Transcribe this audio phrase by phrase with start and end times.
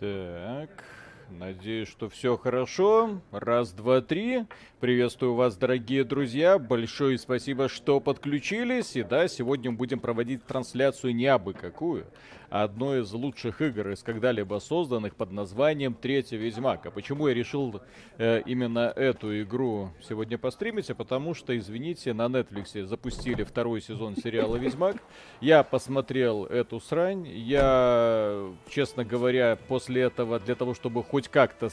[0.00, 0.84] Так,
[1.38, 3.20] надеюсь, что все хорошо.
[3.30, 4.44] Раз, два, три.
[4.80, 6.58] Приветствую вас, дорогие друзья.
[6.58, 8.96] Большое спасибо, что подключились.
[8.96, 12.06] И да, сегодня будем проводить трансляцию не абы какую,
[12.50, 16.86] одной из лучших игр из когда-либо созданных под названием Третий Ведьмак.
[16.86, 17.80] А почему я решил
[18.18, 20.90] э, именно эту игру сегодня постримить?
[20.90, 24.96] А потому что, извините, на Netflix запустили второй сезон сериала Ведьмак.
[25.40, 27.26] Я посмотрел эту срань.
[27.28, 31.70] Я, честно говоря, после этого, для того, чтобы хоть как-то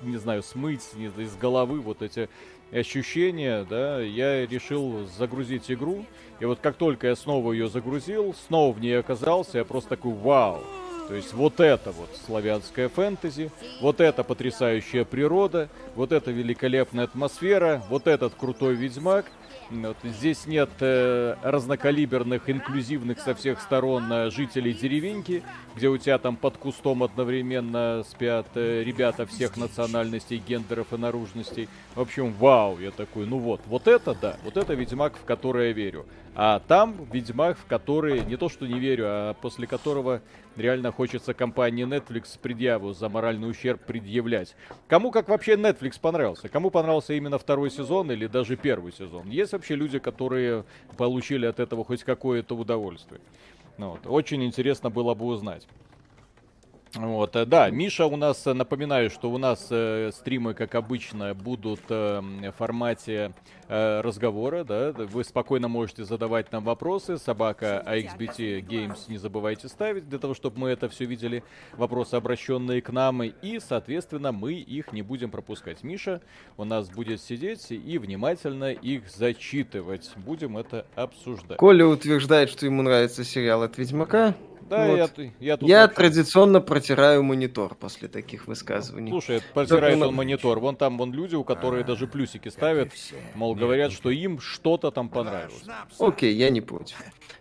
[0.00, 2.28] не знаю, смыть из головы вот эти
[2.72, 6.04] ощущения, да, я решил загрузить игру.
[6.40, 10.12] И вот как только я снова ее загрузил, снова в ней оказался, я просто такой,
[10.12, 10.62] вау.
[11.08, 17.82] То есть вот это вот славянская фэнтези, вот это потрясающая природа, вот эта великолепная атмосфера,
[17.88, 19.24] вот этот крутой ведьмак.
[19.70, 25.42] Вот, здесь нет э, разнокалиберных, инклюзивных со всех сторон э, жителей деревеньки,
[25.76, 31.68] где у тебя там под кустом одновременно спят э, ребята всех национальностей, гендеров и наружностей.
[31.94, 35.68] В общем, вау, я такой, ну вот, вот это да, вот это Ведьмак, в который
[35.68, 36.06] я верю.
[36.34, 40.22] А там Ведьмак, в который не то что не верю, а после которого
[40.56, 44.54] реально хочется компании Netflix предъяву за моральный ущерб предъявлять.
[44.86, 46.48] Кому как вообще Netflix понравился?
[46.48, 49.28] Кому понравился именно второй сезон или даже первый сезон?
[49.28, 50.64] Есть вообще люди, которые
[50.96, 53.20] получили от этого хоть какое-то удовольствие?
[53.76, 54.06] Ну, вот.
[54.06, 55.66] Очень интересно было бы узнать.
[56.94, 61.34] Вот, э, да, Миша у нас, э, напоминаю, что у нас э, стримы, как обычно,
[61.34, 63.32] будут э, в формате
[63.68, 70.08] э, разговора, да, вы спокойно можете задавать нам вопросы, собака AXBT Games не забывайте ставить,
[70.08, 74.92] для того, чтобы мы это все видели, вопросы, обращенные к нам, и, соответственно, мы их
[74.92, 75.82] не будем пропускать.
[75.82, 76.22] Миша
[76.56, 81.58] у нас будет сидеть и внимательно их зачитывать, будем это обсуждать.
[81.58, 84.34] Коля утверждает, что ему нравится сериал от Ведьмака,
[84.68, 84.96] да, Вот.
[85.18, 85.68] я, я тут...
[85.68, 89.10] Я вообще- традиционно протираю монитор после таких высказываний.
[89.10, 90.58] Слушай, протирает он монитор.
[90.60, 92.90] Вон там вон люди, у которых даже плюсики ставят,
[93.34, 95.64] мол, говорят, что им что-то там понравилось.
[95.98, 96.96] Окей, я не против.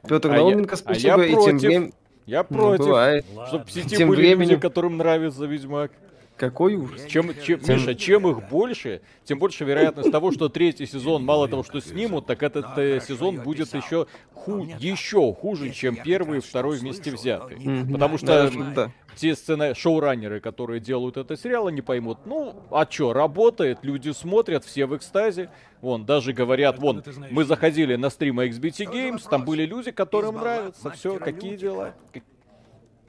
[0.08, 1.22] Петр А Науменко, а спасибо.
[1.22, 1.62] я и тем против.
[1.62, 1.94] временем...
[2.26, 3.26] Я Ну, бывает.
[3.48, 5.92] чтобы в сети Тем были временем- люди, которым нравится Ведьмак.
[6.38, 7.06] Какой ужас.
[7.06, 11.64] Чем, чем, Миша, чем их больше, тем больше вероятность того, что третий сезон, мало того,
[11.64, 16.78] что снимут, так этот э, сезон будет еще, ху, еще хуже, чем первый и второй
[16.78, 17.58] вместе взятый.
[17.58, 17.92] Мгм.
[17.92, 19.74] Потому что Да, те сцена...
[19.74, 24.96] шоураннеры, которые делают это сериал, не поймут, ну, а чё, работает, люди смотрят, все в
[24.96, 25.50] экстазе.
[25.82, 30.92] Вон, даже говорят, вон, мы заходили на стрим XBT Games, там были люди, которым нравится,
[30.92, 31.96] все, какие дела.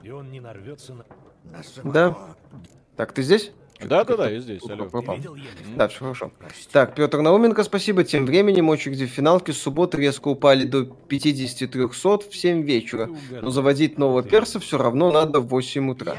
[0.03, 1.05] И он не нарвется на...
[1.85, 2.17] Да.
[2.99, 3.53] Так, ты здесь?
[3.81, 4.87] Да-да-да, я здесь, алло.
[4.87, 5.15] Пропал.
[5.15, 5.45] Видел я
[5.77, 6.33] Да, все хорошо.
[6.73, 8.03] Так, Петр Науменко, спасибо.
[8.03, 13.09] Тем временем очереди в финалке с субботы резко упали до 50-300 в 7 вечера.
[13.41, 16.17] Но заводить нового перса все равно надо в 8 утра.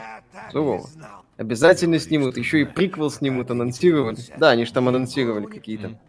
[0.53, 0.87] Сурово.
[1.35, 4.15] Обязательно снимут, еще и приквел снимут, анонсировали.
[4.37, 5.99] Да, они же там анонсировали какие-то.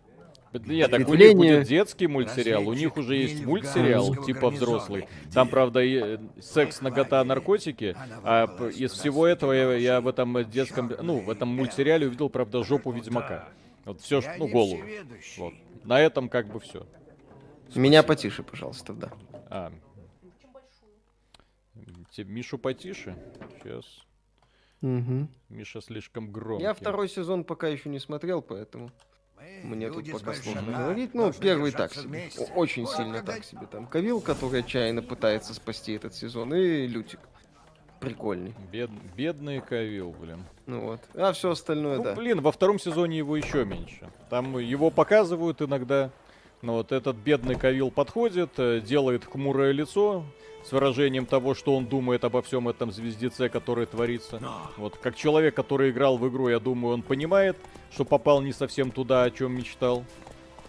[0.53, 5.07] Нет, так у них будет детский мультсериал, у них уже есть мультсериал, типа взрослый.
[5.33, 8.47] Там, правда, и, э, секс, нагота, наркотики, а
[8.77, 12.91] из всего этого я, я в этом детском, ну, в этом мультсериале увидел, правда, жопу
[12.91, 13.49] Ведьмака.
[13.85, 14.83] Вот все, ну, голову.
[15.39, 15.55] Вот.
[15.85, 16.87] На этом как бы все.
[17.75, 19.13] Меня потише, пожалуйста, да.
[19.49, 19.73] А.
[22.11, 23.17] Те- Мишу потише.
[23.63, 23.85] Сейчас.
[24.81, 25.29] Мгм.
[25.49, 26.65] Миша слишком громкий.
[26.65, 28.91] Я второй сезон пока еще не смотрел, поэтому
[29.65, 31.15] мне тут пока сложно говорить.
[31.15, 32.03] Ну, первый так себе.
[32.09, 32.45] вместе.
[32.55, 33.67] Очень Вот сильно так себе.
[33.71, 37.21] Там Кавил, который отчаянно пытается спасти этот сезон, и Лютик.
[38.01, 38.55] Прикольный.
[38.73, 40.45] Бед- Бедный Кавил, блин.
[40.67, 41.01] Ну вот.
[41.15, 42.15] А все остальное, Ну, да.
[42.15, 44.09] блин, во втором сезоне его еще меньше.
[44.31, 46.11] Там его показывают иногда.
[46.63, 50.25] Но вот этот бедный Кавил подходит, э, делает хмурое лицо
[50.65, 54.39] с выражением того, что он думает обо всем этом звездеце, который творится.
[54.77, 57.57] Вот как человек, который играл в игру, я думаю, он понимает,
[57.91, 60.05] что попал не совсем туда, о чем мечтал.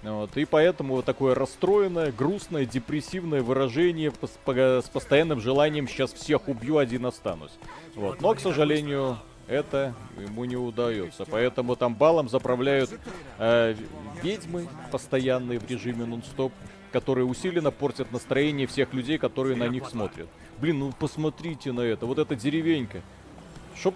[0.02, 6.78] Вот, и поэтому вот такое расстроенное, грустное, депрессивное выражение с постоянным желанием сейчас всех убью,
[6.78, 7.52] один останусь.
[7.96, 8.20] Вот.
[8.20, 9.20] Но, к сожалению,
[9.52, 11.26] это ему не удается.
[11.30, 12.90] Поэтому там балом заправляют
[13.38, 13.76] э,
[14.24, 16.54] ведьмы постоянные в режиме нон-стоп,
[16.92, 20.28] которые усиленно портят настроение всех людей, которые на них смотрят.
[20.60, 23.02] Блин, ну посмотрите на это, вот эта деревенька.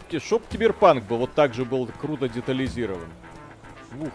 [0.10, 3.08] Ки- чтоб киберпанк был, вот так же был круто детализирован.
[4.02, 4.12] Ух.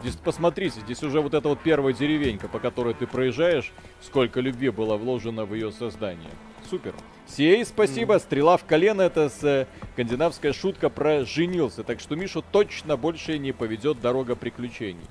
[0.00, 4.70] Здесь посмотрите, здесь уже вот эта вот первая деревенька, по которой ты проезжаешь, сколько любви
[4.70, 6.30] было вложено в ее создание.
[6.68, 6.94] Супер.
[7.26, 8.18] Сей, спасибо.
[8.18, 11.82] Стрела в колено это э, скандинавская шутка про женился.
[11.84, 15.06] Так что Мишу точно больше не поведет дорога приключений.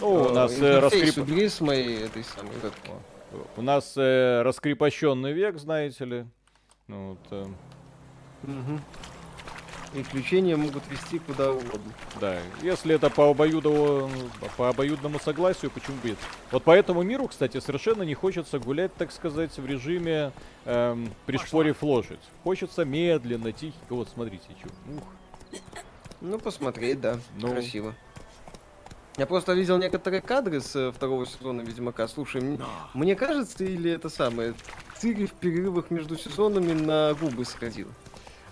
[0.00, 2.52] Ну, у нас э, раскреп- убери с моей этой самой...
[3.56, 6.26] у нас э, раскрепощенный век, знаете ли.
[6.86, 7.46] Ну, вот, э,
[8.42, 8.80] Мгм.
[9.92, 11.92] Приключения могут вести куда угодно.
[12.20, 14.10] Да, если это по, обоюдову,
[14.56, 16.18] по обоюдному согласию, почему бы нет?
[16.50, 20.32] Вот по этому миру, кстати, совершенно не хочется гулять, так сказать, в режиме
[20.64, 22.20] эм, пришпорив лошадь.
[22.44, 23.76] Хочется медленно, тихо.
[23.88, 24.68] Вот, смотрите, чё.
[24.96, 25.60] Ух.
[26.20, 27.18] Ну, посмотреть, да.
[27.36, 27.52] Ну.
[27.52, 27.94] Красиво.
[29.16, 32.06] Я просто видел некоторые кадры с э, второго сезона Ведьмака.
[32.06, 32.60] Слушай, м-
[32.92, 34.52] мне кажется, или это самое,
[34.98, 37.90] Цири в перерывах между сезонами на губы сходила.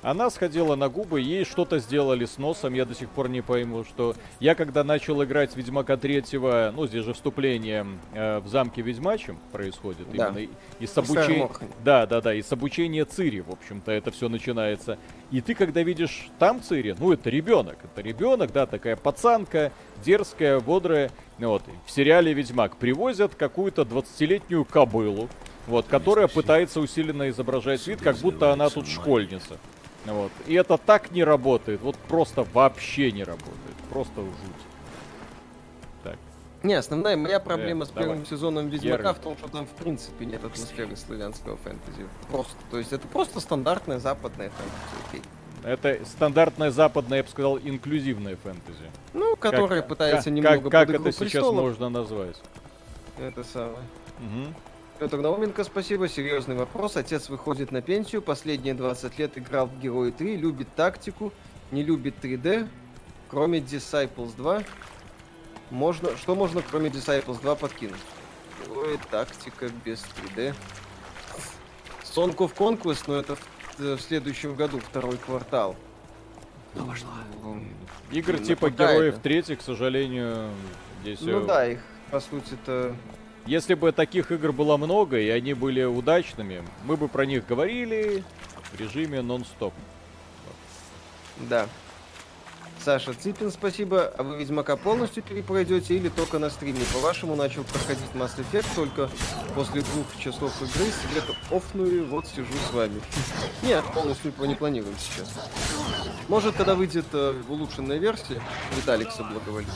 [0.05, 3.85] Она сходила на губы, ей что-то сделали с носом, я до сих пор не пойму,
[3.85, 4.15] что...
[4.39, 10.06] Я когда начал играть Ведьмака третьего, ну, здесь же вступление э, в замке Ведьмачем происходит,
[10.12, 10.29] Да.
[10.29, 10.49] именно и,
[10.79, 10.99] и с.
[10.99, 11.49] Охане.
[11.83, 14.99] Да, да, да, и с обучения Цири, в общем-то, это все начинается.
[15.31, 19.73] И ты, когда видишь там Цири, ну, это ребенок, это ребенок, да, такая пацанка,
[20.05, 21.11] дерзкая, бодрая.
[21.39, 25.31] Ну, Вот, в сериале Ведьмак привозят какую-то 20-летнюю кобылу,
[25.67, 29.59] вот, которая пытается усиленно изображать вид, как будто она тут школьница.
[30.06, 30.31] Вот.
[30.47, 33.55] И это так не работает, вот просто вообще не работает.
[33.91, 34.65] Просто жуть.
[36.03, 36.17] Так,
[36.62, 38.27] Не, основная моя проблема Э, с первым давай.
[38.27, 39.19] сезоном Ведьмака Геральт.
[39.19, 42.06] в том, что там в принципе нет атмосферы славянского фэнтези.
[42.31, 42.55] Просто.
[42.71, 45.06] То есть это просто стандартная западная фэнтези.
[45.09, 45.23] окей.
[45.62, 48.91] это стандартное западное, я бы сказал, инклюзивное фэнтези.
[49.15, 51.65] Ну, которая Как- пытается как, немного как, как под «Игру это сейчас престолов».
[51.65, 52.37] можно назвать?
[53.19, 53.79] Это самое.
[54.19, 54.55] Мгм.
[54.99, 56.08] Петр Науменко, спасибо.
[56.08, 56.96] Серьезный вопрос.
[56.96, 61.32] Отец выходит на пенсию, последние 20 лет играл в Герои 3, любит тактику,
[61.73, 62.69] не любит 3D,
[63.29, 64.62] кроме Disciples 2.
[65.70, 68.00] Можно, что можно кроме Disciples 2 подкинуть?
[68.67, 70.05] Герои, тактика без
[70.37, 70.55] 3D.
[72.05, 73.40] Song of Conquest, но это в,
[73.81, 75.75] э, в следующем году, второй квартал.
[76.76, 77.69] М,
[78.12, 78.70] Игр Ну, типа.
[78.70, 80.50] Героев третьих, к сожалению,
[81.02, 81.20] здесь...
[81.20, 81.81] Ну э, да, их,
[82.12, 82.94] по сути-то...
[83.46, 88.25] Если бы таких игр было много, и они были удачными, мы бы про них говорили
[88.73, 89.75] в режиме нон-стоп.
[91.41, 91.69] Да.
[92.82, 94.12] Саша Ципин, спасибо.
[94.19, 96.81] А вы Ведьмака полностью перепройдете или только на стриме?
[96.93, 99.11] По-вашему, начал проходить Mass Effect только
[99.55, 103.00] после двух часов игры, себе офнули, вот сижу с вами.
[103.62, 105.32] Нет, полностью его не планируем сейчас.
[106.29, 108.40] Может, когда выйдет э, улучшенная версия,
[108.76, 109.69] Виталик соблаговолит.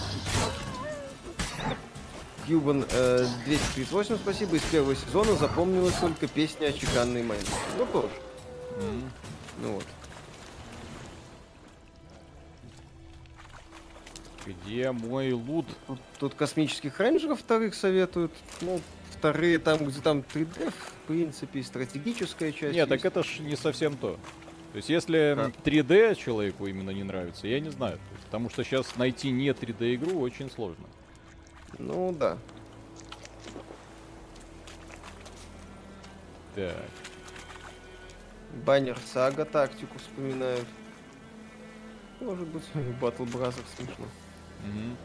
[2.49, 4.57] Кьюбан э, 238, спасибо.
[4.57, 7.45] Из первого сезона запомнилась только песня о чеканной майне.
[7.77, 8.09] Ну, тоже.
[9.61, 9.85] Ну вот.
[14.47, 15.67] Где мой лут?
[15.87, 18.33] Тут, тут космических рейнджеров вторых советуют.
[18.63, 18.81] Ну,
[19.11, 22.75] вторые там, где там 3D, в принципе, стратегическая часть.
[22.75, 23.05] Нет, так есть.
[23.05, 24.19] это ж не совсем то.
[24.73, 25.67] То есть, если Как?
[25.67, 27.99] 3D человеку именно не нравится, я не знаю.
[28.25, 30.87] Потому что сейчас найти не 3D игру очень сложно.
[31.79, 32.39] Ну да.
[36.55, 36.77] Так.
[38.65, 40.67] Баннер Сага тактику вспоминают.
[42.21, 42.65] Может быть,
[43.01, 44.07] Батл Бразер смешно.
[44.65, 44.97] Мгм.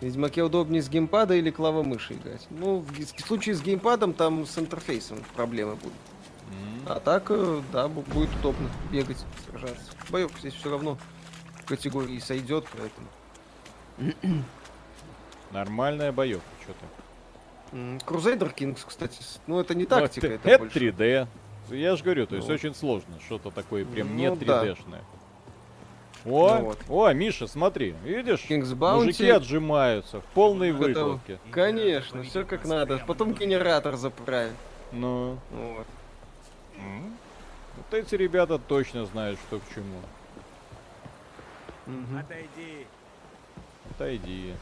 [0.00, 2.46] В Ведьмаке удобнее с геймпада или клавомыши играть?
[2.50, 5.92] Ну, в, в случае с геймпадом там с интерфейсом проблемы будут.
[6.48, 6.82] Мгм.
[6.86, 9.92] А так, э, да, бу- будет удобно бегать, сражаться.
[10.10, 10.98] Боек здесь все равно
[11.62, 13.08] в категории сойдет, поэтому.
[15.54, 16.84] Нормальная боевка, что-то.
[18.06, 20.78] Crusader Kings, кстати, ну это не тактика, это, это больше.
[20.78, 21.26] 3D.
[21.70, 22.54] Я же говорю, то есть Ну.
[22.54, 23.14] очень сложно.
[23.24, 24.64] Что-то такое прям не Ну да.
[24.64, 25.00] 3D-шное.
[26.26, 26.78] О, Ну вот.
[26.88, 28.44] о, Миша, смотри, видишь?
[28.48, 28.96] King's Bounty.
[29.04, 31.38] Мужики отжимаются в полной Это- выкладке.
[31.50, 32.98] Конечно, все как надо.
[33.06, 34.52] Потом генератор заправить.
[34.92, 35.86] Ну, Вот.
[37.76, 40.00] вот эти ребята точно знают, что к чему.
[41.86, 42.18] Мгм.
[42.18, 42.86] Отойди.
[43.90, 44.54] Отойди.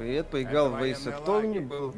[0.00, 1.90] Привет, поиграл в Ace Attorney, был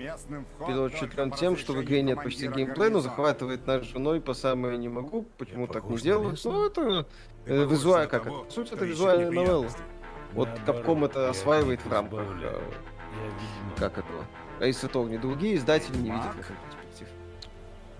[0.88, 4.88] впечатлен тем, что в игре нет почти геймплея, но захватывает нас женой по самое не
[4.88, 6.40] могу, почему так не делают.
[6.44, 7.06] Ну, это
[7.46, 8.38] э, визуально, как это?
[8.38, 9.68] По сути, это визуальная новелла.
[10.32, 12.60] Вот Capcom это осваивает в рамках, э,
[13.78, 14.24] как этого,
[14.58, 15.20] Ace Attorney.
[15.20, 16.71] Другие издатели не видят этом перспектив.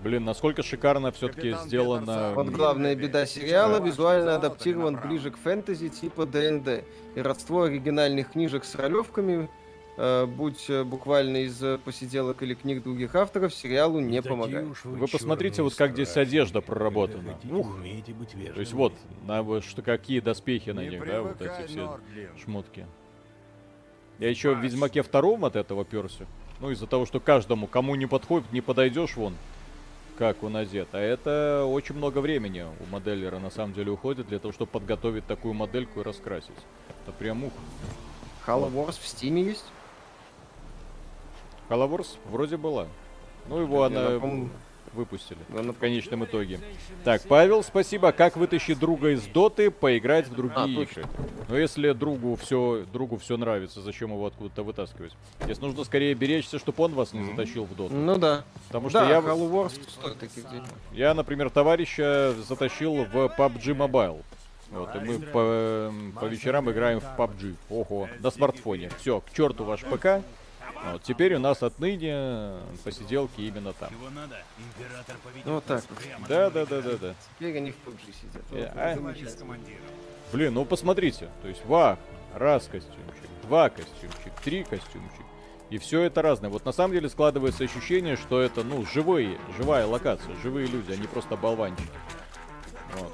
[0.03, 2.33] Блин, насколько шикарно все-таки сделано.
[2.35, 6.83] Вот главная беда сериала, визуально адаптирован ближе к фэнтези типа ДНД.
[7.15, 9.49] И родство оригинальных книжек с ролевками,
[9.97, 14.67] э, будь э, буквально из э, посиделок или книг других авторов, сериалу не помогает.
[14.83, 17.37] Вы посмотрите, вот как здесь одежда проработана.
[17.49, 17.77] Ух.
[18.53, 18.93] То есть вот,
[19.25, 21.99] на вот что какие доспехи на них, да, вот эти все
[22.43, 22.87] шмотки.
[24.19, 26.25] Я еще в Ведьмаке втором от этого перся.
[26.59, 29.33] Ну, из-за того, что каждому, кому не подходит, не подойдешь, вон,
[30.23, 30.87] как он одет.
[30.93, 35.27] А это очень много времени у моделлера на самом деле уходит для того, чтобы подготовить
[35.27, 36.51] такую модельку и раскрасить.
[36.87, 37.51] Это прям ух.
[38.47, 39.65] Halo Wars в Стиме есть?
[41.67, 42.87] Halo Wars вроде была.
[43.49, 44.17] Ну, его Не, она...
[44.17, 44.49] по-моему,
[44.93, 46.59] выпустили Ну, ну, в конечном итоге.
[47.03, 48.11] Так, Павел, спасибо.
[48.11, 51.05] Как вытащить друга из доты, поиграть в другие А, игры?
[51.47, 55.13] Но если другу все, другу все нравится, зачем его откуда-то вытаскивать?
[55.41, 57.93] Здесь нужно скорее беречься, чтобы он вас не затащил в доту.
[57.93, 58.43] Ну да.
[58.67, 60.43] Потому что Да, я, Halo Wars таких
[60.93, 64.21] я, например, товарища затащил в PUBG Mobile.
[64.71, 67.55] Вот, и мы по, по вечерам играем в PUBG.
[67.69, 68.89] Ого, на смартфоне.
[68.99, 70.23] Все, к черту ваш ПК.
[70.91, 73.89] Вот, теперь у нас отныне посиделки именно там.
[75.45, 75.83] Ну вот так.
[76.27, 77.15] Да, да, да, да, да.
[77.39, 78.43] Теперь они в PUBG сидят.
[78.51, 79.55] Э, Вот, а?
[80.33, 81.29] Блин, ну посмотрите.
[81.41, 81.99] То есть вах,
[82.33, 85.25] раз костюмчик, два костюмчик, три костюмчик.
[85.69, 86.49] И все это разное.
[86.49, 90.95] Вот на самом деле складывается ощущение, что это, ну, живые, живая локация, живые люди, а
[90.95, 91.89] не просто болванчики.
[92.99, 93.11] Вот.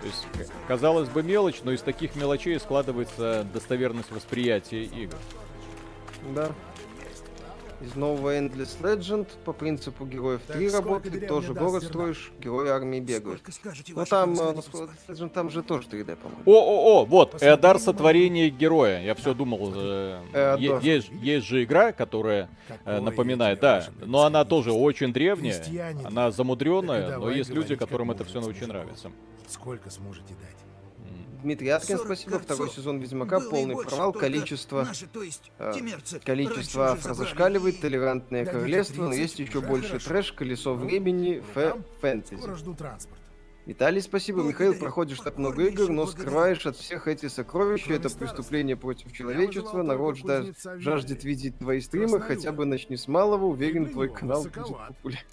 [0.00, 5.16] То есть, казалось бы, мелочь, но из таких мелочей складывается достоверность восприятия игр.
[6.34, 6.50] Да.
[7.84, 11.88] Из нового Endless Legend по принципу героев Так 3 сколько работает, тоже город зерна?
[11.88, 13.42] строишь, герои армии бегают.
[13.50, 14.54] Скажете, Ну там, э,
[15.08, 16.42] Legend, там же тоже 3D, по-моему.
[16.46, 19.02] О-о-о, вот, Посмотри Эодар на сотворение героя.
[19.02, 20.20] Я все думал, э,
[20.58, 25.62] е- есть, есть же игра, которая э, Какое напоминает, да, но она тоже очень древняя,
[26.04, 29.10] она замудренная, но есть люди, которым это все очень нравится.
[29.48, 30.71] Сколько сможете дать?
[31.42, 32.38] Дмитрий Аткин, 40 спасибо.
[32.38, 34.12] Второй сезон Ведьмака, полный больше, провал.
[34.12, 39.38] Количество, наши, то есть э, темерцы, количество уже зашкаливает, толерантное Да, королевство, но 30 есть
[39.38, 40.08] еще больше хорошо.
[40.08, 42.38] трэш, колесо Ну, времени, фэ, фэнтези.
[42.38, 43.20] Скоро жду транспорт.
[43.64, 44.38] Виталий, спасибо.
[44.42, 44.80] Михаил, Благодарю.
[44.80, 47.84] проходишь так много игр, но скрываешь от всех эти сокровища.
[47.86, 49.82] Кроме Это преступление против человечества.
[49.82, 50.18] Народ
[50.78, 52.20] жаждет видеть твои стримы.
[52.20, 53.46] Хотя бы начни с малого.
[53.46, 55.26] Уверен, твой канал будет популярен.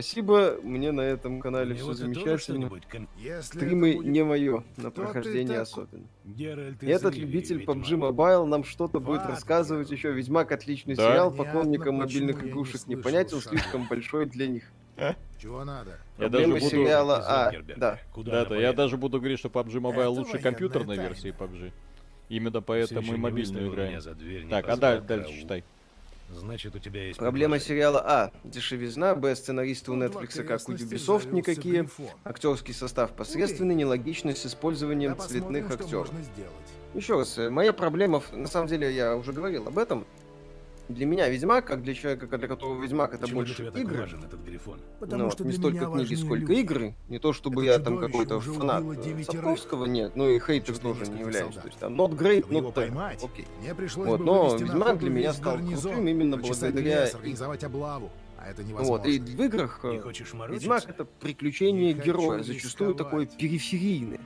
[0.00, 0.56] Спасибо.
[0.62, 2.68] Мне на этом канале него все тоже замечательно.
[2.68, 3.08] кон-
[3.40, 6.04] Стримы будет- не мое, на ты прохождение так- особенно.
[6.24, 7.76] Геральт Этот любитель ведьмак.
[7.78, 10.12] PUBG Mobile нам что-то будет рассказывать еще.
[10.12, 11.02] Ведьмак отличный Да.
[11.10, 13.56] сериал, поклонникам мобильных не игрушек слышал непонятен, шага.
[13.56, 14.64] слишком большой для них.
[15.40, 15.98] Чего надо?
[16.18, 16.60] Я даже буду...
[16.60, 17.16] сериала...
[17.26, 17.98] А, да.
[18.12, 21.08] Куда Да, я даже буду говорить, что PUBG Mobile Это лучше компьютерной тайна.
[21.08, 21.72] версии PUBG.
[22.28, 24.00] Именно поэтому и не мобильную играем.
[24.44, 25.64] не Так, а дальше, читай.
[26.28, 28.32] Значит, у тебя есть Проблема сериала А.
[28.44, 29.14] Дешевизна.
[29.14, 29.34] Б.
[29.34, 31.88] Сценаристы у Netflix, как у Ubisoft, никакие.
[32.24, 36.10] Актерский состав посредственный, нелогичность с использованием Да цветных актеров.
[36.94, 40.06] Еще раз, э, моя проблема, на самом деле, я уже говорил об этом.
[40.88, 44.00] Для меня Ведьмак, как для человека, для которого Ведьмак это Почему для больше так игры.
[44.02, 44.78] важен этот грифон?
[45.00, 46.60] Потому Ну, что не для столько книги, сколько люди.
[46.60, 46.94] игры.
[47.08, 49.22] Не то, чтобы Это я там какой-то фанат э.
[49.24, 50.12] Сапковского, нет.
[50.14, 51.46] Ну и хейтер тоже не являюсь.
[51.54, 51.62] солдат.
[51.62, 53.30] То есть там not great, not поймать, terrible.
[53.32, 53.46] Окей.
[53.60, 58.10] мне пришлось Вот, но Ведьмак для меня стал крутым именно благодаря лес, и- организовать облаву.
[58.38, 58.98] А это невозможно.
[59.02, 60.00] Вот, и в играх э?
[60.50, 62.96] Ведьмак это приключение героя, зачастую рисковать.
[62.96, 64.20] такое периферийное.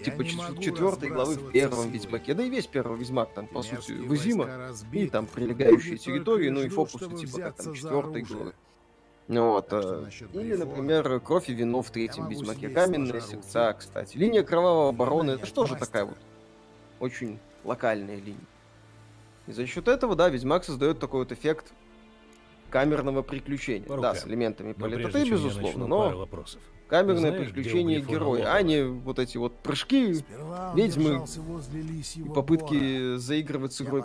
[0.00, 1.90] Я Типа четвертой главы в первом.
[1.90, 5.26] Ведьмаке, да и весь первый Ведьмак там, по сути, Немецкие в Изима, войска и там
[5.26, 8.54] прилегающие территории, ну и фокусы типа как там четвертой главы.
[9.28, 14.16] Ну вот, что э, или, например, Кровь и вино в третьем Ведьмаке, Каменные сердца, кстати.
[14.16, 16.18] Линия Кровавого обороны, это нет, же такая вот
[16.98, 18.40] очень локальная линия.
[19.46, 21.72] И за счет этого, да, Ведьмак создает такой вот эффект
[22.70, 23.86] камерного приключения.
[23.86, 26.62] По да, с элементами Но политоты, я безусловно, начну, пару но вопросов.
[26.90, 31.24] Камерное Знаешь, приключение героя, а не вот эти вот прыжки Сперва ведьмы
[31.72, 32.34] и лисьего бора.
[32.42, 34.02] попытки заигрывать с Игрой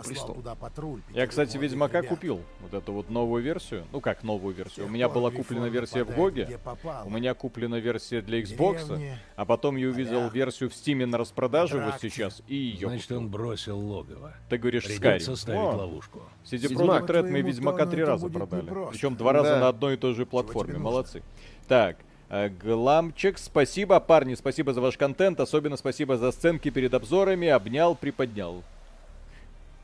[0.60, 2.08] патруль, Я, кстати, Ведьмака ребят.
[2.10, 2.40] купил.
[2.60, 3.84] Вот эту вот новую версию.
[3.92, 4.86] Ну как новую версию?
[4.86, 6.58] У меня была куплена версия в Гоге.
[7.04, 8.86] У меня куплена версия для Xbox.
[8.86, 13.12] Деревни, А потом я увидел версию в Стиме на распродаже вот сейчас и ее Значит,
[13.12, 14.34] он бросил логово.
[14.48, 15.36] Ты говоришь Придется Skyrim.
[15.36, 16.22] ставить О, ловушку.
[16.44, 16.68] CD.
[16.72, 18.70] Projekt Red мы Ведьмака три раза продали.
[18.90, 20.78] Причем два раза на одной и той же платформе.
[20.78, 21.22] Молодцы.
[21.68, 25.38] Так, Гламчик, спасибо, парни, спасибо за ваш контент.
[25.40, 27.48] Особенно спасибо за сценки перед обзорами.
[27.48, 28.62] Обнял, приподнял.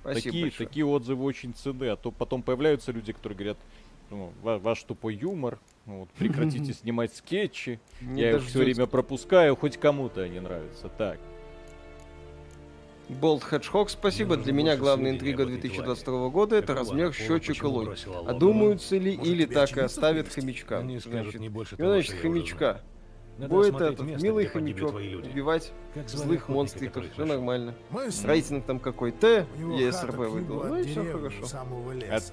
[0.01, 0.69] Спасибо такие, большое.
[0.69, 1.85] такие отзывы очень цены.
[1.89, 3.59] А то потом появляются люди, которые говорят,
[4.11, 5.59] ну, «Ва- ваш тупой юмор.
[5.87, 7.79] ну, вот, прекратите снимать скетчи.
[8.01, 10.89] Я их все время пропускаю, хоть кому-то они нравятся.
[10.99, 11.21] Так.
[13.21, 14.37] Болт Хеджхок, спасибо.
[14.37, 17.95] Для меня главная интрига об этой 2022 года это размер счетчика лой.
[18.27, 20.79] А думаются ли или так и оставят хомячка?
[20.79, 22.81] Они скажут Значит, не больше того, значит, хомячка.
[23.39, 25.73] Будет этот милый хомячок убивать
[26.07, 27.05] злых монстриков.
[27.13, 27.75] Все нормально.
[28.25, 30.65] Рейтинг там какой Т, ЕСРБ выдал.
[30.65, 31.45] Ну и все хорошо.
[32.11, 32.33] От-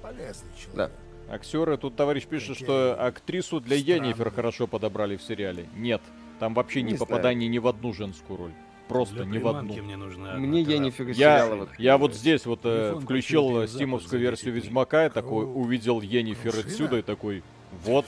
[0.00, 0.74] Полезный человек.
[0.74, 0.90] Да.
[1.34, 3.76] Актеры, тут товарищ пишет, что актрису для.
[3.76, 5.68] Йеннифер хорошо подобрали в сериале.
[5.76, 6.02] Нет,
[6.40, 8.52] там вообще не, Не попадание ни в одну женскую роль.
[8.88, 9.74] Просто Для ни в одну.
[9.82, 11.68] мне нужна Мне Енифер Я, сериала вот.
[11.78, 14.68] я вот здесь вот э, включил стимовскую версию 10 дней.
[14.68, 16.00] Ведьмака, и такой увидел
[16.50, 16.60] Крушина?
[16.60, 17.42] отсюда и такой,
[17.84, 18.04] Вот,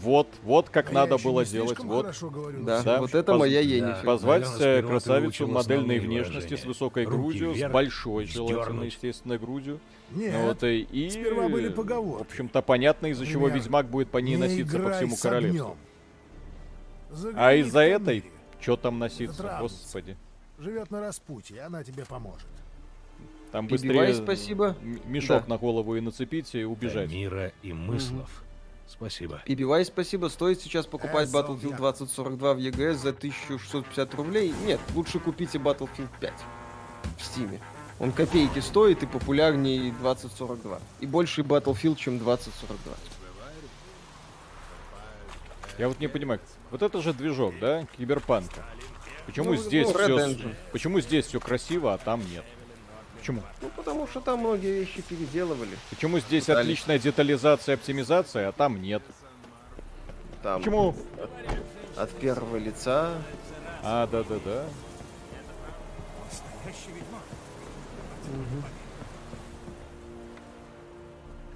[0.00, 1.78] вот, вот как А я надо было делать.
[1.80, 2.06] Вот.
[2.22, 3.68] говорю, Да, Да, вот это поз- моя да.
[3.68, 4.04] Енифер.
[4.06, 9.36] Позвать Алена э, красавицу модельной внешности с высокой Руки грудью, с вверх, большой, желательно, естественно,
[9.36, 9.78] грудью.
[10.10, 12.22] Нет, Вот, и, и, сперва были поговорки.
[12.24, 15.76] в общем-то, понятно, из-за чего Ведьмак будет по ней не носиться по всему с королевству.
[17.34, 18.24] А из-за этой,
[18.60, 20.16] Что там носиться, господи.
[20.58, 22.46] Живет на распутье, и она тебе поможет.
[23.52, 24.76] Там Перебивай, быстрее спасибо.
[24.82, 25.54] мешок Да.
[25.54, 27.10] на голову и нацепить, и убежать.
[27.10, 28.42] Мира и мыслов.
[28.86, 29.42] Спасибо.
[29.46, 30.28] PBY, спасибо.
[30.28, 31.76] Стоит сейчас покупать Э, Battlefield Соловья.
[31.76, 34.52] 2042 в EGS за 1650 рублей?
[34.66, 36.32] Нет, лучше купите Battlefield 5
[37.18, 37.60] в Стиме.
[38.00, 40.80] Он копейки стоит и популярнее 2042.
[41.00, 42.94] И больше Battlefield, чем 2042.
[45.78, 48.64] Я вот не понимаю, вот это же движок, да, киберпанка.
[49.26, 52.44] Почему Ну, здесь ну, все, почему здесь все красиво, а там нет?
[53.18, 53.42] Почему?
[53.60, 55.76] Ну, потому что там многие вещи переделывали.
[55.90, 56.64] Почему здесь Пытались.
[56.64, 59.02] отличная детализация, оптимизация, а там нет?
[60.42, 60.94] Там Почему?
[61.96, 63.22] от первого лица.
[63.82, 64.64] А, да-да-да.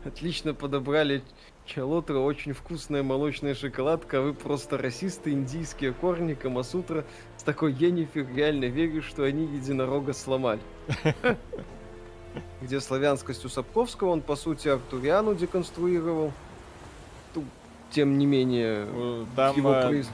[0.05, 1.23] Отлично подобрали
[1.65, 7.05] Чалотра, очень вкусная молочная шоколадка, а вы просто расисты, индийские корни, Камасутра.
[7.37, 10.61] С такой Енифер реально верю, что они единорога сломали.
[12.61, 16.33] Где славянскость у Сапковского, он по сути Артуриану деконструировал.
[17.91, 20.09] Тем не менее, Э, Там, его э, произ-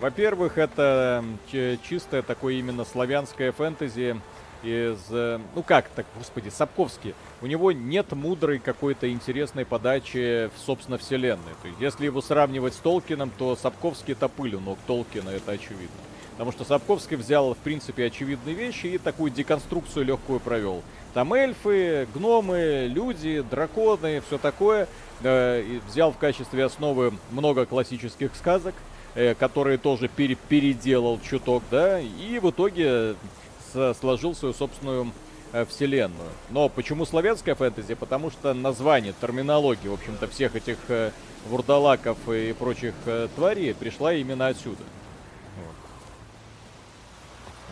[0.00, 4.20] во-первых, это чи- чистое такое именно славянское фэнтези
[4.62, 4.98] из...
[5.10, 7.14] э, Ну как так, господи, Сапковский.
[7.42, 11.54] У него нет мудрой какой-то интересной подачи, в, собственно, вселенной.
[11.62, 15.52] То есть, если его сравнивать с Толкином, то Сапковский это пыль у ног Толкина, это
[15.52, 15.88] очевидно.
[16.32, 20.82] Потому что Сапковский взял, в принципе, очевидные вещи и такую деконструкцию легкую провел.
[21.12, 24.88] Там эльфы, гномы, люди, драконы, все такое.
[25.22, 28.74] Э, и взял в качестве основы много классических сказок,
[29.14, 33.16] э, которые тоже пере- переделал чуток, да, и в итоге
[33.98, 35.12] сложил свою собственную
[35.52, 36.30] э, вселенную.
[36.50, 37.94] Но почему славянская фэнтези?
[37.94, 41.10] Потому что название, терминология, в общем-то, всех этих э,
[41.48, 44.82] вурдалаков и прочих э, тварей пришла именно отсюда.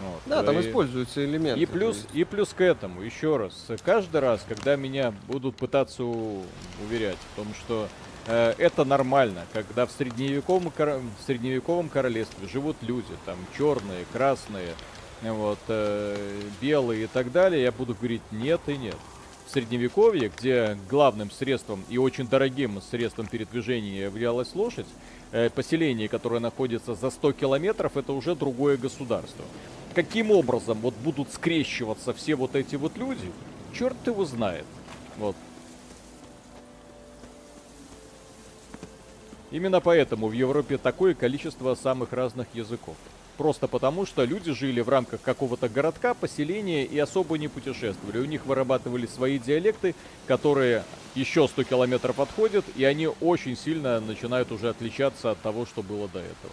[0.01, 0.21] Вот.
[0.27, 1.61] Да, там И- используются элементы.
[1.61, 7.17] и плюс, и плюс к этому, еще раз, каждый раз, когда меня будут пытаться уверять
[7.33, 7.89] в том, что
[8.27, 14.73] э, это нормально, когда в средневековом, в средневековом королевстве живут люди, там черные, красные, э,
[15.23, 18.97] вот, э, белые и так далее, я буду говорить нет и нет.
[19.47, 24.87] В средневековье, где главным средством и очень дорогим средством передвижения являлась лошадь,
[25.33, 29.45] э, поселение, которое находится за 100 километров, это уже другое государство.
[29.95, 33.33] Каким образом вот будут скрещиваться все вот эти вот люди,
[33.73, 34.67] черт его знает.
[35.17, 35.35] Вот.
[39.51, 42.97] Именно поэтому в Европе такое количество самых разных языков.
[43.39, 48.19] Просто потому, что люди жили в рамках какого-то городка, поселения и особо не путешествовали.
[48.19, 49.95] У них вырабатывали свои диалекты,
[50.27, 50.83] которые
[51.15, 56.09] еще 100 километров отходят, и они очень сильно начинают уже отличаться от того, что было
[56.09, 56.53] до этого.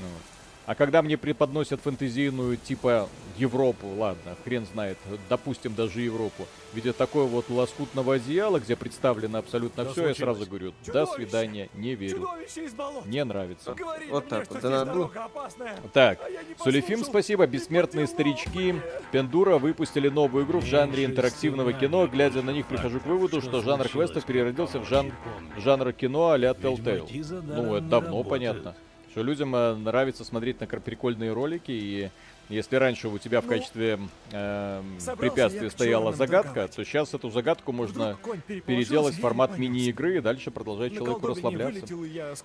[0.00, 0.31] Ну вот.
[0.64, 4.96] А когда мне преподносят фэнтезийную типа Европу, ладно, хрен знает,
[5.28, 10.14] допустим даже Европу, в виде такого вот лоскутного одеяла, где представлено абсолютно Что все, я
[10.14, 10.36] случилось?
[10.38, 12.28] сразу говорю, до свидания, не верю,
[12.76, 13.06] болот!
[13.06, 13.74] не нравится.
[13.74, 15.76] Говорили Вот мне, так вот, да, опасная.
[15.92, 17.46] Так, А я Сулифим, спасибо.
[17.46, 18.76] Бессмертные старички.
[19.10, 22.06] Пендура выпустили новую игру в жанре интерактивного кино.
[22.06, 25.12] Глядя на них, прихожу к выводу, Что жанр квестов переродился в жан...
[25.24, 25.60] помню.
[25.60, 27.42] жанр кино а-ля Telltale.
[27.42, 28.76] Ну, это давно понятно.
[29.12, 32.10] Что людям э, нравится смотреть на прикольные ролики, и
[32.48, 33.98] если раньше у тебя в Ну, качестве
[34.30, 38.18] собрался препятствия стояла загадка, то сейчас эту загадку можно
[38.66, 41.94] переделать в формат мини-игры и дальше продолжать человеку расслабляться.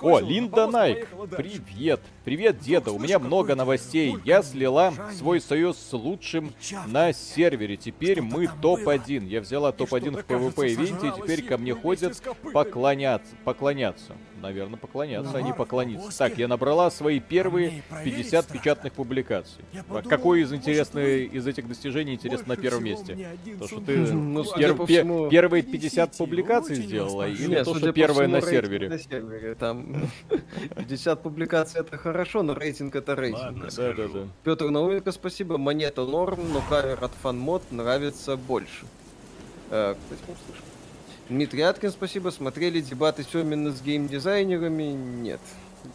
[0.01, 2.01] О, Линда Найк, привет.
[2.25, 2.91] Привет, деда.
[2.91, 4.15] У меня много новостей.
[4.23, 6.53] Я слила свой союз с лучшим
[6.85, 7.77] на сервере.
[7.77, 9.25] Теперь мы там топ-1.
[9.25, 12.21] Я взяла И топ-1 в что-то, кажется, PvP ивенте, и теперь ко мне ходят
[12.53, 13.35] поклоняться.
[13.43, 14.15] Поклоняться.
[14.41, 15.99] Наверное, поклоняться, а не Навар, поклониться.
[16.01, 16.17] повозки.
[16.19, 18.59] Так, я набрала свои первые мне и проверить 50 страшно.
[18.59, 19.63] печатных публикаций.
[19.73, 23.29] А подумал, Какой из интересных из этих достижений интересно на первом месте?
[23.59, 27.47] То, что ты Ну, Пер- всему- первые Принесите, 50 публикаций сделала, или.
[27.47, 28.89] Нет, то, что первое на сервере?
[28.89, 29.55] На сервере.
[29.55, 30.09] Там
[30.75, 33.41] 50 публикаций это хорошо, но рейтинг это рейтинг.
[33.41, 34.19] Ладно, Да, да, да.
[34.43, 35.57] Петр Науменко, спасибо.
[35.57, 38.85] Монета норм, но кавер от фанмод нравится больше.
[39.69, 40.61] Э, кстати, не слышу.
[41.29, 42.29] Дмитрий Аткин, спасибо.
[42.29, 44.83] Смотрели дебаты Семина с геймдизайнерами?
[44.83, 45.41] Нет.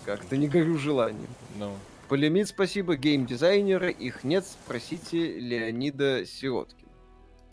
[0.05, 1.31] Как-то не горю желанием.
[1.57, 1.73] Ну.
[2.09, 2.97] Полемит, спасибо.
[2.97, 6.91] Геймдизайнеры, их нет, спросите Леонида Сироткина.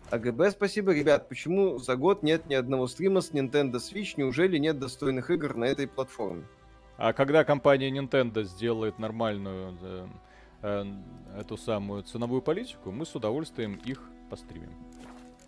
[0.10, 0.92] АГБ, спасибо.
[0.92, 4.15] Ребят, почему за год нет ни одного стрима с Nintendo Switch?
[4.18, 6.44] Неужели нет достойных игр на этой платформе?
[6.98, 10.08] А когда компания Nintendo сделает нормальную э,
[10.63, 10.86] э,
[11.39, 14.74] эту самую ценовую политику, мы с удовольствием их постримим.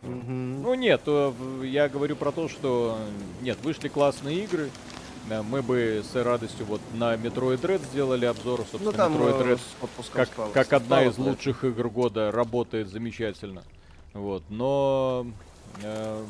[0.01, 0.61] Мгм.
[0.63, 1.31] Ну нет, э,
[1.63, 2.97] я говорю про то, что
[3.41, 4.69] нет, вышли классные игры.
[5.43, 9.57] Мы бы с радостью вот на Metroid Dread сделали обзор, Ну собственно, там Metroid э,
[9.83, 10.53] отпуском как, спалось.
[10.53, 11.23] как одна Спало, из да.
[11.23, 13.63] лучших игр года работает замечательно.
[14.13, 15.27] Вот, но
[15.83, 16.23] э,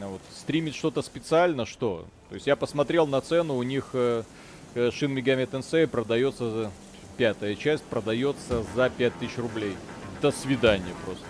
[0.00, 2.06] ну вот, стримить что-то специально, что?
[2.30, 4.22] То есть я посмотрел на цену, у них э,
[4.74, 6.70] э, Shin Megami Tensei продается за
[7.18, 9.76] пятая часть продается за 5000 рублей.
[10.22, 11.26] До свидания просто.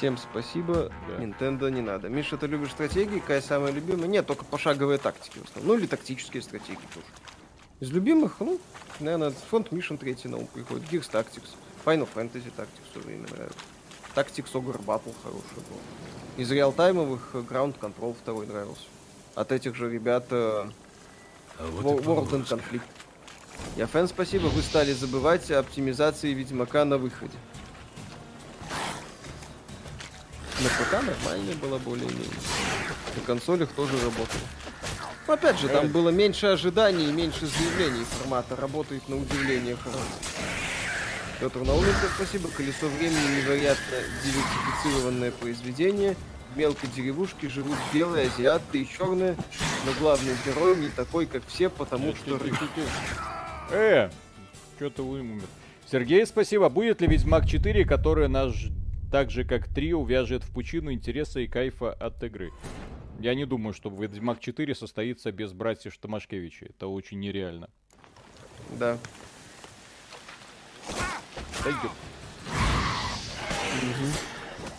[0.00, 0.90] Всем спасибо.
[1.08, 1.22] Да.
[1.22, 2.08] Nintendo не надо.
[2.08, 3.18] Миша, ты любишь стратегии?
[3.18, 4.08] Какая самая любимая?
[4.08, 5.74] Нет, только пошаговые тактики в основном.
[5.74, 7.06] Ну или тактические стратегии тоже.
[7.80, 8.58] Из любимых, ну,
[8.98, 10.90] наверное, фонд Mission 3 на ум приходит.
[10.90, 11.50] Gears Tactics.
[11.84, 13.58] Final Fantasy Tactics тоже мне нравится.
[14.14, 15.76] Tactics Ogre Battle хороший был.
[16.38, 18.84] Из реалтаймовых э, Ground Control второй нравился.
[19.34, 20.64] От этих же ребят э,
[21.58, 22.54] А вот World полоска.
[22.54, 22.80] Conflict.
[23.76, 24.46] Я фэн, спасибо.
[24.46, 27.36] Вы стали забывать о оптимизации Ведьмака на выходе.
[30.62, 32.26] На ПК нормально было более-менее.
[33.16, 34.42] На консолях тоже работало.
[35.26, 38.56] Но опять же, там было меньше ожиданий и меньше заявлений формата.
[38.56, 40.00] Работает на удивление хорошо.
[41.40, 42.48] Петр Науменко, спасибо.
[42.50, 46.16] Колесо времени невероятно диверсифицированное произведение.
[46.54, 49.36] В мелкой деревушке живут белые, азиаты и черные,
[49.86, 52.38] но главный герой не такой, как все, потому что.
[53.70, 54.10] Э,
[54.76, 55.42] что-то умер.
[55.90, 56.68] Сергей, спасибо.
[56.68, 58.70] Будет ли Ведьмак 4, который нас ж-
[59.10, 62.52] так же как 3 увяжет в пучину интереса и кайфа от игры?
[63.18, 66.66] Я не думаю, что Ведьмак 4 состоится без братьев Штамашкевича.
[66.66, 67.68] Это очень нереально.
[68.78, 68.96] Да.
[71.64, 71.92] Да ёп.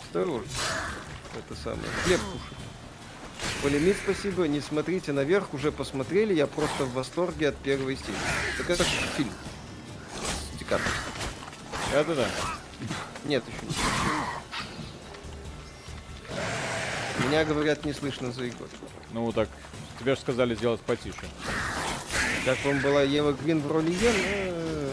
[0.02, 0.48] Осторожно.
[1.38, 1.86] Это самое.
[2.04, 2.58] Хлеб кушать.
[3.62, 4.48] Полимит, спасибо.
[4.48, 6.34] Не смотрите наверх, уже посмотрели.
[6.34, 8.16] Я просто в восторге от первой серии.
[8.58, 9.30] Так это фильм.
[10.52, 10.90] С Ди Каприо.
[13.24, 13.66] Нет, еще
[17.20, 18.68] не Меня, говорят, не слышно за игрой.
[19.12, 19.48] Ну так,
[20.00, 21.24] тебе же сказали сделать потише.
[22.44, 24.14] Как вам была Ева Грин в роли Йен?
[24.16, 24.92] Э,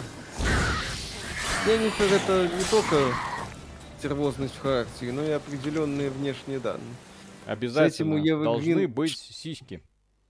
[1.66, 3.14] Дженнифер это не только
[3.98, 6.96] стервозность в характере, но и определенные внешние данные.
[7.46, 9.82] Обязательно у Евы должны Грин- быть сиськи.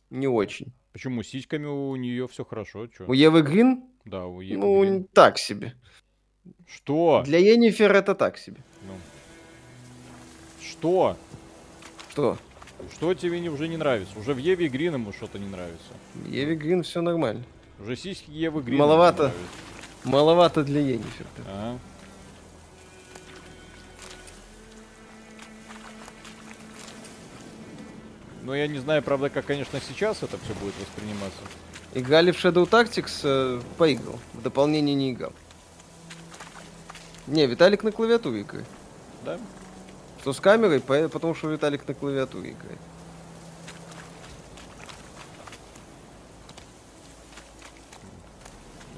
[0.10, 0.74] Не очень.
[0.94, 1.22] Почему?
[1.22, 2.88] С сиськами у нее все хорошо.
[2.88, 3.06] Чё?
[3.06, 3.84] У Евы Грин?
[4.06, 5.04] Да, у Евы ну, Грин.
[5.14, 5.76] так себе.
[6.68, 7.24] Что?
[7.26, 8.58] Для Енифер это так себе.
[8.88, 8.94] Ну.
[10.62, 11.18] Что?
[12.12, 12.38] Что?
[12.94, 14.18] Что тебе не, уже не нравится?
[14.18, 15.92] Уже в Еве Грин ему что-то не нравится.
[16.28, 17.44] Еве Грин все нормально.
[17.82, 18.78] Уже сиськи Евы Грин.
[18.78, 19.32] Маловато.
[20.04, 21.26] Маловато для Енифер.
[21.48, 21.80] Ага.
[28.44, 31.40] Ну, я не знаю, правда, как, конечно, сейчас это все будет восприниматься.
[31.94, 34.18] Играли в Shadow Tactics, э, поиграл.
[34.34, 35.34] В дополнение не играл.
[37.30, 38.66] Не, Виталик на клавиатуре играет.
[39.24, 39.38] Да?
[40.22, 42.80] Что с камерой, по- потому что Виталик на клавиатуре играет.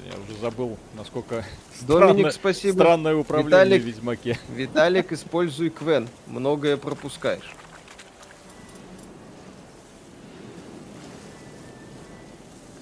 [0.05, 1.45] Я уже забыл, насколько
[1.81, 2.73] Доминик, странно- спасибо.
[2.79, 4.39] странное управление Виталик- в Ведьмаке.
[4.49, 6.07] Виталик, используй Квен.
[6.27, 7.53] Многое пропускаешь.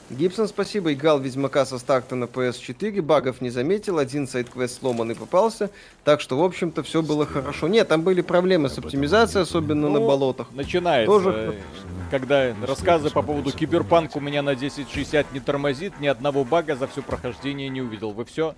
[0.09, 0.91] Гибсон, спасибо.
[0.91, 3.01] Играл Ведьмака со старта на PS4.
[3.01, 3.99] Багов не заметил.
[3.99, 5.69] Один сайт-квест сломанный попался.
[6.03, 7.67] Так что, в общем-то, все было хорошо.
[7.67, 10.47] Нет, там были проблемы с оптимизацией, особенно на Ну, болотах.
[10.51, 11.61] Начинается, Тоже-
[12.09, 16.87] когда рассказы по поводу Киберпанк у меня на 1060 не тормозит, ни одного бага за
[16.87, 18.11] все прохождение не увидел.
[18.11, 18.55] Вы все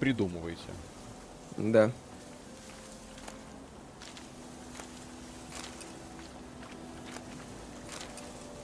[0.00, 0.58] придумываете.
[1.56, 1.92] Да.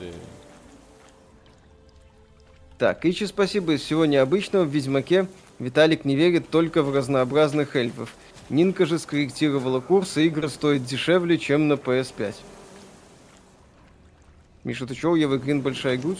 [0.00, 0.10] Э,
[2.78, 3.72] Так, Ичи, спасибо.
[3.72, 5.26] Из всего необычного в Ведьмаке
[5.58, 8.12] Виталик не верит только в разнообразных эльфов.
[8.50, 12.34] Нинка же скорректировала курс, и игры стоят дешевле, чем на PS5.
[14.64, 16.18] Миша, ты чё, у Евы Грин большая грудь?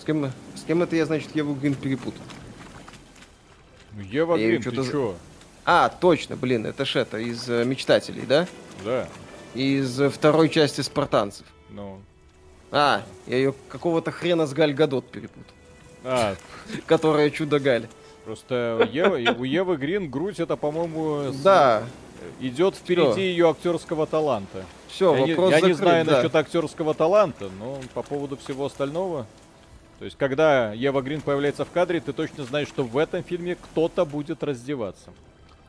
[0.00, 2.22] С кем, с кем это я, значит, Еву Грин перепутал?
[3.92, 5.14] Ну, Ева Я Грин, ты за- чё?
[5.64, 8.48] А, точно, блин, это ж это, из э, «Мечтателей», да?
[8.84, 9.08] Да,
[9.54, 11.46] Из э, второй части «Спартанцев».
[11.70, 12.00] ну...
[12.72, 15.54] А, я ее какого-то хрена с Галь Гадот перепутал.
[16.04, 16.34] А,
[16.86, 17.86] Которая чудо Галь.
[18.24, 21.84] просто Ева, у Евы Грин грудь это, по-моему, Да,
[22.40, 24.64] идет впереди ее актерского таланта.
[24.88, 26.16] все, я не, вопрос я не закрыт, знаю да.
[26.16, 29.26] насчет актерского таланта, но по поводу всего остального.
[29.98, 33.54] То есть, когда Ева Грин появляется в кадре, ты точно знаешь, что в этом фильме
[33.54, 35.10] кто-то будет раздеваться.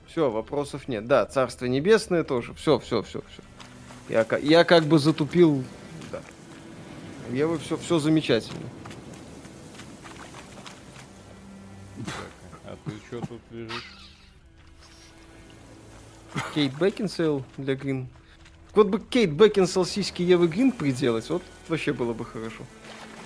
[0.08, 1.06] Все, вопросов нет.
[1.08, 2.54] Да, Царство Небесное тоже.
[2.56, 3.42] Все, все, все, все.
[4.10, 5.64] Я, я как бы затупил.
[6.12, 6.20] Да.
[7.32, 8.60] Я вы все, все замечательно.
[12.66, 14.12] А ты что тут лежишь?
[16.56, 18.08] Кейт Бекинсейл для Грин.
[18.74, 22.64] Вот бы Кейт Бекинсейл сиськи Евы Грин приделать, вот вообще было бы хорошо.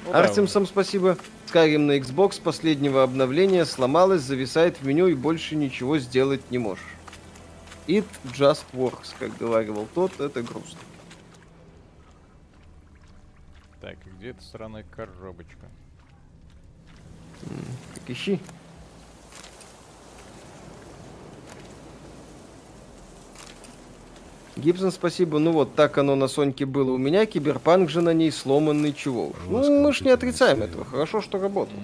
[0.06, 1.18] Ну да, Артем, сам спасибо.
[1.48, 6.84] Skyrim на Xbox последнего обновления сломалась, зависает в меню и больше ничего сделать не можешь.
[7.88, 10.80] It just works, как говаривал тот, это грустно.
[13.80, 15.68] Так, где эта сраная коробочка?
[17.94, 18.42] Так ищи.
[24.58, 25.40] Гибсон, спасибо.
[25.40, 29.28] Ну вот, так оно на Соньке было у меня, Киберпанк же на ней сломанный чего
[29.28, 29.36] уж.
[29.48, 30.84] Ну, мы ж не отрицаем этого.
[30.84, 31.78] Хорошо, что работал.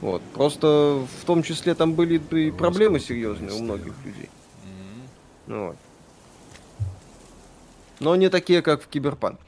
[0.00, 0.22] Вот.
[0.34, 4.28] Просто в том числе там были и проблемы серьезные у многих людей.
[5.46, 5.76] Ну вот.
[8.00, 9.40] Но не такие, как в Киберпанк.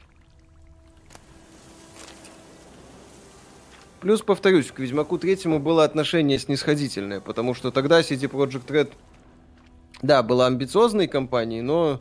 [3.99, 8.91] Плюс, повторюсь, к Ведьмаку третьему было отношение снисходительное, потому что тогда CD Projekt Red,
[10.01, 11.99] да, была амбициозной компанией, но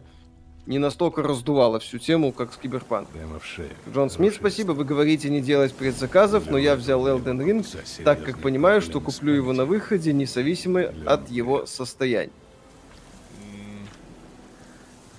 [0.67, 3.09] не настолько раздувала всю тему, как с Киберпанк.
[3.09, 3.71] Прямо в шею.
[3.93, 8.39] Джон Смит, спасибо, вы говорите не делать предзаказов, но я взял Elden Ring, так как
[8.39, 12.33] понимаю, что куплю его на выходе, независимо от его состояния.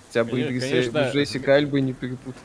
[0.07, 1.11] Хотя бы Конечно, Идриса конечно.
[1.11, 2.41] Джессика Альба не перепутать.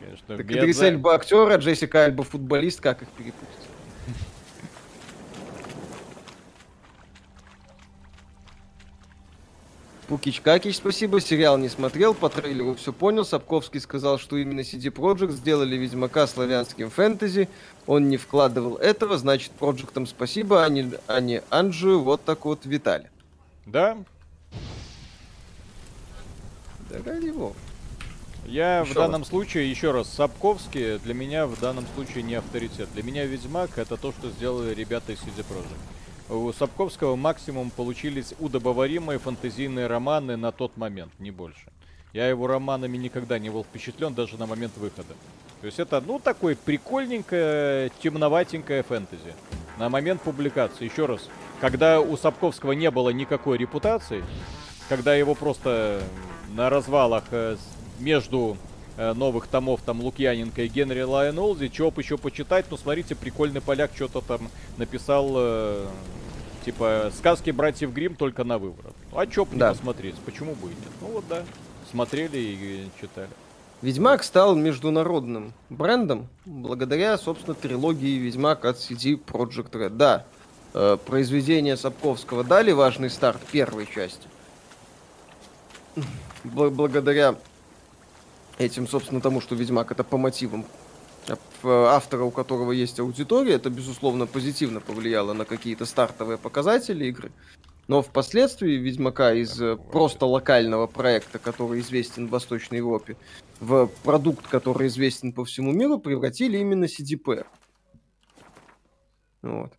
[0.00, 3.67] Конечно, Так Идрис Эльба актер, а Джессика Альба футболист, как их перепутать?
[10.08, 11.20] Пукич Какич, спасибо.
[11.20, 13.26] Сериал не смотрел, по трейлеру все понял.
[13.26, 17.48] Сапковский сказал, что именно CD Projekt сделали Ведьмака славянским фэнтези.
[17.86, 22.00] Он не вкладывал этого, значит, Проджектам спасибо, а не, а не Анджию.
[22.00, 23.08] Вот так вот Виталий.
[23.66, 23.98] Да,
[26.88, 27.54] Да ради бога.
[28.46, 32.88] Я в Ещё данном случае, еще раз, Сапковский для меня в данном случае не авторитет.
[32.94, 35.76] Для меня Ведьмак это то, что сделали ребята из CD Projekt.
[36.30, 41.70] У Сапковского максимум получились удобоваримые фантазийные романы на тот момент, не больше.
[42.12, 45.14] Я его романами никогда не был впечатлен, даже на момент выхода.
[45.60, 49.34] То есть это, ну, такой прикольненькое, темноватенькое фэнтези.
[49.78, 51.28] На момент публикации, еще раз,
[51.60, 54.22] когда у Сапковского не было никакой репутации,
[54.88, 56.02] когда его просто
[56.50, 57.56] на развалах э,
[57.98, 58.56] между
[58.96, 63.60] э, новых томов там Лукьяненко и Генри Лайон Олди, чего еще почитать, ну смотрите, прикольный
[63.60, 65.86] поляк что-то там написал, э,
[66.72, 68.94] типа, сказки братьев Грим только на выворот.
[69.14, 69.70] А чё бы не Да.
[69.72, 70.92] посмотреть, почему бы и нет?
[71.00, 71.42] Ну вот да,
[71.90, 73.30] смотрели и читали.
[73.80, 79.90] Ведьмак стал международным брендом благодаря, собственно, трилогии Ведьмак от CD Projekt Red.
[79.96, 80.26] Да,
[80.74, 84.28] э, произведения Сапковского дали важный старт первой части.
[86.44, 87.34] Бл- благодаря
[88.58, 90.66] этим, собственно, тому, что Ведьмак это по мотивам
[91.62, 97.32] автора, у которого есть аудитория, это, безусловно, позитивно повлияло на какие-то стартовые показатели игры.
[97.88, 103.16] Но впоследствии Ведьмака из э, просто локального проекта, который известен в Восточной Европе,
[103.60, 107.46] в продукт, который известен по всему миру, превратили именно CDP.
[109.40, 109.72] Вот.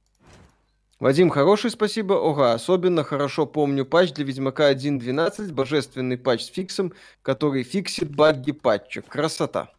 [1.00, 2.14] Вадим, хороший спасибо.
[2.14, 8.52] Ого, особенно хорошо помню патч для Ведьмака 1.12, божественный патч с фиксом, который фиксит баги
[8.52, 9.02] патча.
[9.04, 9.70] Красота.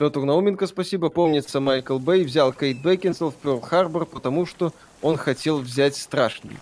[0.00, 1.10] Петр Науменко, спасибо.
[1.10, 6.56] Помнится, Майкл Бэй взял Кейт Бекинсел в Перл Харбор, потому что он хотел взять страшный.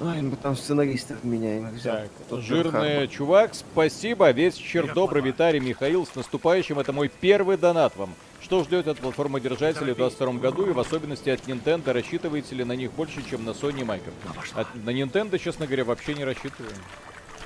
[0.00, 1.68] Ай, мы там сценаристов меняем.
[1.84, 4.28] Так, Тот жирный чувак, спасибо.
[4.32, 6.04] Вечер добрый, Виталий Михаил.
[6.04, 6.80] С наступающим.
[6.80, 8.12] Это мой первый донат вам.
[8.40, 11.92] Что ждет от платформодержателей в 2022 году и в особенности от Nintendo?
[11.92, 14.52] Рассчитываете ли на них больше, чем на Sony и Microsoft?
[14.56, 16.72] От- на Nintendo, честно говоря, вообще не рассчитываю.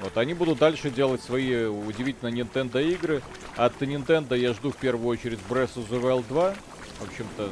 [0.03, 3.23] Вот, они будут дальше делать свои удивительно Nintendo игры.
[3.57, 6.55] От Nintendo я жду в первую очередь Breath of the Wild 2.
[7.01, 7.49] В общем-то,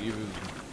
[0.00, 0.12] и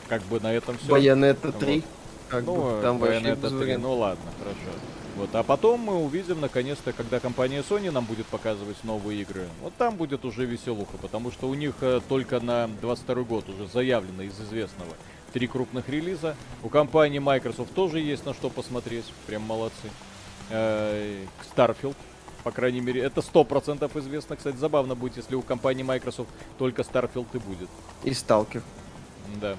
[0.07, 0.87] как бы на этом все.
[0.91, 1.75] Байонета 3.
[1.75, 1.83] Вот.
[2.29, 3.83] Как Ну, бы, там вообще Bayonetta без 3, вариантов.
[3.83, 4.79] ну ладно, хорошо.
[5.17, 9.47] Вот, а потом мы увидим наконец-то, когда компания Sony нам будет показывать новые игры.
[9.61, 13.67] Вот там будет уже веселуха, потому что у них э, только на 22 год уже
[13.67, 14.93] заявлено из известного
[15.33, 16.35] три крупных релиза.
[16.63, 19.89] У компании Microsoft тоже есть на что посмотреть, прям молодцы.
[20.49, 21.95] Э, Starfield,
[22.43, 24.35] по крайней мере, это 100% известно.
[24.35, 27.69] Кстати, забавно будет, если у компании Microsoft только Starfield и будет.
[28.03, 28.62] И Сталкер.
[29.41, 29.55] Да.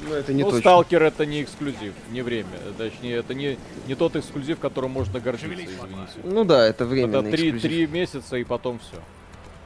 [0.00, 0.60] Ну, это не ну, точно.
[0.60, 2.48] Сталкер это не эксклюзив, не время.
[2.76, 6.20] Точнее, это не, не тот эксклюзив, которым можно гордиться, извините.
[6.24, 8.96] Ну да, это временный Это три, три месяца и потом все.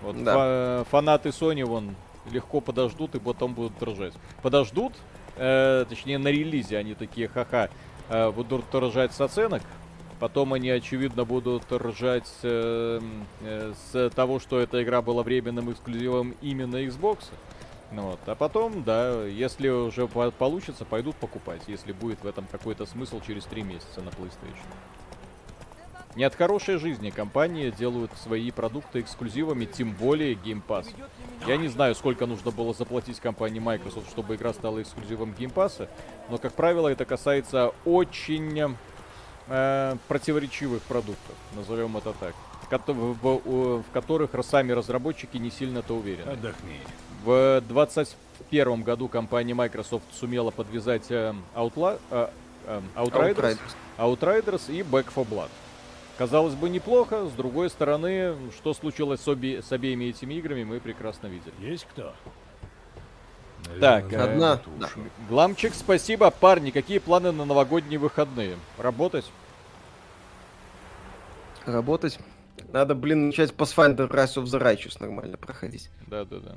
[0.02, 0.34] Вот Да.
[0.34, 1.94] фа- фанаты Sony вон
[2.30, 4.12] легко подождут и потом будут дрожать.
[4.42, 4.92] Подождут,
[5.36, 7.70] э, точнее на релизе они такие, ха-ха.
[8.08, 9.62] э, будут ржать с оценок,
[10.18, 13.00] потом они, очевидно, будут ржать э,
[13.40, 17.18] э, с того, что эта игра была временным эксклюзивом именно Xbox.
[17.92, 18.18] Вот.
[18.26, 23.20] А потом, да, если уже по- получится, пойдут покупать, если будет в этом какой-то смысл
[23.24, 24.66] через три месяца на PlayStation.
[26.16, 30.88] Не от хорошей жизни компании делают свои продукты эксклюзивами, тем более Game Pass.
[31.46, 35.86] Я не знаю, сколько нужно было заплатить компании Microsoft, чтобы игра стала эксклюзивом Game Pass,
[36.30, 38.76] но, как правило, это касается очень
[39.48, 42.34] э, противоречивых продуктов, назовем это так,
[42.92, 46.30] в, в- в- которых сами разработчики не сильно-то уверены.
[46.30, 46.80] Отдохни.
[47.24, 52.28] В 2021 году компания Microsoft сумела подвязать э, Outla- э,
[52.66, 53.58] э, Outriders,
[53.98, 55.48] Outriders и Back 4 Blood.
[56.18, 57.26] Казалось бы, неплохо.
[57.26, 61.52] С другой стороны, что случилось с, обе- с обеими этими играми, мы прекрасно видели.
[61.60, 62.14] Есть кто?
[63.80, 64.88] Так, Наверное, э, Одна, да.
[65.28, 66.30] Гламчик, спасибо.
[66.30, 68.56] Парни, какие планы на новогодние выходные?
[68.78, 69.24] Работать?
[71.64, 72.18] Работать.
[72.72, 75.90] Надо, блин, начать Pathfinder Rise of the Righteous нормально проходить.
[76.06, 76.56] Да-да-да.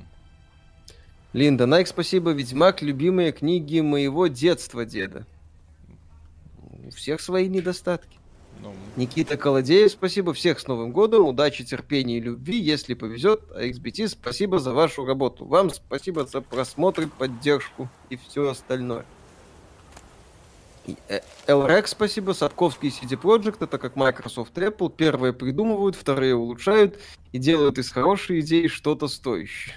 [1.32, 2.30] Линда, Найк, спасибо.
[2.30, 5.26] Ведьмак, любимые книги моего детства, деда.
[6.86, 8.19] У всех свои недостатки.
[8.62, 10.32] Ну, Никита Колодеев, спасибо.
[10.32, 11.26] Всех с Новым годом.
[11.26, 12.58] Удачи, терпения и любви.
[12.58, 15.44] Если повезет, а XBT, спасибо за вашу работу.
[15.44, 19.06] Вам спасибо за просмотр, поддержку и все остальное.
[21.08, 22.32] Э, LREX, спасибо.
[22.32, 24.92] Сапковский CD Projekt, это как Microsoft Apple.
[24.94, 26.98] Первые придумывают, вторые улучшают
[27.32, 29.76] и делают из хорошей идеи что-то стоящее.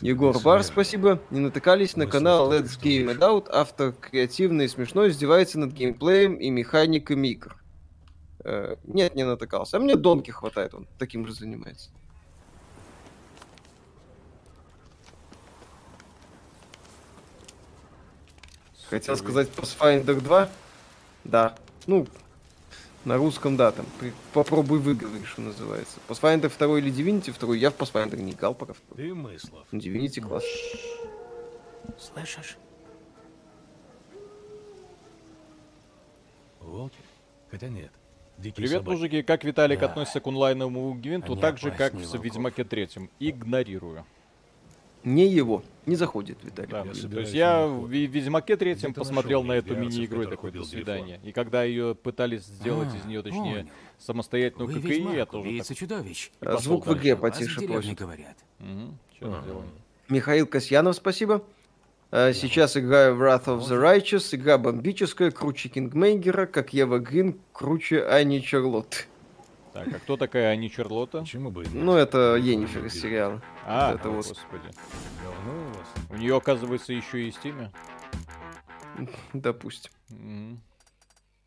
[0.00, 1.20] Егор Бар, спасибо.
[1.30, 3.18] Не натыкались на канал Let's Game It.
[3.18, 3.48] Out.
[3.50, 7.56] Автор креативно и смешно издевается над геймплеем и механиками игр.
[8.44, 9.76] Э, нет, не натыкался.
[9.76, 11.90] А мне Донки хватает, он таким же занимается.
[18.88, 20.48] Хотел сказать Pathfinder 2?
[21.24, 21.54] Да.
[21.86, 22.06] Ну,
[23.04, 23.84] на русском, да, там.
[23.98, 25.98] при- Попробуй выговорить, что называется.
[26.08, 27.54] Pathfinder 2 или Divinity 2?
[27.56, 28.74] Я в Pathfinder не играл пока.
[28.96, 29.66] Ты мыслов.
[29.72, 30.44] Divinity класс.
[31.98, 32.56] Слышишь?
[36.60, 36.96] Волки?
[37.50, 37.90] Хотя нет.
[38.38, 38.96] Дикие Привет, собаки.
[38.96, 39.22] мужики.
[39.22, 39.86] Как Виталик Да.
[39.86, 41.32] относится к онлайновому гвинту?
[41.32, 42.22] Они Так же, как в.
[42.22, 43.10] Ведьмаке третьем.
[43.18, 44.04] Игнорирую.
[45.04, 45.62] Не его.
[45.84, 46.68] Не заходит, Виталий.
[46.70, 50.62] Да, Я то есть я в Ведьмаке третьем посмотрел на эту мини-игру и такой, до
[50.64, 51.18] свидания.
[51.24, 53.68] И когда ее пытались сделать А, из нее, точнее, понял.
[53.98, 56.30] самостоятельную Вы ККИ, я ведьмак, тоже убийца чудовищ.
[56.40, 57.00] И А, Звук в дальше.
[57.00, 57.98] игре Вас в потише просит.
[57.98, 58.36] говорят.
[58.60, 58.94] Угу,
[59.42, 59.66] сделаем.
[60.08, 61.42] Михаил Касьянов, спасибо.
[62.12, 64.36] А, Сейчас играю в Wrath of the Righteous.
[64.36, 69.08] Игра бомбическая, круче Кингмейгера, как Ева Грин, круче Ани Чарлотт.
[69.72, 71.20] Так, а кто такая Ани Чарлотта?
[71.22, 71.82] Почему бы и нет?
[71.82, 73.42] Ну, это Енифер из сериала.
[73.66, 74.26] А, это вот.
[74.28, 74.70] господи.
[75.22, 75.88] Говно у вас.
[76.10, 77.70] У нее, оказывается, еще есть имя.
[79.32, 79.90] Допустим.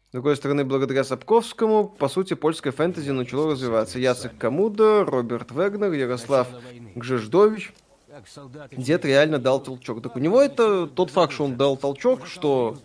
[0.10, 3.99] С другой стороны, благодаря Сапковскому, по сути, польское фэнтези начало развиваться.
[3.99, 6.47] Яцек Камуда, Роберт Вегнер, Ярослав.
[6.95, 7.73] Гжеждович.
[8.71, 10.01] Дед реально дал толчок.
[10.01, 12.78] Так у него это тот факт, что он дал толчок, что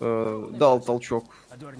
[0.00, 1.24] э, дал толчок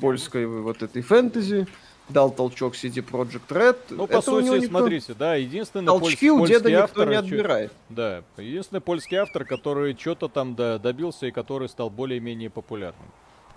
[0.00, 1.66] польской вот этой фэнтези,
[2.12, 3.76] дал толчок CD Project Red.
[3.90, 7.14] Ну, по сути, никто- смотрите, да, единственный Толчки польс- у деда польский никто автор, не
[7.14, 7.72] чё- отбирает.
[7.88, 13.08] Да, единственный польский автор, который что-то там да, добился и который стал более-менее популярным.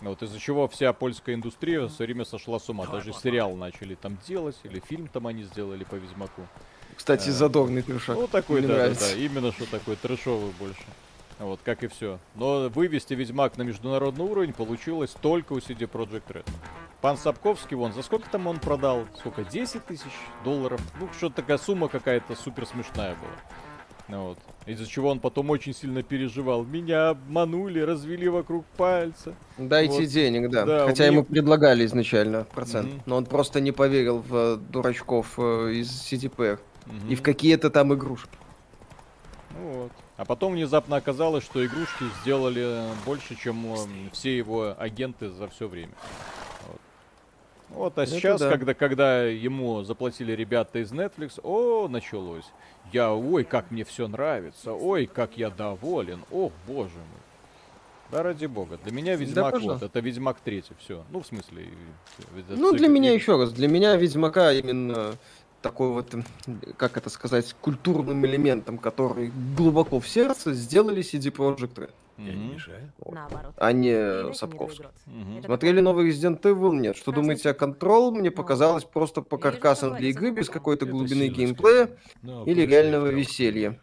[0.02, 2.86] Вот из-за чего вся польская индустрия все время сошла с ума.
[2.88, 6.42] Даже сериал начали там делать, или фильм там они сделали по Ведьмаку.
[6.96, 8.16] Кстати, задорный трешак.
[8.18, 9.16] Ну, такой, Мне да, да, нравится.
[9.16, 10.84] да, именно что такой трэшовый больше.
[11.39, 12.19] Вот, как и все.
[12.36, 16.46] Но вывести Ведьмак на международный уровень получилось только у CD Projekt Red.
[17.02, 19.06] Пан Сапковский, вон, за сколько там он продал?
[19.17, 19.43] Сколько?
[19.43, 20.12] 10 тысяч
[20.46, 20.80] долларов?
[21.00, 23.32] Ну, что-то такая сумма какая-то супер смешная была.
[24.10, 24.38] Ну Вот.
[24.65, 26.63] Из-за чего он потом очень сильно переживал.
[26.63, 29.34] Меня обманули, развели вокруг пальца.
[29.58, 30.06] Дайте Вот.
[30.06, 30.65] денег, да.
[30.65, 32.88] Да, Хотя меня- ему предлагали изначально процент.
[32.89, 33.02] Мгм.
[33.06, 36.60] Но он просто не поверил в э, дурачков э, из CDPR.
[36.86, 37.10] Мгм.
[37.10, 38.38] И в какие-то там игрушки.
[39.52, 39.91] Ну вот.
[40.15, 45.67] А потом внезапно оказалось, что игрушки сделали больше, чем м, все его агенты за все
[45.67, 45.93] время.
[46.67, 46.82] Вот.
[47.69, 48.52] Вот, а Это сейчас, да.
[48.52, 52.45] когда, когда ему заплатили ребята из Netflix, о, началось.
[52.91, 57.21] Я, ой, как мне все нравится, ой, как я доволен, ох, боже мой.
[58.12, 58.77] Да ради бога.
[58.83, 59.85] Для меня Ведьмак вот, пожалуйста.
[59.88, 61.04] это Ведьмак третий, все.
[61.10, 61.67] Ну, в смысле...
[62.19, 65.15] э, Ну, для меня еще раз, для меня Ведьмака именно
[65.64, 66.14] такой вот,
[66.78, 71.90] как это сказать, культурным элементом, который глубоко в сердце сделали CD Projekt Red,
[72.20, 72.92] Я не мешаю.
[73.10, 73.54] Наоборот.
[73.58, 74.86] а не Сапковский.
[75.40, 76.76] Это Смотрели новый Resident Evil?
[76.76, 76.98] Нет.
[76.98, 77.54] Что думаете о.
[77.54, 78.12] Control?
[78.12, 78.36] Мне Ну.
[78.36, 81.90] показалось просто по каркасам для игры, без какой-то глубины геймплея.
[82.22, 83.80] Но или реального веселья.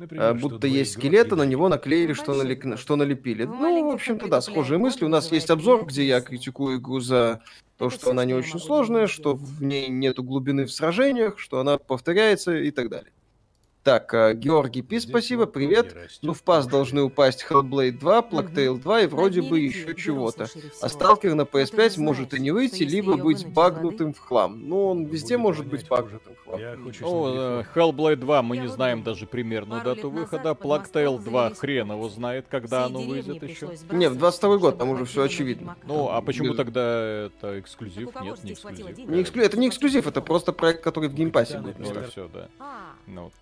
[0.00, 2.64] Например, э, что будто есть скелет, а на него наклеили, Ну, что, больших.
[2.64, 3.44] налик- что налепили.
[3.44, 5.04] Ну, в общем-то, да, схожие мысли.
[5.04, 7.42] У нас есть обзор, где я критикую игру за
[7.76, 11.60] то, что она не что очень сложная, что в ней нету глубины в сражениях, что
[11.60, 13.12] она повторяется и так далее.
[13.82, 15.96] Так, э, Георгий Пи, спасибо, привет.
[16.20, 20.48] Ну, в пас должны упасть Hellblade 2, Plague 2 и вроде бы еще чего-то.
[20.82, 20.88] А.
[20.88, 24.68] Сталкер на ты же PS5 может и не выйти, либо быть багнутым в хлам.
[24.68, 26.60] Ну, он везде может быть багнутым в хлам.
[26.60, 26.88] Ним
[27.74, 30.50] Hellblade 2 мы не знаем даже примерную пару дату выхода.
[30.50, 33.70] Plague Tale Москвой 2 завелись хрен его знает, когда оно выйдет еще.
[33.90, 35.76] Не, в 22 год, там уже все очевидно.
[35.86, 38.10] Ну, а почему тогда это эксклюзив?
[38.20, 39.46] Нет, не эксклюзив.
[39.46, 41.78] Это не эксклюзив, это просто проект, который в геймпассе будет.
[41.78, 42.10] Ну и выставлен.
[42.10, 42.48] все, да.
[42.58, 43.32] А, Ну, вот,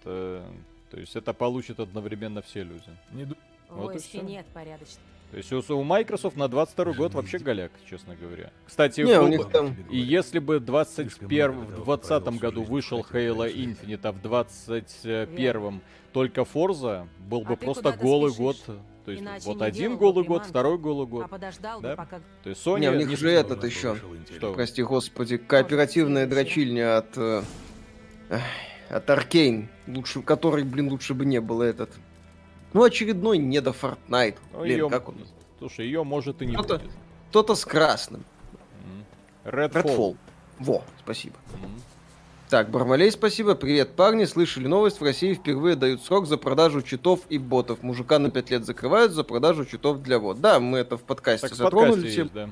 [0.91, 2.91] то есть это получат одновременно все люди.
[3.12, 3.37] Не ду-
[3.68, 4.22] Вот всё.
[4.22, 5.01] нет порядочно.
[5.31, 8.51] То есть у, у Microsoft на 22 год вообще голяк, честно говоря.
[8.66, 9.76] Кстати, Не, у них там...
[9.91, 13.55] и если бы 21 Слишком много в годов 20 провел году вышел Halo.
[13.55, 15.81] Infinite, а в 21
[16.12, 18.66] только Forza, был бы А просто голый спешишь.
[18.66, 18.79] год.
[19.05, 21.24] То есть Иначе вот один голый год, второй голый год.
[21.24, 21.91] А подождал да?
[21.91, 22.20] бы, пока...
[22.43, 22.81] То есть Sony...
[22.81, 23.97] Не, у них не- же этот еще.
[24.37, 24.53] Что?
[24.53, 27.16] Прости, господи, кооперативная дрочильня от...
[27.16, 27.43] э,
[28.89, 31.91] от Аркейн, лучше, который, блин, лучше бы не было этот.
[32.72, 34.36] Ну, очередной не до Fortnite.
[34.53, 35.16] Ну, Блин, её- как он?
[35.59, 36.91] Слушай, ее может и не Кто-то- будет.
[37.30, 38.24] Кто-то с красным.
[38.84, 39.05] М.
[39.51, 39.82] Redfall.
[39.82, 40.16] Redfall.
[40.59, 41.36] Во, спасибо.
[41.62, 41.80] М.
[42.49, 43.55] Так, Бармалей, спасибо.
[43.55, 44.24] Привет, парни.
[44.24, 45.01] Слышали новость?
[45.01, 47.82] В России впервые дают срок за продажу читов и ботов.
[47.82, 50.41] Мужика на 5 лет закрывают за продажу читов для вод.
[50.41, 51.91] Да, мы это в подкасте Так в затронули.
[51.91, 52.22] подкасте все.
[52.22, 52.49] есть, да.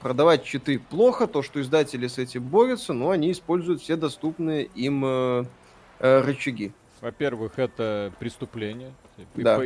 [0.00, 5.46] Продавать читы плохо, то, что издатели с этим борются, но они используют все доступные им
[6.00, 6.72] э, рычаги.
[7.00, 8.92] Во-первых, это преступление.
[9.34, 9.60] Да.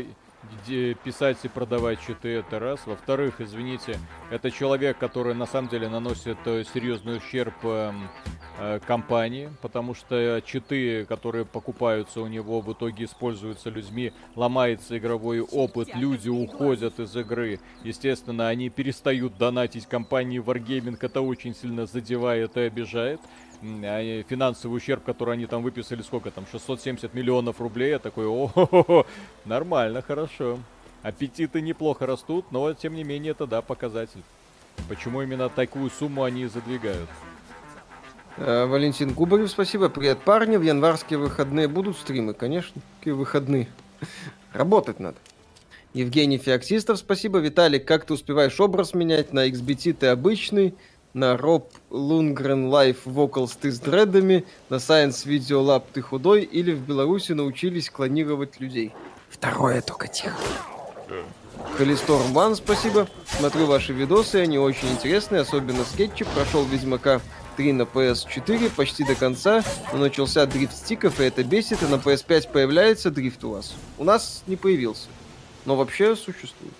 [1.04, 2.80] писать и продавать читы это раз.
[2.86, 3.98] Во-вторых, извините,
[4.30, 8.08] это человек, который на самом деле наносит э, серьезный ущерб эм,
[8.58, 15.40] э, компании, потому что читы, которые покупаются у него, в итоге используются людьми, ломается игровой
[15.40, 17.58] опыт, люди уходят из игры.
[17.82, 23.20] Естественно, они перестают донатить компании Wargaming, это очень сильно задевает и обижает.
[23.84, 29.06] А, финансовый ущерб, который они там выписали, сколько там, 670 миллионов рублей, я такой, о
[29.44, 30.58] нормально, хорошо.
[31.02, 34.22] Аппетиты неплохо растут, но тем не менее это да, показатель.
[34.88, 37.08] Почему именно такую сумму они задвигают?
[38.36, 39.88] Э, Валентин Кубарев, спасибо.
[39.88, 40.56] Привет, парни.
[40.56, 42.34] В январские выходные будут стримы?
[42.34, 42.82] Конечно.
[42.98, 43.68] Какие выходные?
[44.52, 45.16] Работать надо.
[45.92, 47.38] Евгений Феоксистов, спасибо.
[47.38, 49.32] Виталик, как ты успеваешь образ менять?
[49.32, 50.74] На XBT ты обычный,
[51.14, 56.72] на Роб Лунгрен Life Vocals ты с дредами, на Science Video Lab ты худой, или
[56.72, 58.92] в Беларуси научились клонировать людей?
[59.30, 60.36] Второе только тихо.
[61.78, 63.08] Калисторм Ван, спасибо.
[63.26, 66.26] Смотрю ваши видосы, они очень интересные, особенно скетчик.
[66.28, 67.20] Прошел Ведьмака
[67.56, 69.62] 3 на PS4 почти до конца,
[69.92, 73.74] но начался дрифт стиков, и это бесит, и на PS5 появляется дрифт у вас.
[73.98, 75.08] У нас не появился,
[75.64, 76.74] но вообще существует.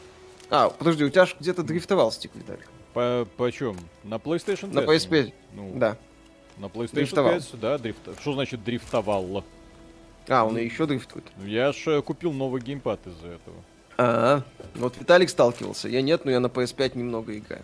[0.51, 2.64] А, подожди, у тебя же где-то дрифтовал стик, Виталий.
[2.95, 3.76] По почем?
[4.05, 4.74] На PlayStation 5?
[4.74, 5.97] На PS5, Ну, да.
[6.57, 7.32] На PlayStation Дрифтовал.
[7.32, 7.99] 5, да, дрифт.
[8.20, 9.45] Что значит дрифтовал?
[10.28, 11.24] А, он и еще дрифтует.
[11.45, 13.57] Я ж э, купил новый геймпад из-за этого.
[13.99, 14.42] А,
[14.76, 15.88] вот Виталик сталкивался.
[15.88, 17.62] Я нет, но я на PS5 немного играю.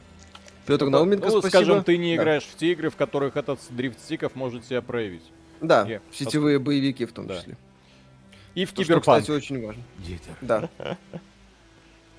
[0.67, 1.49] Петр Науменко, ну, спасибо.
[1.49, 2.23] скажем, ты не Да.
[2.23, 5.23] играешь в те игры, в которых этот дрифт стиков может себя проявить.
[5.61, 7.39] Да, Я- сетевые боевики в том Да.
[7.39, 7.57] числе.
[8.57, 9.21] И в То, что, Киберпанк.
[9.23, 9.83] кстати, очень важно.
[9.99, 10.31] Дитя.
[10.41, 10.69] Да.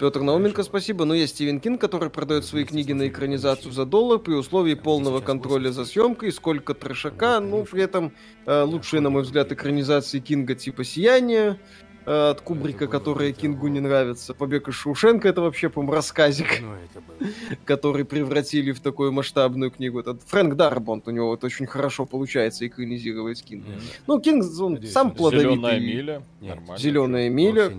[0.01, 1.05] Петр Науменко, спасибо.
[1.05, 5.21] Но есть Стивен Кинг, который продает свои книги на экранизацию за доллар при условии полного
[5.21, 8.11] контроля за съемкой, сколько трешака, ну, при этом
[8.47, 11.59] э, лучшие, на мой взгляд, экранизации Кинга типа «Сияние»,
[12.07, 14.33] э, от Кубрика, которые Кингу не нравятся.
[14.33, 17.27] «Побег из Шоушенка»— это вообще, по рассказик, Ну,
[17.65, 19.99] который превратили в такую масштабную книгу.
[19.99, 23.73] Этот Фрэнк Дарбонт, у него вот очень хорошо получается экранизировать Кинга.
[24.07, 25.51] Ну, Кинг, он сам плодовитый.
[25.57, 26.23] Зеленая миля.
[26.41, 26.77] Нормально.
[26.79, 27.71] Зеленая миля.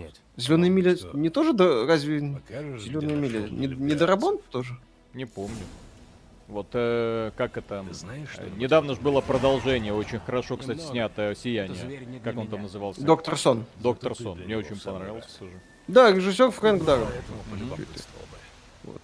[0.43, 1.17] Зеленая миля Что?
[1.17, 2.35] не тоже, да, разве...
[2.47, 3.41] Покажешь, Зеленая миля.
[3.49, 4.77] Не, не Дарабонт тоже?
[5.15, 5.57] Не помню.
[6.49, 7.85] Вот э, как это...
[7.89, 10.93] Ты знаешь, что э, Недавно же было продолжение, очень хорошо, кстати, Немного.
[10.93, 12.21] снято Это «Сияние».
[12.23, 12.63] Как он там меня.
[12.65, 13.01] назывался?
[13.03, 13.65] Доктор Сон.
[13.81, 14.39] Доктор Сон.
[14.41, 15.53] Мне очень понравился тоже.
[15.89, 18.37] Да, режиссер Фрэнк полюбопытствовал бы.
[18.85, 19.03] Вот.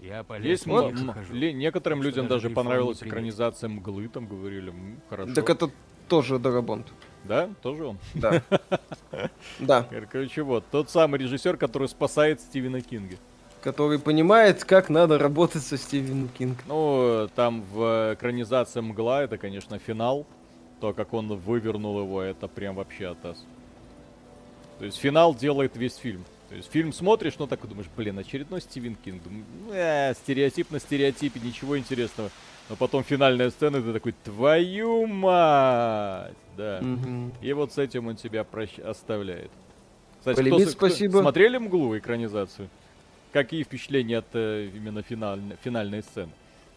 [0.00, 5.34] Я по Есть ли- некоторым людям даже понравилась экранизация Мглы, там говорили, «М, хорошо.
[5.34, 5.70] Так это
[6.08, 6.86] тоже Дарабонт.
[7.26, 7.98] Да, тоже он.
[8.14, 8.42] Да.
[9.58, 9.86] Да.
[10.10, 13.16] Короче, вот, тот самый режиссер, который спасает Стивена Кинга.
[13.62, 16.58] Который понимает, как надо работать со Стивеном Кингом.
[16.68, 20.26] Ну, там в экранизации Мгла, это, конечно, финал.
[20.80, 23.42] То, как он вывернул его, это прям вообще атас.
[24.78, 26.24] То есть финал делает весь фильм.
[26.48, 29.22] То есть фильм смотришь, ну так и думаешь, блин, очередной Стивен Кинг.
[29.22, 32.30] Думаю, «Э, стереотип на стереотипе, ничего интересного.
[32.68, 36.34] Но потом финальная сцена, ты такой, твою мать!
[36.56, 36.80] Да.
[36.82, 37.32] Мгм.
[37.42, 39.50] И вот с этим он тебя прощ- оставляет.
[40.18, 41.18] Кстати, Полемит, кто с- кто- спасибо.
[41.20, 42.68] смотрели «Мглу» экранизацию?
[43.32, 46.30] Какие впечатления от э, именно финальной, финальной сцены?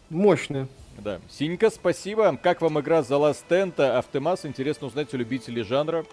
[0.09, 0.67] Мощная.
[0.97, 1.19] Да.
[1.29, 2.37] Синька, спасибо.
[2.41, 3.81] Как вам игра The Last Stand?
[3.81, 6.05] Автомас, интересно узнать у любителей жанра.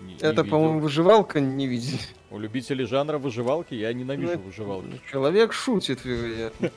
[0.00, 0.44] Не- не Это, видел.
[0.50, 1.98] по-моему, выживалка не видели.
[2.30, 5.00] У любителей жанра выживалки я ненавижу Ну, выживалки.
[5.12, 6.70] Человек шутит, вероятно.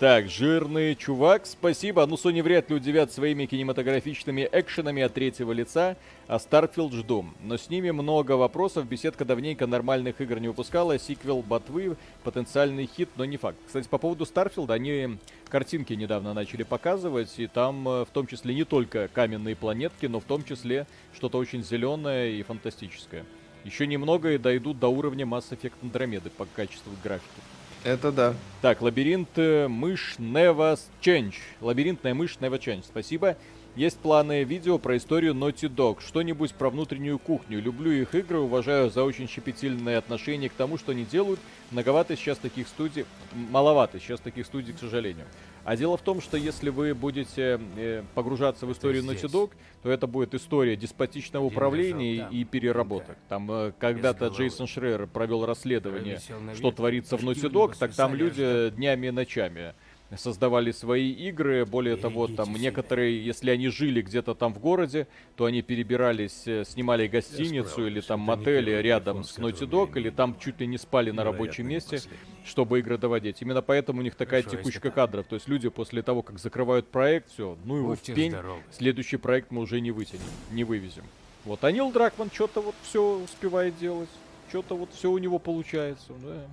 [0.00, 2.06] Так, жирный чувак, спасибо.
[2.06, 7.26] Ну, Sony вряд ли удивят своими кинематографичными экшенами от третьего лица, а Starfield жду.
[7.42, 13.10] Но с ними много вопросов, беседка давненько нормальных игр не выпускала, сиквел Ботвы, потенциальный хит,
[13.16, 13.58] но не факт.
[13.66, 15.18] Кстати, по поводу Starfield, они
[15.50, 20.20] картинки недавно начали показывать, и там э, в том числе не только каменные планетки, но
[20.20, 23.26] в том числе что-то очень зеленое и фантастическое.
[23.66, 27.49] Еще немного и дойдут до уровня Mass Effect Andromeda по качеству графики.
[27.82, 28.34] Это да.
[28.60, 31.34] Так, лабиринт э, мышь Never Change.
[31.60, 32.84] Лабиринтная мышь Never Change.
[32.86, 33.36] Спасибо.
[33.76, 35.98] Есть планы видео про историю Naughty Dog.
[36.04, 37.60] Что-нибудь про внутреннюю кухню.
[37.60, 41.38] Люблю их игры, уважаю за очень щепетильное отношение к тому, что они делают.
[41.70, 45.24] Многовато сейчас таких студий, маловато сейчас таких студий, к сожалению.
[45.64, 49.30] А дело в том, что если вы будете э, погружаться в историю Naughty.
[49.30, 49.50] Dog,
[49.82, 53.16] то это будет история деспотичного управления и переработок.
[53.28, 54.28] Там э, когда-то.
[54.28, 56.18] Джейсон Шрейер провел расследование,
[56.56, 59.74] что творится в Naughty Dog, так там люди днями и ночами
[60.16, 61.64] создавали свои игры.
[61.64, 65.06] Более того, там некоторые, если они жили где-то там в городе,
[65.36, 70.36] то они перебирались, э, снимали гостиницу или там мотели рядом с Naughty Dog, или там
[70.38, 72.00] чуть ли не спали на рабочем месте,
[72.44, 73.40] чтобы игры доводить.
[73.40, 75.26] Именно поэтому у них такая текучка кадров.
[75.26, 78.34] То есть люди после того, как закрывают проект, все, ну его в пень,
[78.70, 81.04] следующий проект мы уже не вытянем, не вывезем.
[81.44, 84.10] Вот, а Нил Дракман что-то вот все успевает делать.
[84.50, 86.44] Что-то вот все у него получается, да.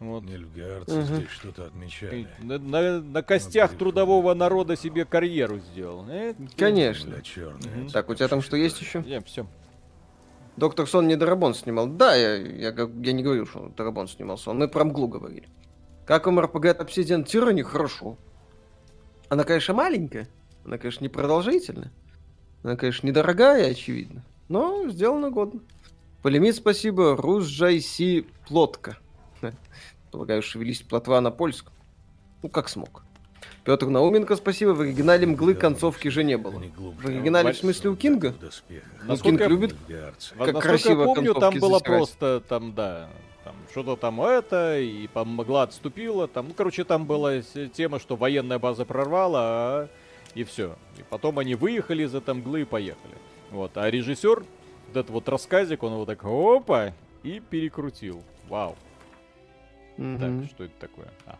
[0.00, 0.24] Вот.
[0.24, 1.04] Нильфгардцы Мгм.
[1.04, 2.26] здесь что-то отмечали.
[2.40, 6.06] На, на- на костях трудового народа себе карьеру сделал.
[6.08, 7.16] Э, Конечно.
[7.36, 7.90] Мгм.
[7.90, 9.04] Так, у тебя там что есть еще?
[9.06, 9.46] Я все.
[10.56, 11.86] Доктор Сон не Дарабон снимал.
[11.86, 14.58] Да, я, я, я не говорил, что Дарабон снимал Сон.
[14.58, 15.48] Мы про мглу говорили.
[16.06, 17.62] Как вам РПГ от Obsidian Tyranny?
[17.62, 18.16] Хорошо.
[19.28, 20.28] Она, конечно, маленькая.
[20.64, 21.92] Она, конечно, непродолжительная.
[22.62, 24.24] Она, конечно, недорогая, очевидно.
[24.48, 25.60] Но сделана годно.
[26.22, 27.16] Полемит спасибо.
[27.16, 28.98] Рус Жайси Плотка.
[30.10, 31.72] Полагаю, шевелись плотва на польском.
[32.42, 33.04] Ну, как смог.
[33.64, 34.70] Петр Науменко, спасибо.
[34.70, 36.62] В оригинале мглы концовки же не было.
[36.76, 38.34] В оригинале, в смысле, у Кинга?
[39.02, 39.76] Ну, Кинг любит.
[39.86, 43.10] Как Насколько красиво я помню, там было просто, там, да,
[43.44, 47.40] там что-то там это, и помогла отступила, там, ну, короче, там была
[47.72, 49.88] тема, что военная база прорвала, а,
[50.34, 50.76] и все.
[50.98, 53.14] И потом они выехали из этой мглы и поехали.
[53.50, 58.22] Вот, а режиссер, вот этот вот рассказик, он его так, опа, и перекрутил.
[58.48, 58.76] Вау.
[59.96, 60.42] Мгм.
[60.42, 61.08] Так, что это такое?
[61.26, 61.38] А.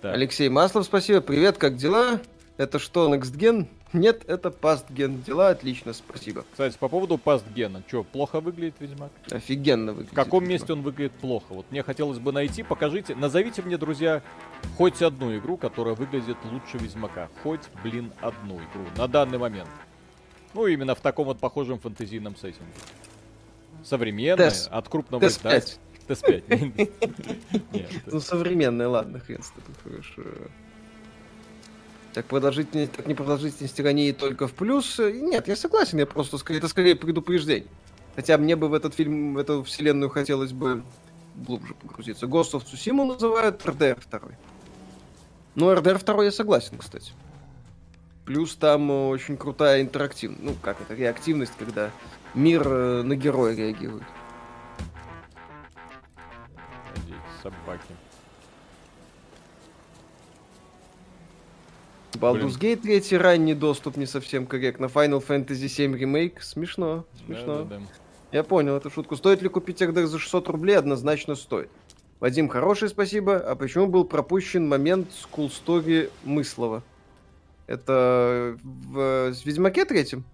[0.00, 0.14] Так.
[0.14, 1.20] Алексей Маслов, спасибо.
[1.20, 2.20] Привет, как дела?
[2.56, 3.66] Это что, Next Gen?
[3.92, 5.22] Нет, это Past Gen.
[5.24, 6.44] Дела отлично, спасибо.
[6.50, 9.10] Кстати, по поводу пастгена, что, плохо выглядит Ведьмак?
[9.30, 10.12] Офигенно выглядит.
[10.12, 10.52] В каком видимо.
[10.52, 11.46] месте он выглядит плохо?
[11.50, 14.22] Вот мне хотелось бы найти, покажите, назовите мне, друзья,
[14.76, 17.28] хоть одну игру, которая выглядит лучше Ведьмака.
[17.42, 19.68] Хоть, блин, одну игру на данный момент.
[20.54, 22.72] Ну, именно в таком вот похожем фэнтезийном сеттинге.
[23.84, 24.68] Современная, Тес.
[24.70, 25.78] от крупного Тес издателя.
[26.06, 26.18] 5.
[26.18, 26.48] Тес 5.
[27.72, 30.22] Нет, Ну, современная, ладно, хрен с тобой, хорошо.
[32.14, 34.98] Так, продолжительность, так непродолжительность тирании только в плюс.
[34.98, 37.68] Э, Нет, я согласен, я просто, ск- это скорее предупреждение.
[38.14, 40.82] Хотя мне бы в этот фильм, в эту вселенную хотелось бы
[41.34, 42.24] глубже погрузиться.
[42.26, 44.20] Ghost of Tsushima называют RDR 2.
[45.56, 47.12] Ну, RDR 2 я согласен, кстати.
[48.24, 50.42] Плюс там э, очень крутая интерактивность.
[50.42, 51.90] Ну, как это, реактивность, когда
[52.34, 54.02] мир э, на героя реагирует.
[57.50, 57.82] Собаки.
[62.14, 64.86] Baldur's Gate 3 ранний доступ не совсем корректно.
[64.86, 66.42] Final Fantasy 7 ремейк.
[66.42, 67.64] Смешно, смешно.
[67.64, 67.82] Да-да-да.
[68.32, 69.16] Я понял эту шутку.
[69.16, 70.76] Стоит ли купить RDR за 600 рублей?
[70.78, 71.70] Однозначно стоит.
[72.20, 73.36] Вадим, хорошее спасибо.
[73.36, 76.82] А почему был пропущен момент с Story Мыслова?
[77.66, 80.24] Это в в Ведьмаке третьем?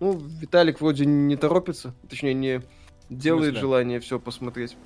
[0.00, 1.94] Ну, Виталик вроде не торопится.
[2.08, 2.62] Точнее, не
[3.08, 4.76] делает желание все посмотреть.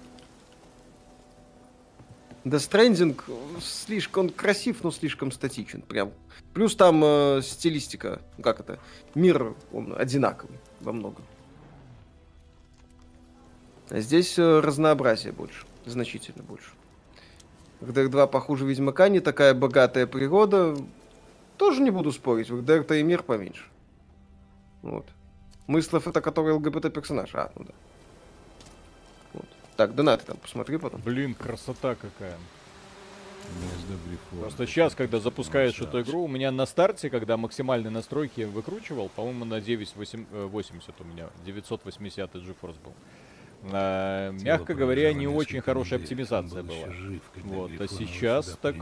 [2.45, 5.83] Э, слишком он красив, но слишком статичен.
[5.83, 6.13] Прям.
[6.55, 8.79] Плюс там э, стилистика, ну, как это,
[9.15, 11.25] мир он одинаковый во многом.
[13.91, 16.71] А здесь э, разнообразие больше, значительно больше.
[17.81, 20.77] В RDR 2 похуже Ведьмака, не такая богатая природа.
[21.57, 23.65] Тоже не буду спорить, в RDR-то и мир поменьше.
[24.83, 25.07] Вот.
[25.67, 27.35] Мыслов это который ЛГБТ-персонаж.
[27.35, 27.73] А, ну да.
[29.77, 31.01] Так, донаты там посмотри потом.
[31.01, 32.37] Блин, красота какая.
[34.31, 39.45] Просто сейчас, когда запускаешь эту игру, у меня на старте, когда максимальные настройки выкручивал, по-моему,
[39.45, 42.95] на 980 у меня, 980 GeForce был.
[43.73, 46.89] А, мягко говоря, не очень хорошая оптимизация была.
[47.37, 48.77] Вот, а сейчас так,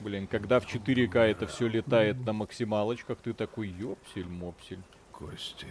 [0.00, 4.82] блин, когда в 4К это все летает на максималочках, ты такой, ёпсель-мопсель.
[5.12, 5.68] Кости.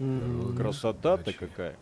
[0.00, 0.56] Мгм.
[0.56, 1.76] Красота-то какая.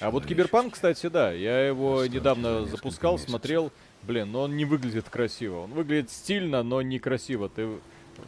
[0.00, 3.70] А вот Киберпанк, кстати, да, я его недавно запускал, смотрел.
[4.02, 5.60] Блин, но он не выглядит красиво.
[5.60, 7.50] Он выглядит стильно, но некрасиво.
[7.50, 7.68] Ты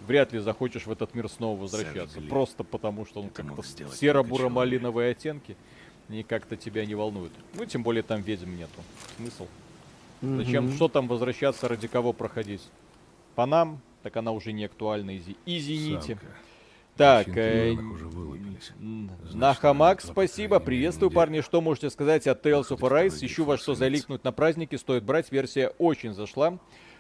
[0.06, 2.08] вряд ли захочешь в этот мир снова возвращаться.
[2.08, 2.30] сожалению.
[2.30, 5.56] Просто потому, что он как-то серо-буро-малиновые оттенки.
[6.10, 7.32] И как-то тебя не волнует.
[7.54, 8.82] Ну, тем более там ведьм нету.
[9.16, 9.46] Смысл?
[10.20, 10.66] Зачем?
[10.66, 10.74] Мгм.
[10.74, 12.62] Что там возвращаться, ради кого проходить?
[13.34, 13.80] По нам?
[14.02, 15.16] Так она уже не актуальна.
[15.16, 15.36] Изи.
[15.46, 16.18] Извините.
[16.96, 17.74] Так, э,
[19.32, 21.40] Нахамак, спасибо, приветствую, парни.
[21.40, 23.18] Что можете сказать от Tales of Arise?
[23.22, 25.32] Ищу во что заликнуть на праздники, стоит брать.
[25.32, 26.58] Версия очень зашла.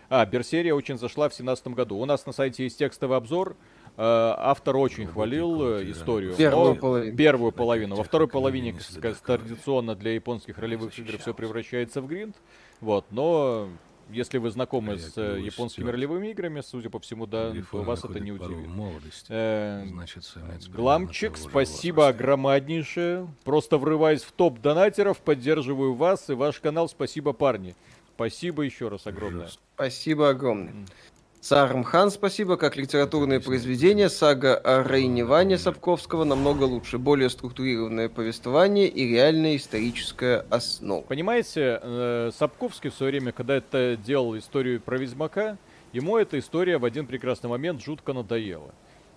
[0.08, 1.96] А, Берсерия очень зашла в семнадцатом году.
[1.96, 3.56] У нас на сайте есть текстовый обзор.
[3.96, 6.34] Э, Автор очень хвалил э, историю.
[6.34, 7.16] Первую половину.
[7.16, 7.96] Первую половину.
[7.96, 12.36] Во второй половине, как традиционно для японских ролевых игр все превращается в гринд.
[12.80, 13.68] Вот, но
[14.12, 15.94] если вы знакомы А с э, японскими Стюарт.
[15.96, 18.66] ролевыми играми, судя по всему, да, Грифон вас это не удивит.
[18.68, 19.26] молодости.
[19.28, 20.24] Э, Значит,
[20.68, 22.16] Гламчик, спасибо возраста.
[22.24, 23.28] огромнейшее.
[23.44, 26.88] Просто врываюсь в топ донатеров, поддерживаю вас и ваш канал.
[26.88, 27.74] Спасибо, парни.
[28.14, 29.46] Спасибо еще раз огромное.
[29.46, 29.60] Жест.
[29.74, 30.86] Спасибо огромное.
[31.42, 32.56] Сармхан, спасибо.
[32.56, 36.98] Как литературное произведение, сага о Рейне Ване Сапковского намного лучше.
[36.98, 41.02] Более структурированное повествование и реальная историческая основа.
[41.02, 45.58] Понимаете, э, Сапковский в свое время, когда это делал историю про Ведьмака,
[45.92, 48.72] ему эта история в один прекрасный момент жутко надоела.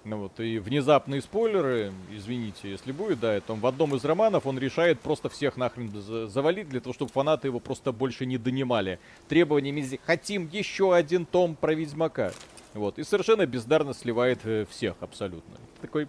[0.05, 4.59] Ну вот, и внезапные спойлеры, извините, если будет, да, это в одном из романов он
[4.59, 8.99] решает просто всех нахрен за- завалить, для того, чтобы фанаты его просто больше не донимали.
[9.27, 12.33] Требованиями хотим еще один том про Ведьмака.
[12.75, 15.55] Вот, и совершенно бездарно сливает э, всех абсолютно.
[15.81, 16.07] Такой,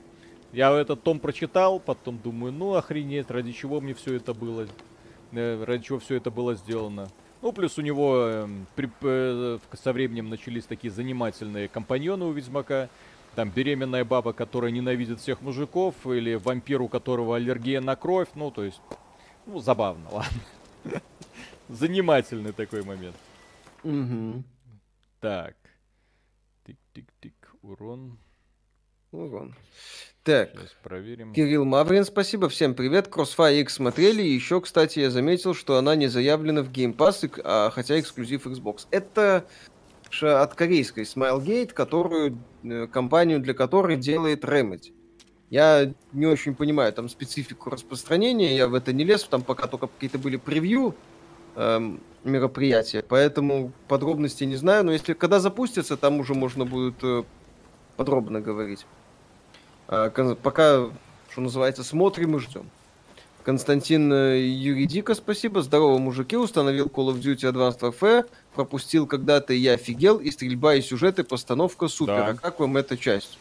[0.52, 4.66] я этот том прочитал, потом думаю, ну охренеть, ради чего мне все это было,
[5.32, 7.08] э, ради чего все это было сделано.
[7.40, 12.90] Ну, плюс у него эм, при- э, со временем начались такие занимательные компаньоны у Ведьмака.
[13.36, 18.28] Там беременная баба, которая ненавидит всех мужиков, или вампир, у которого аллергия на кровь.
[18.34, 18.80] Ну, то есть,
[19.44, 21.02] ну, забавно, ладно.
[21.68, 23.14] Занимательный такой момент.
[23.84, 24.42] Мгм.
[25.20, 25.54] Так.
[26.64, 27.34] Тик-тик-тик.
[27.60, 28.16] Урон.
[29.12, 29.54] Урон.
[30.22, 30.52] Так.
[30.52, 31.34] Сейчас проверим.
[31.34, 32.48] Кирилл Маврин, спасибо.
[32.48, 33.08] Всем привет.
[33.08, 34.22] Crossfire X смотрели.
[34.22, 38.46] И еще, кстати, я заметил, что она не заявлена в Game Pass, а, хотя эксклюзив
[38.46, 38.86] Xbox.
[38.90, 39.46] Это
[40.22, 44.92] от корейской Smilegate, которую, э, компанию для которой делает Remedy.
[45.50, 49.86] Я не очень понимаю там специфику распространения, я в это не лез, там пока только
[49.86, 50.96] какие-то были превью
[51.54, 57.22] эм, мероприятия, поэтому подробностей не знаю, но если когда запустится, там уже можно будет э,
[57.96, 58.86] подробно говорить.
[59.88, 60.88] А, пока,
[61.30, 62.68] что называется, смотрим и ждем.
[63.44, 65.62] Константин э, Юридика, спасибо.
[65.62, 66.36] Здорово, мужики.
[66.36, 68.26] Установил Call of Duty Advanced Warfare.
[68.56, 70.18] Пропустил когда-то, и я офигел.
[70.18, 72.16] И стрельба, и сюжет, и постановка супер.
[72.16, 72.26] Да.
[72.28, 73.38] А как вам эта часть?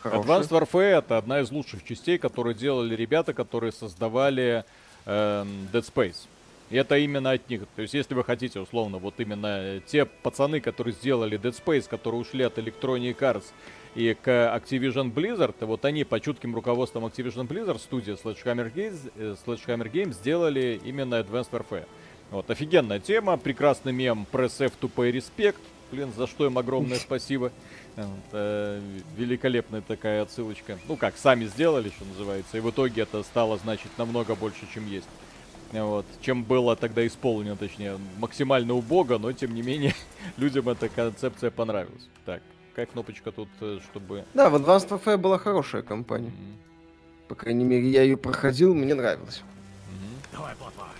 [0.00, 0.42] Хорошая?
[0.42, 4.64] Advanced Warfare это одна из лучших частей, которые делали ребята, которые создавали
[5.06, 6.26] эм, Dead Space.
[6.70, 7.62] И это именно от них.
[7.76, 11.88] То есть, если вы хотите, условно, вот именно э, те пацаны, которые сделали Dead Space,
[11.88, 13.44] которые ушли от Electronic Arts
[13.94, 19.34] и к Activision Blizzard, вот они по чутким руководством Activision Blizzard, студия Sledgehammer Games, э,
[19.46, 21.86] Sledgehammer Games сделали именно Advanced Warfare.
[22.30, 25.56] Вот, офигенная тема, прекрасный мем Press F to pay respect.
[25.90, 27.50] Блин, за что им огромное спасибо.
[27.96, 28.80] Вот, э,
[29.16, 30.78] великолепная такая отсылочка.
[30.86, 32.58] Ну как, сами сделали, что называется.
[32.58, 35.08] И в итоге это стало значить намного больше, чем есть.
[35.72, 39.94] Вот, чем было тогда исполнено, точнее, максимально убого, но тем не менее
[40.36, 42.08] людям эта концепция понравилась.
[42.26, 44.24] Так, какая кнопочка тут, э, чтобы...
[44.34, 46.28] Да, в Advanced Warfare была хорошая компания.
[46.28, 46.56] М,
[47.28, 49.42] По крайней мере, я ее проходил, мне нравилось.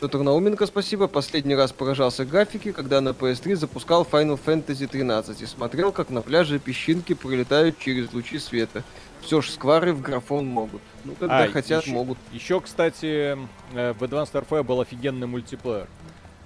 [0.00, 1.08] Петр Науменко, спасибо.
[1.08, 6.22] Последний раз поражался графике, когда на PS3 запускал Final Fantasy 13 и смотрел, как на
[6.22, 8.82] пляже песчинки пролетают через лучи света.
[9.20, 10.80] Все ж сквары в графон могут.
[11.04, 12.18] Ну, когда А, хотят, ещё- могут.
[12.32, 13.36] Еще, кстати,
[13.74, 15.88] э, в Advanced Warfare был офигенный мультиплеер.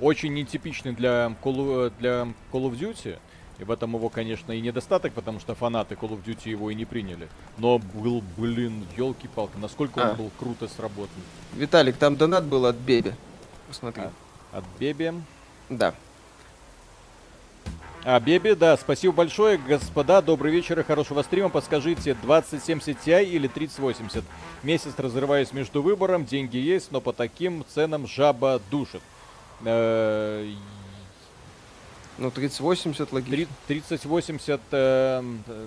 [0.01, 2.23] Очень нетипичный для Call, of- для
[2.53, 3.19] Call of Duty.
[3.63, 6.75] И в этом его, конечно, и недостаток, потому что фанаты Call of Duty его и
[6.75, 7.29] не приняли.
[7.59, 10.11] Но был, блин, елки-палки, насколько А.
[10.11, 11.23] он был круто сработан.
[11.53, 13.13] Виталик, там донат был от Беби.
[13.69, 14.03] Посмотри.
[14.03, 14.59] А.
[14.59, 15.13] От Беби.
[15.71, 15.95] Да.
[18.03, 21.49] А, Беби, да, спасибо большое, господа, добрый вечер и хорошего стрима.
[21.49, 24.25] Подскажите, 2070 Ti или 3080?
[24.65, 29.03] Месяц разрываюсь между выбором, деньги есть, но по таким ценам жаба душит.
[32.19, 33.55] Ну, 3080 логично.
[33.67, 35.67] 3080, э, э,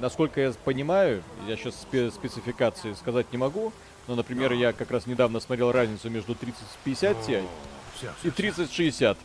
[0.00, 3.72] насколько я понимаю, я сейчас спецификации сказать не могу,
[4.08, 7.44] но, например, я как раз недавно смотрел разницу между 3050 Ti
[8.24, 9.18] и 3060.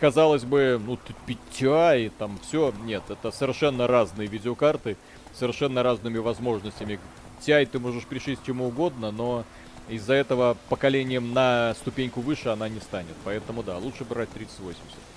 [0.00, 2.72] Казалось бы, ну, Ti и там все.
[2.84, 4.96] Нет, это совершенно разные видеокарты,
[5.34, 6.98] совершенно разными возможностями.
[7.42, 9.44] Ti ты можешь пришить чему угодно, но
[9.88, 13.14] из-за этого поколением на ступеньку выше она не станет.
[13.24, 15.13] Поэтому да, лучше брать 3080.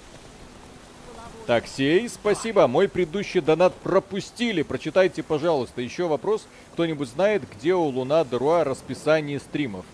[1.47, 2.67] Так, Сей, спасибо.
[2.67, 4.63] Мой предыдущий донат пропустили.
[4.63, 5.81] Прочитайте, пожалуйста.
[5.81, 6.45] Еще вопрос.
[6.73, 9.85] Кто-нибудь знает, где у Луна Деруа расписание стримов?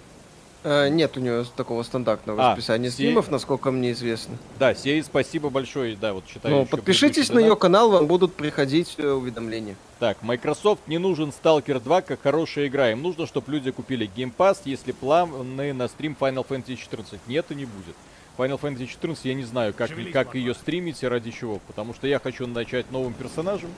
[0.63, 4.35] Э, нет у него такого стандартного А, расписания все- стримов, насколько мне известно.
[4.57, 5.95] Да, Сей, спасибо большое.
[5.95, 6.55] Да, вот читаю.
[6.55, 9.75] Ну, подпишитесь на ее канал, вам будут приходить э, уведомления.
[9.99, 12.91] Так, Microsoft не нужен Stalker 2 как хорошая игра.
[12.91, 17.19] Им нужно, чтобы люди купили Game Pass, если планы на стрим Final Fantasy 14.
[17.27, 17.95] Нет и не будет.
[18.37, 21.59] Final Fantasy 14 я не знаю, как, как ее стримить и ради чего.
[21.67, 23.69] Потому что я хочу начать новым персонажем.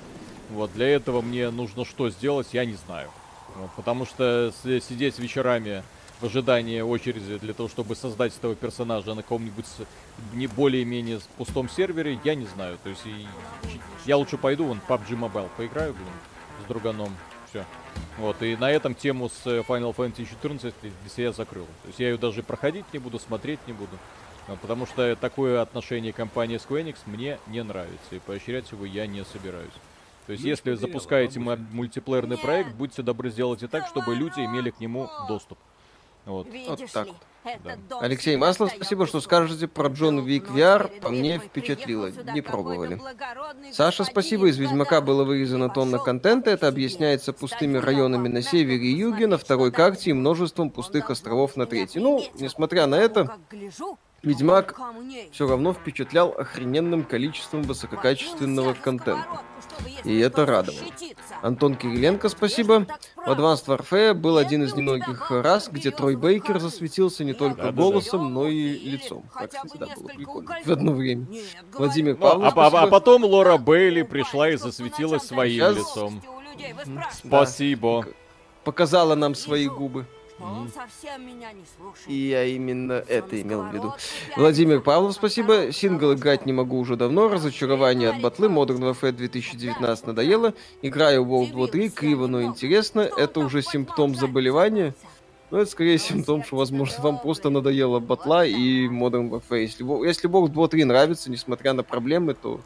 [0.51, 3.09] Вот, для этого мне нужно что сделать, я не знаю.
[3.55, 5.83] Вот, потому что сидеть вечерами
[6.21, 9.65] в ожидании очереди для того, чтобы создать этого персонажа на каком-нибудь
[10.33, 12.77] не более-менее пустом сервере, я не знаю.
[12.83, 13.27] То есть и-
[14.05, 16.07] я лучше пойду вон PUBG Mobile поиграю, блин,
[16.63, 17.13] с друганом.
[17.49, 17.65] Все.
[18.17, 21.65] Вот, и на этом тему с Final Fantasy 14 для себя закрыл.
[21.83, 23.97] То есть я ее даже проходить не буду, смотреть не буду.
[24.47, 29.07] А, Потому что такое отношение компании Square Enix мне не нравится, и поощрять его я
[29.07, 29.73] не собираюсь.
[30.25, 34.71] То есть, Есть если дело, запускаете мультиплеерный проект, будьте добры, сделайте так, чтобы люди имели
[34.71, 35.57] к нему доступ.
[36.25, 36.47] Вот.
[36.51, 37.07] Видишь так
[37.63, 37.99] Да.
[37.99, 42.99] Алексей Маслов, спасибо, что скажете про Джон Вик VR, по мне впечатлило, не пробовали.
[43.71, 48.87] Саша, спасибо, из Ведьмака было и вырезано тонна контента, это объясняется пустыми районами на севере
[48.87, 52.01] и юге, на второй карте и множеством пустых островов на третьей.
[52.01, 53.37] Ну, несмотря на это,
[54.23, 54.75] Ведьмак
[55.31, 59.41] все равно впечатлял охрененным количеством высококачественного контента.
[60.03, 60.81] И это радовало.
[61.43, 62.87] Антон Кириленко, спасибо.
[63.15, 68.33] В Advanced Warfare был один из немногих раз, где Трой Бейкер засветился не только голосом,
[68.33, 69.25] но и лицом.
[69.37, 70.55] Так, кстати, да, было прикольно.
[70.65, 71.27] В одно время.
[71.73, 75.75] Владимир говорю, Ну, а, Павлов, а- а потом Лора Бейли пришла и засветилась своим Сейчас-
[75.77, 76.21] лицом.
[77.13, 78.07] Спасибо.
[78.63, 80.07] Показала нам свои губы.
[80.39, 82.07] Он совсем меня не слушает.
[82.09, 83.93] И я именно Всё это имел в виду.
[84.35, 85.71] Владимир Павлов, спасибо.
[85.71, 87.29] Сингл играть не могу уже давно.
[87.29, 88.47] Да, Разочарование от батлы.
[88.47, 90.53] Modern Warfare 2019 надоело.
[90.81, 91.89] Играю в World War 3.
[91.89, 93.01] Криво, но интересно.
[93.01, 94.93] Это уже симптом заболевания.
[95.51, 99.61] Но это скорее симптом, что, возможно, вам просто надоело батла и Modern Warfare.
[99.61, 102.59] Если, если World War 3 нравится, несмотря на проблемы, то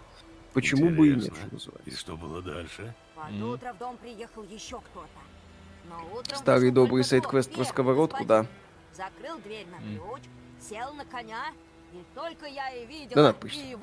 [0.54, 1.36] почему бы и нет, Интересно.
[1.36, 2.00] что И называется.
[2.00, 2.96] что было дальше?
[3.16, 5.19] Под утро в дом приехал еще кто-то.
[6.36, 8.46] Старый добрый сайт-квест про сковородку, да.
[8.96, 10.24] Закрыл дверь на ключ,
[10.60, 11.54] сел на коня,
[13.16, 13.56] Да, надо пусть.
[13.56, 13.76] и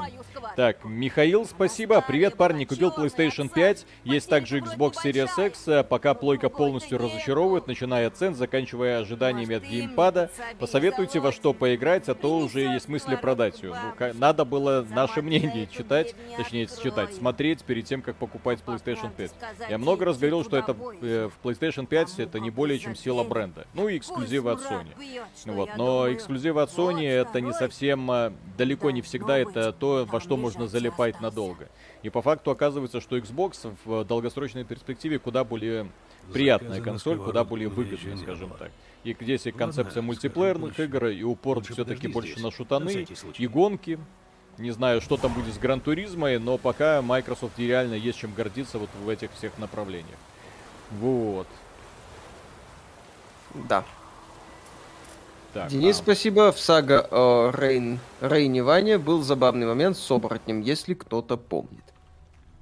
[0.00, 0.56] мою сковородку.
[0.56, 2.00] Так, Михаил, спасибо.
[2.00, 2.64] Привет, парни.
[2.64, 3.86] Купил PlayStation 5.
[4.04, 5.68] Есть также Xbox Series X.
[5.68, 10.30] а Пока плойка полностью разочаровывает, начиная от цен, заканчивая ожиданиями от геймпада.
[10.58, 13.74] Посоветуйте во что поиграть, а то уже есть мысли продать ее.
[13.98, 19.32] Ну, надо было наше мнение читать, точнее, читать, смотреть перед тем, как покупать PlayStation 5.
[19.70, 23.24] Я много раз говорил, что это э, в PlayStation 5 это не более чем сила
[23.24, 23.66] бренда.
[23.74, 25.22] Ну и эксклюзивы от Sony.
[25.46, 30.20] Вот, но эксклюзивы от Sony это не совсем, а, далеко не всегда это то, во
[30.20, 31.68] что можно залипать надолго.
[32.02, 35.88] И по факту оказывается, что Xbox в долгосрочной перспективе куда более
[36.32, 38.70] приятная консоль, куда более выгодная, скажем так.
[39.04, 43.06] И здесь и Ладно, концепция мультиплеерных игр, и упор все-таки больше на шутаны,
[43.38, 43.98] и гонки.
[44.58, 48.32] Не знаю, что там будет с Гран Туризмой, но пока Microsoft и реально есть чем
[48.32, 50.18] гордиться вот в этих всех направлениях.
[50.92, 51.46] Вот.
[53.68, 53.84] Да.
[55.56, 56.52] Так, Денис, а, спасибо.
[56.52, 61.82] В сага о Рейн, Рейне Ване был забавный момент с оборотнем, если кто-то помнит.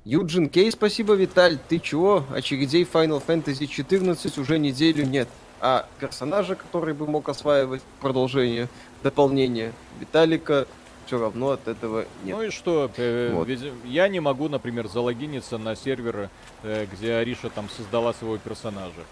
[0.04, 1.58] Юджин Кей, спасибо, Виталь.
[1.68, 2.22] Ты чего?
[2.32, 5.28] Очередей Final Fantasy 14 уже неделю нет.
[5.60, 8.68] А персонажа, который бы мог осваивать продолжение,
[9.02, 10.68] дополнение Виталика,
[11.06, 12.36] все равно от этого нет.
[12.36, 13.48] Ну и что, э, Вот.
[13.48, 16.30] ведь я не могу, например, залогиниться на сервер,
[16.62, 19.02] э, где Ариша там создала своего персонажа.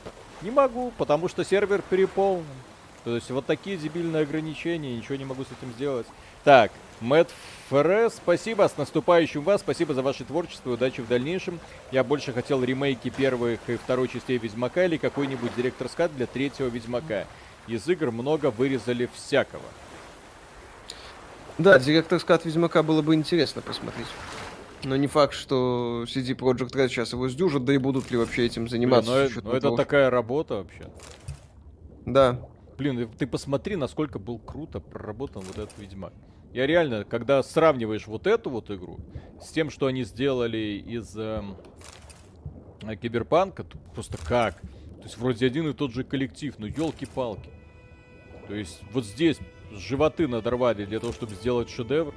[0.41, 2.45] Не могу, потому что сервер переполнен.
[3.05, 6.07] То есть вот такие дебильные ограничения, ничего не могу с этим сделать.
[6.45, 7.31] Так, Мэтт
[7.69, 11.59] ФР, спасибо, с наступающим вас, спасибо за ваше творчество и удачи в дальнейшем.
[11.91, 16.69] Я больше хотел ремейки первых и второй частей Ведьмака или какой-нибудь директор скат для третьего
[16.69, 17.27] Ведьмака.
[17.67, 19.63] Из игр много вырезали всякого.
[21.59, 24.07] Да, директор скат Ведьмака было бы интересно посмотреть.
[24.85, 28.47] Но не факт, что CD Projekt Red сейчас его сдюжат, да и будут ли вообще
[28.47, 29.11] этим Блин, заниматься.
[29.11, 30.91] ну, с э- учетом ну это того, такая работа вообще.
[32.05, 32.41] Да,
[32.83, 36.13] Блин, ты посмотри, насколько был круто проработан вот этот Ведьмак.
[36.53, 38.99] Я реально, когда сравниваешь вот эту вот игру
[39.41, 41.57] с тем, что они сделали из эм,
[42.83, 44.61] э, Киберпанка, то просто как?
[44.63, 47.51] То есть вроде один и тот же коллектив, ну елки-палки.
[48.49, 49.39] То есть вот здесь
[49.71, 52.13] животы надорвали для того, чтобы сделать шедевр.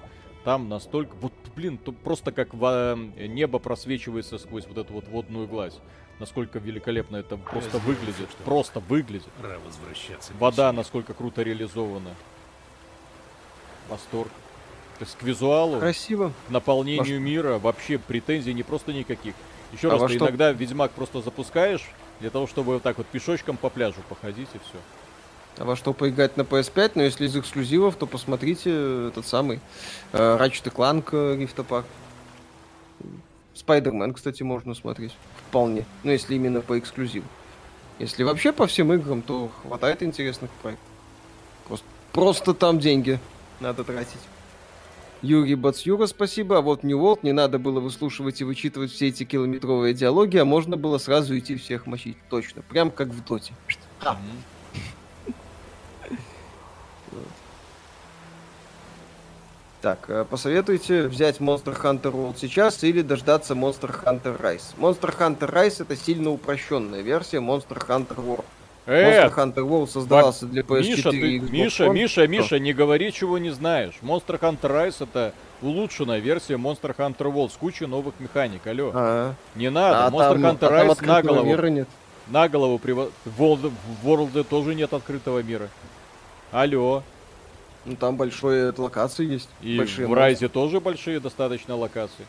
[0.45, 1.15] Там настолько...
[1.17, 5.79] Вот, блин, то просто как во- небо просвечивается сквозь вот эту вот водную гладь.
[6.19, 8.29] Насколько великолепно это просто сделаю выглядит.
[8.31, 9.27] что- Просто выглядит.
[9.41, 10.31] Пора возвращаться.
[10.39, 12.11] Вода насколько круто реализована.
[13.89, 14.29] Восторг.
[14.97, 16.31] То есть к визуалу, Красиво.
[16.47, 19.35] к наполнению Во мира вообще претензий не просто никаких.
[19.73, 21.83] Еще А раз, ты что- иногда Ведьмак просто запускаешь
[22.21, 24.77] для того, чтобы вот так вот пешочком по пляжу походить и все.
[25.57, 29.59] А во что поиграть на PS5, но если из эксклюзивов, то посмотрите этот самый
[30.13, 31.83] э, Ratchet Clank э, Rift Apart.
[33.55, 35.15] Spider-Man, кстати, можно смотреть.
[35.47, 35.85] Вполне.
[36.03, 37.25] Ну, если именно по эксклюзиву.
[37.99, 40.85] Если вообще по всем играм, то хватает интересных проектов.
[41.67, 43.19] Просто, просто там деньги
[43.59, 44.19] надо тратить.
[45.21, 46.57] Юрий Бацюра, спасибо.
[46.57, 50.45] А вот New World не надо было выслушивать и вычитывать все эти километровые диалоги, а
[50.45, 52.17] можно было сразу идти всех мочить.
[52.29, 52.61] Точно.
[52.63, 53.53] Прям как в Доте.
[54.01, 54.19] А.
[59.85, 64.73] Так, э, посоветуйте взять Monster Hunter World сейчас или дождаться Monster Hunter Rise.
[64.79, 68.45] Monster Hunter Rise это сильно упрощенная версия Monster Hunter World.
[68.87, 71.93] Э, Monster Hunter World создавался для PS4 Миша, ты- и Xbox Миша, One.
[71.93, 73.93] Миша, Миша, не говори, чего не знаешь.
[74.01, 78.65] Monster Hunter Rise это улучшенная версия Monster Hunter World с кучей новых механик.
[78.65, 80.07] Алло, А, не надо.
[80.07, 81.45] а Monster там- Hunter а там Rise на открытого голову.
[81.45, 81.87] мира нет.
[82.25, 83.11] На голову приво...
[83.23, 83.71] В World,
[84.01, 85.69] в World тоже нет открытого мира.
[86.51, 87.03] Алло.
[87.85, 89.49] Ну там большие локации есть.
[89.61, 90.13] И большие в.
[90.13, 92.25] Райзе тоже большие достаточно локации.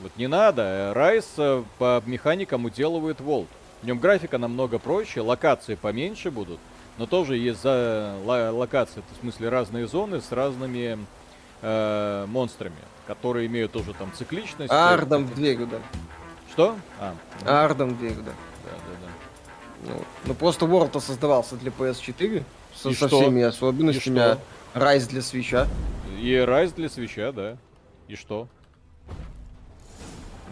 [0.00, 0.92] Вот не надо.
[0.94, 3.48] Райз э, по механикам уделывает Волт.
[3.82, 6.58] В нем графика намного проще, локации поменьше будут.
[6.98, 10.98] Но тоже есть за локации, в смысле разные зоны с разными
[11.60, 12.76] э, монстрами,
[13.06, 14.72] которые имеют тоже там цикличность.
[14.72, 15.78] А э, Ардом в дверь, да.
[16.50, 16.76] Что?
[16.98, 18.32] А, ну, Ардом в дверь, да.
[18.64, 19.92] да, да, да.
[19.92, 22.42] Ну, ну просто World создавался для PS4
[22.74, 23.20] со, И со что?
[23.20, 24.40] всеми особенностями, И а что?
[24.76, 25.66] Rise для свеча.
[26.20, 27.56] И Райз для свеча, да.
[28.08, 28.46] И что?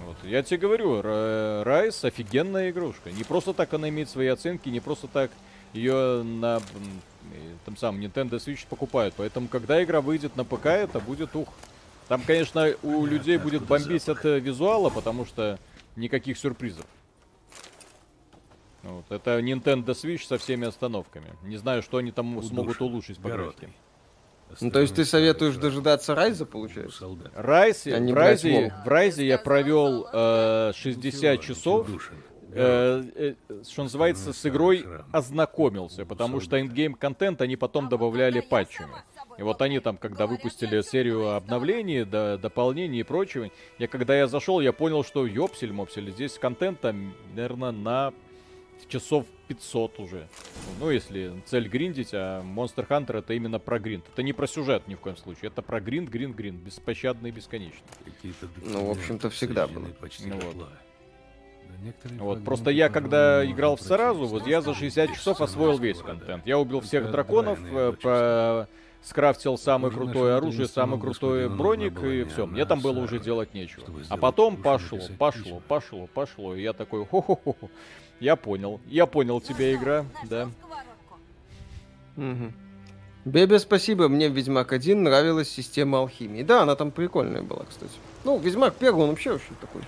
[0.06, 0.16] Вот.
[0.22, 3.12] Я тебе говорю, Райз офигенная игрушка.
[3.12, 5.30] Не просто так она имеет свои оценки, не просто так
[5.74, 6.62] ее на
[7.66, 9.12] там сам Nintendo Switch покупают.
[9.18, 11.48] Поэтому, когда игра выйдет на ПК, это будет ух.
[12.08, 15.58] Там, конечно, у людей будет бомбить от э, визуала, потому что
[15.96, 16.86] никаких сюрпризов.
[18.82, 19.04] Вот.
[19.10, 21.26] Это Nintendo Switch со всеми остановками.
[21.42, 23.68] Не знаю, что они там смогут Удушен, улучшить по графике.
[24.60, 26.98] Ну, то есть ты советуешь дожидаться Райза, получается?
[26.98, 27.32] Солдат.
[27.34, 31.88] Райсе, А не в, Райзе, в Райзе я провел э, 60 часов,
[32.52, 33.34] э, э,
[33.68, 38.94] что называется, с игрой ознакомился, потому что ингейм контент они потом добавляли патчами.
[39.36, 44.28] И вот они там, когда выпустили серию обновлений, до, дополнений и прочего, я когда я
[44.28, 46.94] зашел, я понял, что ёпсель-мопсель, здесь контента,
[47.34, 48.12] наверное, на
[48.88, 50.28] часов 500 уже.
[50.80, 54.04] Ну, если цель гриндить, а Monster Hunter это именно про гринд.
[54.12, 57.32] Это не про сюжет ни в коем случае, это про гринд, гринд, гринд, беспощадный и
[57.32, 57.82] бесконечный.
[58.04, 59.86] Какие-то Ну, в общем-то, всегда было.
[60.00, 60.68] почти Ну вот.
[62.18, 66.46] Вот, просто я, когда играл в Саразу, вот я за 60 часов освоил весь контент.
[66.46, 68.68] Я убил всех драконов, э, по-
[69.02, 72.46] скрафтил самое крутое оружие, самый крутой броник, и все.
[72.46, 73.84] Мне там было уже делать нечего.
[74.08, 76.54] А потом пошло, пошло, пошло, пошло.
[76.54, 77.56] И я такой, хо-хо-хо.
[78.24, 80.48] Я понял, я понял тебя, игра, да.
[82.16, 82.54] Мгм.
[83.26, 84.08] Бебе, спасибо.
[84.08, 86.42] Мне в Ведьмак 1 нравилась система алхимии.
[86.42, 87.92] Да, она там прикольная была, кстати.
[88.24, 89.82] Ну, Ведьмак первый, он вообще очень такой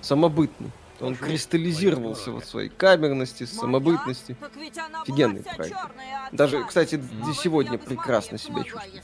[0.00, 0.70] самобытный.
[1.00, 4.36] Он кристаллизировался вот в своей камерности, самобытности.
[5.02, 5.76] Офигенный проект.
[6.32, 7.02] Даже, кстати,
[7.34, 9.02] сегодня прекрасно себя чувствует.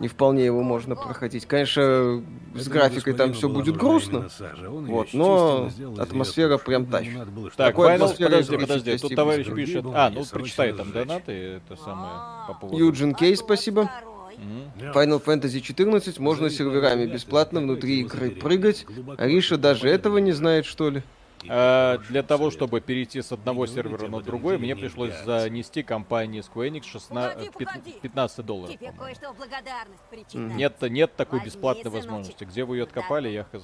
[0.00, 1.46] Не вполне его можно проходить.
[1.46, 2.22] Конечно,
[2.54, 4.28] с графикой там все будет грустно.
[4.60, 7.18] Вот, но атмосфера прям тащит.
[7.56, 9.84] Так, Такой Final, подожди, подожди, тут товарищ пишет.
[9.94, 12.78] А, ну прочитай там донаты, это самое по поводу.
[12.78, 13.90] Юджин Кей, спасибо.
[14.94, 18.86] Final Fantasy 14 можно серверами бесплатно внутри игры прыгать.
[19.18, 21.02] Ариша даже этого не знает, что ли?
[21.48, 26.70] А, для того, чтобы перейти с одного сервера на другой, мне пришлось занести компании Square
[26.70, 27.98] Enix 16, Погоди, пят- погоди.
[28.02, 28.76] 15 долларов.
[30.34, 32.44] Нет, нет такой бесплатной возможности.
[32.44, 33.62] Где вы ее откопали, я хз.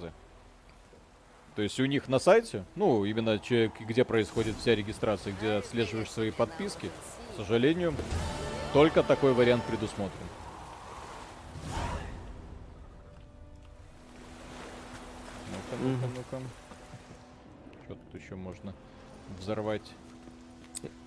[1.55, 6.31] То есть у них на сайте, ну, именно где происходит вся регистрация, где отслеживаешь свои
[6.31, 6.91] подписки,
[7.33, 7.95] к сожалению,
[8.73, 10.13] только такой вариант предусмотрен.
[15.51, 16.66] Ну-ка, ну-ка, ну-ка.
[17.87, 18.75] Что тут еще можно
[19.39, 19.83] взорвать?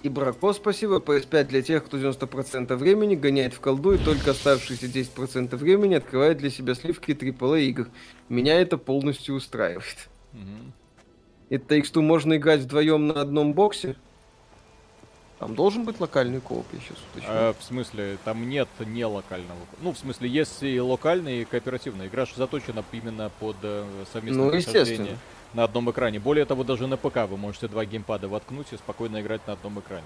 [0.01, 0.97] И Брако, спасибо.
[0.97, 6.37] PS5 для тех, кто 90% времени гоняет в колду и только оставшиеся 10% времени открывает
[6.37, 7.87] для себя сливки AAA игр.
[8.29, 10.09] Меня это полностью устраивает.
[10.31, 10.73] Мгм.
[11.49, 13.95] Это X2 можно играть вдвоем на одном боксе?
[15.39, 17.29] Там должен быть локальный кооп, я сейчас уточню.
[17.29, 19.59] А, в смысле, там нет не локального.
[19.81, 22.07] Ну, в смысле, есть и локальный, и кооперативный.
[22.07, 25.17] Игра же заточена именно под э, совместное Ну, естественно.
[25.53, 26.19] На одном экране.
[26.19, 29.79] Более того, даже на ПК вы можете два геймпада воткнуть и спокойно играть на одном
[29.79, 30.05] экране.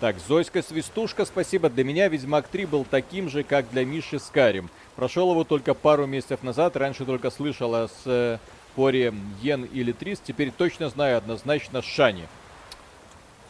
[0.00, 1.68] Так, Зоська Свистушка, спасибо.
[1.68, 4.70] Для меня Ведьмак 3 был таким же, как для Миши Скарим.
[4.94, 6.76] Прошел его только пару месяцев назад.
[6.76, 9.12] Раньше только слышал о споре
[9.42, 10.20] Йен или Трис.
[10.20, 12.28] Теперь точно знаю однозначно Шани.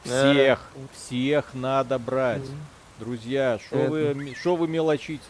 [0.06, 0.32] Э.
[0.32, 2.48] Всех, всех надо брать.
[2.98, 5.26] Друзья, что вы, шо вы мелочитесь?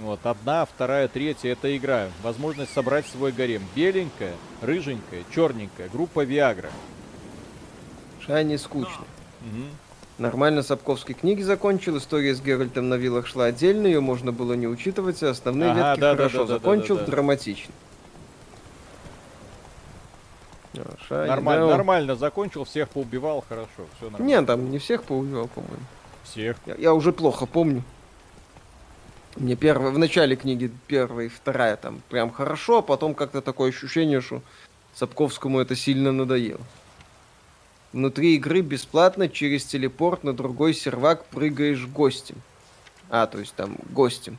[0.00, 2.08] Вот, одна, вторая, третья, это игра.
[2.22, 3.62] Возможность собрать свой гарем.
[3.76, 4.32] Беленькая,
[4.62, 5.90] рыженькая, черненькая.
[5.90, 6.70] Группа Виагра.
[8.26, 9.04] Шайни скучно.
[9.42, 9.66] Мгм.
[10.16, 14.66] Нормально Сапковской книги закончил, история с Геральтом на виллах шла отдельно, ее можно было не
[14.66, 17.10] учитывать, а основные Ага, ветки да, да, хорошо да, да, закончил, да, да.
[17.10, 17.74] драматично.
[20.76, 24.26] А, Шайни, Нормально, да, нормально закончил, всех поубивал, хорошо, все нормально.
[24.26, 25.84] Не, там не всех поубивал, по-моему.
[26.24, 26.56] Всех.
[26.66, 27.82] Я, я уже плохо помню.
[29.36, 33.70] Мне первая, в начале книги первая и вторая там прям хорошо, а потом как-то такое
[33.70, 34.42] ощущение, что
[34.94, 36.60] Сапковскому это сильно надоело.
[37.92, 42.36] Внутри игры бесплатно через телепорт на другой сервак прыгаешь гостем.
[43.08, 44.38] А, то есть там гостем.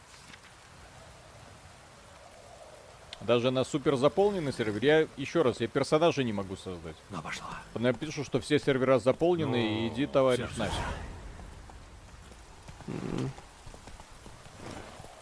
[3.22, 6.96] Даже на супер заполненный сервер, я еще раз, я персонажа не могу создать.
[7.12, 7.46] Ну, пошла.
[7.76, 10.74] Напишу, что все сервера заполнены, и иди, товарищ, нафиг.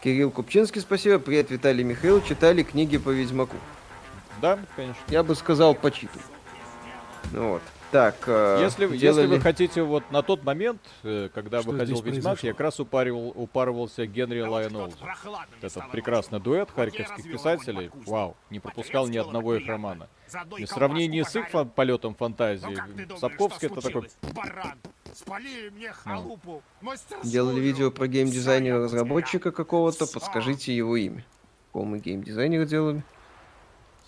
[0.02, 1.18] Кирилл Купчинский, спасибо.
[1.18, 2.22] Привет, Виталий Михаил.
[2.22, 3.56] Читали книги по Ведьмаку.
[4.40, 5.00] Да, конечно.
[5.08, 6.24] Я бы сказал, почитывай.
[7.32, 7.62] Ну Вот.
[7.90, 11.72] Так, э, Если, вы- если делали- вы хотите, вот на тот момент, э, когда Что
[11.72, 14.94] выходил Ведьмак, я как раз упаривал, упарывался Генри Лайон Олди.
[15.60, 17.90] Этот прекрасный дуэт харьковских писателей.
[18.06, 20.08] Вау, не пропускал ни одного их романа.
[20.58, 22.78] И в сравнении с их фан- полетом фантазии,
[23.18, 24.08] Сапковский это такой...
[25.12, 26.62] Спалили мне халупу,
[27.24, 31.24] Делали видео про геймдизайнера-разработчика какого-то, подскажите его имя.
[31.74, 33.02] Мы геймдизайнера делали?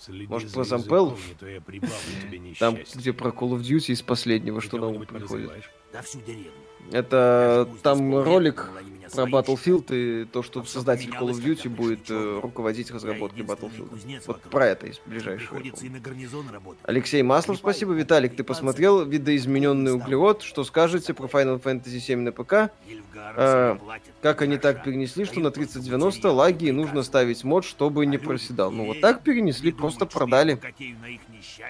[0.05, 1.63] Следи Может, про тебе
[2.59, 5.53] Там, где про Call of Duty из последнего, что на ум приходит.
[6.91, 8.69] Это там ролик
[9.15, 14.23] про Battlefield и то, что создатель Call of Duty будет э, руководить разработкой Battlefield.
[14.27, 15.61] Вот про это из ближайшего.
[16.83, 17.93] Алексей Маслов, спасибо.
[17.93, 20.43] Виталик, ты посмотрел видоизмененный углерод?
[20.43, 22.73] Что скажете про Final Fantasy 7 на ПК?
[23.13, 24.13] Платит.
[24.21, 28.19] Как они так перенесли, что на только 3090 материал, лаги нужно ставить мод, чтобы не
[28.19, 28.71] проседал.
[28.71, 30.59] Ну вот так перенесли, не просто продали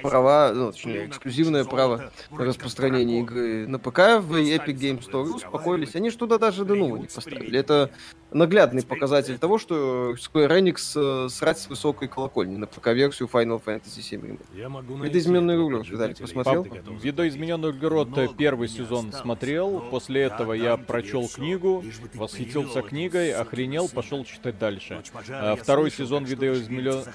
[0.02, 5.94] права, ну, точнее, эксклюзивное право на распространение игры на ПК в Epic Game Store успокоились.
[5.94, 7.31] Они туда даже Денува не поставили.
[7.32, 7.90] Это
[8.34, 14.00] наглядный показатель того, что Square Enix э, срать с высокой колокольни на ПК-версию Final Fantasy
[14.00, 14.40] 7 Remake.
[14.54, 16.66] Я могу найти Видоизмененный углерод, Виталик, посмотрел?
[17.02, 23.32] Видоизмененный углерод э, Много первый сезон осталось, смотрел, после этого я прочел книгу, восхитился книгой,
[23.32, 25.02] охренел, пошел читать дальше.
[25.28, 26.34] А, я Второй сезон храм.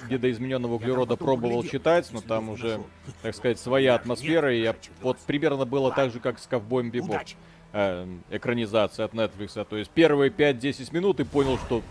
[0.08, 2.80] видоизмененного углерода пробовал читать, но там уже,
[3.22, 7.22] так сказать, своя атмосфера, и я вот примерно было так же, как с Ковбоем Бибоп.
[7.72, 9.62] Э, экранизация от Netflix.
[9.64, 11.82] То есть первые 5-10 минут и понял, что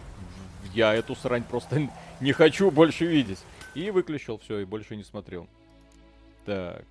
[0.74, 1.88] я эту срань просто
[2.20, 3.40] не хочу больше видеть.
[3.76, 5.48] И выключил все, и больше не смотрел.
[6.46, 6.84] Так.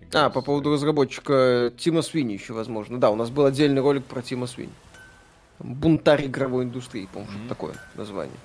[0.00, 3.00] Игра А, по поводу разработчика Тима Свини еще, возможно.
[3.00, 4.72] Да, у нас был отдельный ролик про Тима Свини.
[5.58, 7.40] Бунтарь игровой индустрии, по-моему, Мгм.
[7.40, 8.36] что такое название.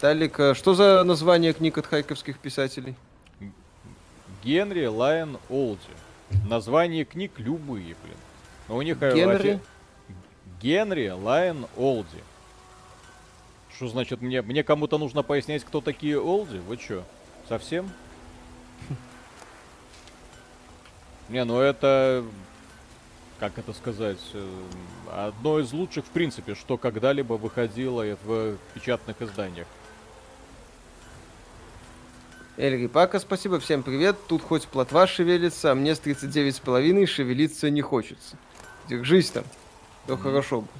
[0.00, 2.96] Талик, а что за название книг от хайковских писателей?
[4.42, 5.80] Генри Лайон Олди.
[6.46, 8.16] Название книг любые, блин.
[8.68, 9.00] Но у них...
[9.02, 9.60] э, Генри?
[10.60, 12.22] Генри Лайон Олди.
[13.74, 14.42] Что значит мне?
[14.42, 16.58] Мне кому-то нужно пояснять, кто такие Олди?
[16.58, 17.04] Вы чё?
[17.48, 17.90] Совсем?
[21.28, 22.24] Не, ну это...
[23.38, 24.20] Как это сказать?
[24.34, 24.62] э,
[25.10, 29.66] Одно из лучших, в принципе, что когда-либо выходило в печатных изданиях.
[32.58, 34.16] Эльри Пака, спасибо, всем привет.
[34.28, 38.36] Тут хоть плотва шевелится, а мне с 39,5 шевелиться не хочется.
[38.88, 39.44] Держись там,
[40.04, 40.70] все хорошо будет.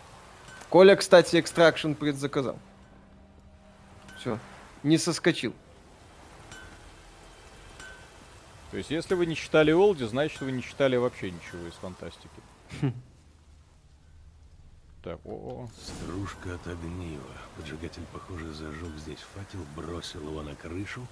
[0.68, 2.58] Коля, кстати, экстракшн предзаказал.
[4.18, 4.38] Все,
[4.82, 5.54] не соскочил.
[8.70, 12.28] То есть, если вы не читали Олди, значит, вы не читали вообще ничего из фантастики.
[15.02, 17.24] Так, о, Стружка от огнива.
[17.56, 21.04] Поджигатель, похоже, зажег здесь факел, бросил его на крышу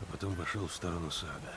[0.00, 1.52] а потом пошел в сторону сада.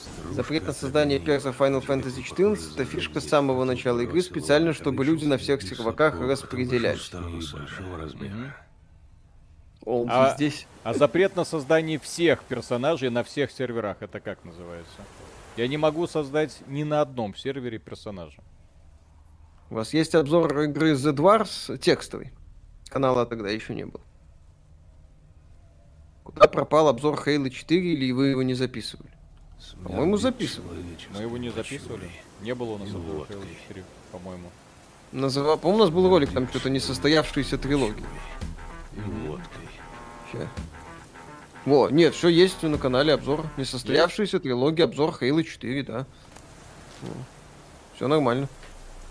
[0.00, 4.72] Стружка Запрет на создание персов Final Fantasy XIV это фишка с самого начала игры, специально,
[4.72, 7.10] чтобы люди на всех серваках распределялись.
[10.08, 10.66] А- здесь.
[10.82, 14.96] А запрет на создание всех персонажей на всех серверах, это как называется?
[15.56, 18.42] Я не могу создать ни на одном сервере персонажа.
[19.70, 22.32] У вас есть обзор игры The Dwarfs текстовый.
[22.88, 24.03] Канала тогда еще не было.
[26.24, 29.10] Куда пропал обзор Halo 4 или вы его не записывали?
[29.84, 30.70] По-моему, записывал.
[30.70, 32.10] человеческой Мы его не записывали.
[32.40, 33.26] Не было у нас обзора.
[33.28, 34.50] Halo 4, по-моему.
[35.12, 35.58] Называл...
[35.58, 38.04] По-моему, у нас был ролик, там что-то несостоявшаяся трилогия.
[38.96, 39.68] И водкой.
[40.32, 40.48] Ща.
[41.66, 43.46] Во, нет, все есть на канале обзор.
[43.56, 46.06] Несостоявшаяся трилогия, обзор Halo 4, да.
[47.96, 48.48] Все нормально.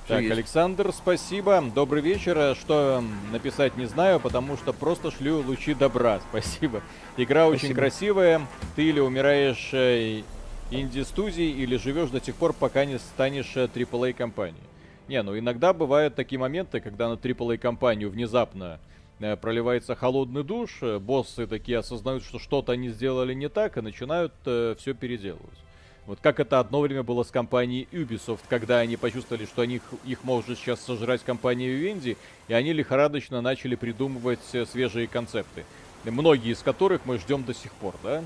[0.07, 0.33] Так, есть.
[0.33, 1.63] Александр, спасибо.
[1.73, 2.37] Добрый вечер.
[2.37, 6.19] А Что м, написать не знаю, потому что просто шлю лучи добра.
[6.29, 6.81] Спасибо.
[7.15, 7.79] Игра очень Спасибо.
[7.79, 8.47] красивая.
[8.75, 10.23] Ты или умираешь э,
[10.71, 14.63] инди-студией, или живешь до тех пор, пока не станешь э, AAA компанией.
[15.07, 18.81] Не, ну иногда бывают такие моменты, когда на AAA компанию внезапно
[19.19, 23.81] э, проливается холодный душ, э, боссы такие осознают, что что-то они сделали не так, и
[23.81, 25.62] начинают все переделывать.
[26.05, 30.23] Вот как это одно время было с компанией Ubisoft, когда они почувствовали, что они, их
[30.25, 32.17] может сейчас сожрать компания Vivendi,
[32.49, 35.63] и они лихорадочно начали придумывать э, свежие концепты.
[36.03, 38.21] Многие из которых мы ждем до сих пор, да?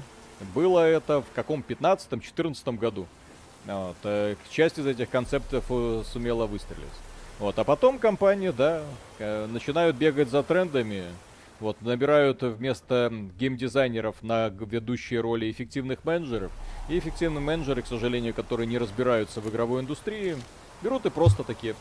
[0.56, 3.06] Было это в каком 15-14 году.
[3.66, 6.84] Вот, э, часть из этих концептов э, сумела выстрелить.
[7.38, 8.82] Вот, а потом компании, да,
[9.20, 11.04] начинают бегать за трендами,
[11.60, 16.52] вот, набирают вместо геймдизайнеров на ведущие роли эффективных менеджеров.
[16.90, 20.36] И эффективные менеджеры, к сожалению, которые не разбираются в игровой индустрии,
[20.82, 21.76] берут и просто такие.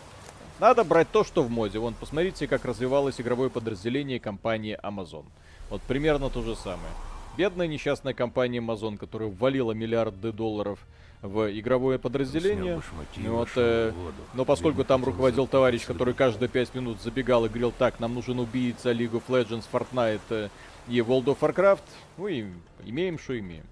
[0.59, 1.79] Надо брать то, что в моде.
[1.79, 5.24] Вон, посмотрите, как развивалось игровое подразделение компании Amazon.
[5.68, 6.93] Вот примерно то же самое.
[7.37, 10.79] Бедная несчастная компания Amazon, которая ввалила миллиарды долларов
[11.22, 12.80] в игровое подразделение.
[13.16, 13.92] Вот, э,
[14.34, 18.38] но поскольку там руководил товарищ, который каждые 5 минут забегал и говорил, так, нам нужен
[18.38, 20.48] убийца League of Legends, Fortnite э,
[20.88, 21.82] и World of Warcraft,
[22.16, 22.46] ну и
[22.84, 23.64] имеем, что имеем.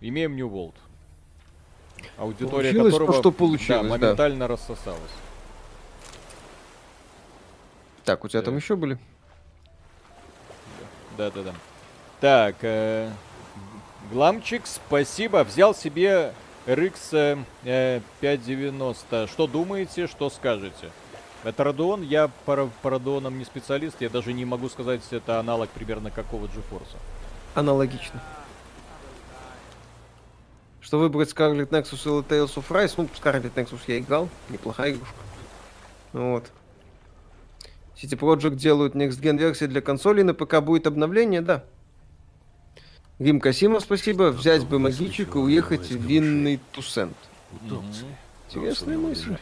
[0.00, 0.74] Имеем New World.
[2.16, 3.88] Аудитория Получилось то, которого что получилось, да, да.
[4.04, 5.00] моментально рассосалась.
[8.04, 8.62] Так, у тебя там Так.
[8.62, 8.98] еще были?
[11.16, 11.54] Да-да-да.
[12.20, 13.10] Так, э,
[14.10, 15.44] Гламчик, спасибо.
[15.44, 16.34] Взял себе
[16.66, 19.26] RX э, 590.
[19.26, 20.90] Что думаете, что скажете?
[21.44, 25.68] Это Radeon, я по, по Radeonам не специалист, я даже не могу сказать, это аналог
[25.70, 26.96] примерно какого GeForce.
[27.54, 28.22] Аналогично.
[30.80, 32.94] Что выбрать Scarlet Nexus или Tales of Rise?
[32.96, 35.14] Ну, Scarlet Nexus я играл, неплохая игрушка.
[36.12, 36.50] Ну Вот.
[37.96, 41.64] City Project делают Next Gen версии для консолей, на ПК будет обновление, да.
[43.22, 44.30] Рим Касимов, спасибо.
[44.30, 47.16] Взять бы магичек и уехать в винный Тусент.
[48.48, 49.36] Интересная мысль.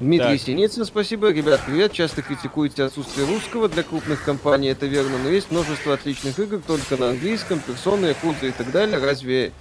[0.00, 0.46] Дмитрий Так.
[0.46, 1.30] Синицын, спасибо.
[1.30, 1.92] Ребят, привет.
[1.92, 6.96] Часто критикуете отсутствие русского для крупных компаний, это верно, но есть множество отличных игр только
[6.96, 8.98] на английском, персоны, якудза и так далее.
[8.98, 9.52] Разве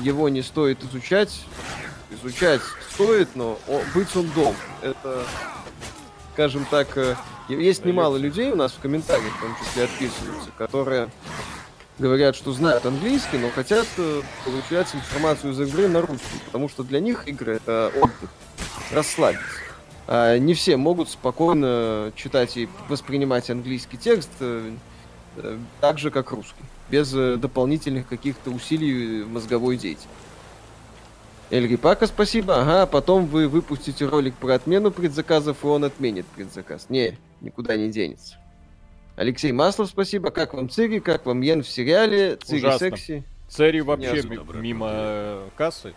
[0.00, 1.40] его не стоит изучать?
[2.10, 4.56] Изучать стоит, но о- быть он должен.
[4.82, 5.24] Это,
[6.32, 7.14] скажем так, э,
[7.48, 11.08] есть немало людей у нас в комментариях, в том числе отписываются, которые
[11.98, 16.82] говорят, что знают английский, но хотят э, получать информацию из игры на русском, потому что
[16.82, 18.30] для них игры это отдых,
[18.90, 19.44] расслабиться.
[20.06, 24.72] А не все могут спокойно читать и воспринимать английский текст э,
[25.36, 30.08] э, так же, как русский, без дополнительных каких-то усилий мозговой деятельности.
[31.50, 32.62] Эльри Пака, спасибо.
[32.62, 36.86] Ага, потом вы выпустите ролик про отмену предзаказов, и он отменит предзаказ.
[36.88, 38.38] Не, никуда не денется.
[39.16, 40.30] Алексей Маслов, спасибо.
[40.30, 42.36] Как вам Цири, как вам Йен в сериале?
[42.36, 42.78] Цири Ужасно.
[42.78, 43.24] секси.
[43.48, 44.22] Цери вообще
[44.54, 45.94] мимо э, кассы.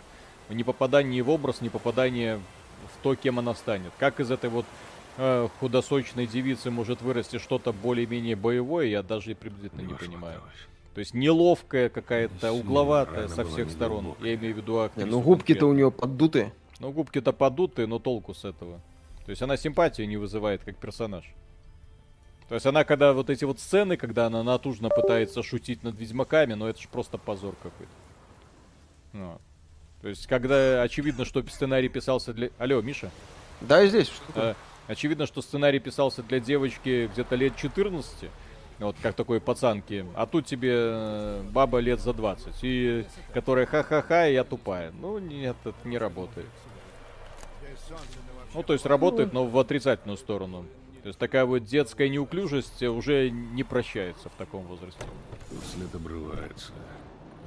[0.50, 3.92] Не попадание в образ, не попадание в то, кем она станет.
[3.98, 4.66] Как из этой вот
[5.16, 10.40] э, худосочной девицы может вырасти что-то более-менее боевое, я даже и приблизительно не Вошла понимаю.
[10.94, 14.14] То есть неловкая какая-то, угловатая со всех сторон.
[14.20, 16.52] Я имею в виду Не, актрису ну губки-то у нее поддутые.
[16.78, 18.80] Ну губки-то подутые, но толку с этого.
[19.24, 21.24] То есть она симпатию не вызывает как персонаж.
[22.48, 26.54] То есть она, когда вот эти вот сцены, когда она натужно пытается шутить над ведьмаками,
[26.54, 27.92] ну это же просто позор какой-то.
[29.12, 29.40] Ну.
[30.02, 32.50] То есть, когда очевидно, что сценарий писался для...
[32.58, 33.10] Алло, Миша?
[33.60, 34.08] Да, и здесь.
[34.08, 34.40] что?
[34.40, 34.54] Э,
[34.86, 38.30] очевидно, что сценарий писался для девочки где-то лет 14,
[38.78, 44.28] вот как такой пацанки, а тут тебе э, баба лет за 20, и которая ха-ха-ха,
[44.28, 44.92] и я тупая.
[44.92, 46.46] Ну, нет, это не работает.
[48.54, 50.66] Ну, то есть работает, но в отрицательную сторону.
[51.06, 54.98] То есть такая вот детская неуклюжесть уже не прощается в таком возрасте.
[55.72, 56.72] След обрывается.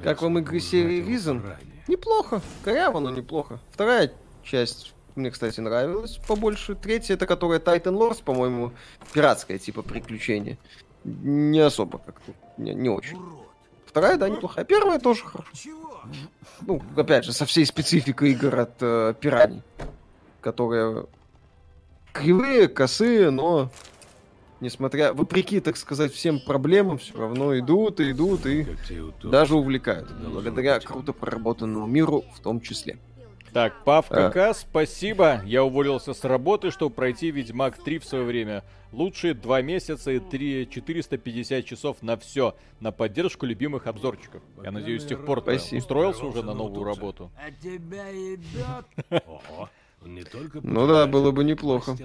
[0.02, 1.44] Как вам игры серии Risen?
[1.90, 2.41] Неплохо.
[2.64, 3.60] Коряво, но неплохо.
[3.72, 4.14] Вторая
[4.45, 6.73] часть мне, кстати, нравилась побольше.
[6.73, 8.72] Третья, это которая Titan Lords, по-моему,
[9.11, 10.57] пиратская типа приключение.
[11.03, 12.31] Не особо как-то.
[12.56, 13.19] Не, не очень.
[13.86, 14.64] Вторая, да, неплохая.
[14.64, 15.69] Первая тоже хорошо.
[16.61, 19.64] Ну, опять же, со всей спецификой игр от э, пираний.
[20.40, 21.07] Которые
[22.14, 23.72] кривые, косые, но
[24.60, 28.68] несмотря, вопреки, так сказать, всем проблемам, все равно идут и идут и
[29.23, 30.10] даже увлекают.
[30.11, 32.98] Благодаря круто проработанному миру в том числе.
[33.53, 35.41] Так, Пав КК, спасибо.
[35.44, 38.64] Я уволился с работы, чтобы пройти Ведьмак 3 в свое время.
[38.91, 42.56] Лучшие два месяца и 3, 450 часов на все.
[42.80, 44.44] На поддержку любимых обзорчиков.
[44.64, 47.31] Я надеюсь, с тех пор ты устроился уже на новую работу.
[47.44, 48.86] От тебя ебет.
[50.01, 51.97] Он не только Ну да, было бы неплохо.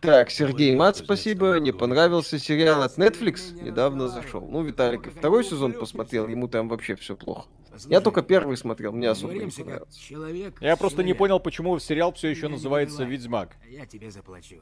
[0.00, 1.56] Так, Сергей Мат, спасибо.
[1.56, 3.52] Не понравился сериал от Netflix?
[3.60, 4.46] Недавно зашел.
[4.48, 7.48] Ну, Виталик и второй сезон посмотрел, ему там вообще все плохо.
[7.88, 10.60] Я только первый смотрел, мне особо не человек.
[10.60, 13.04] Я просто не понял, почему сериал все еще называется.
[13.04, 13.56] Ведьмак.
[13.62, 14.56] А Я тебе заплачу.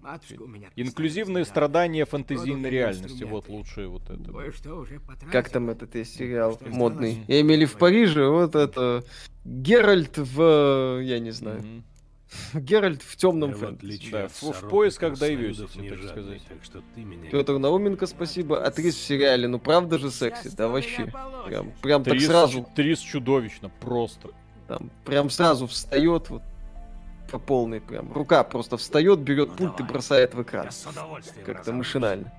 [0.00, 3.24] Матушка у меня Инклюзивные страдания тебе реальности.
[3.24, 4.32] Вот лучшее вот это.
[4.32, 5.30] Кое-что уже потратил.
[5.30, 7.22] Как там этот есть сериал Что модный?
[7.28, 9.04] Эмили в Париже, вот это...
[9.44, 11.00] Геральт в...
[11.02, 11.62] Я не знаю.
[12.54, 14.10] Геральт в темном фэнтези.
[14.10, 15.18] Да, в- в поисках
[15.76, 16.42] не так сказать.
[16.48, 18.64] Так что ты меня Петр Науменко, спасибо.
[18.64, 20.50] Атрис в сериале, ну правда же секси?
[20.56, 21.12] Да вообще.
[21.46, 24.30] Прям, прям так Трис, сразу, Трис чудовищно, просто.
[24.68, 26.42] там, прям сразу встает вот
[27.30, 28.12] по полной прям.
[28.12, 30.68] Рука просто встает, берет пульт и бросает в экран.
[31.46, 32.32] Как-то машинально.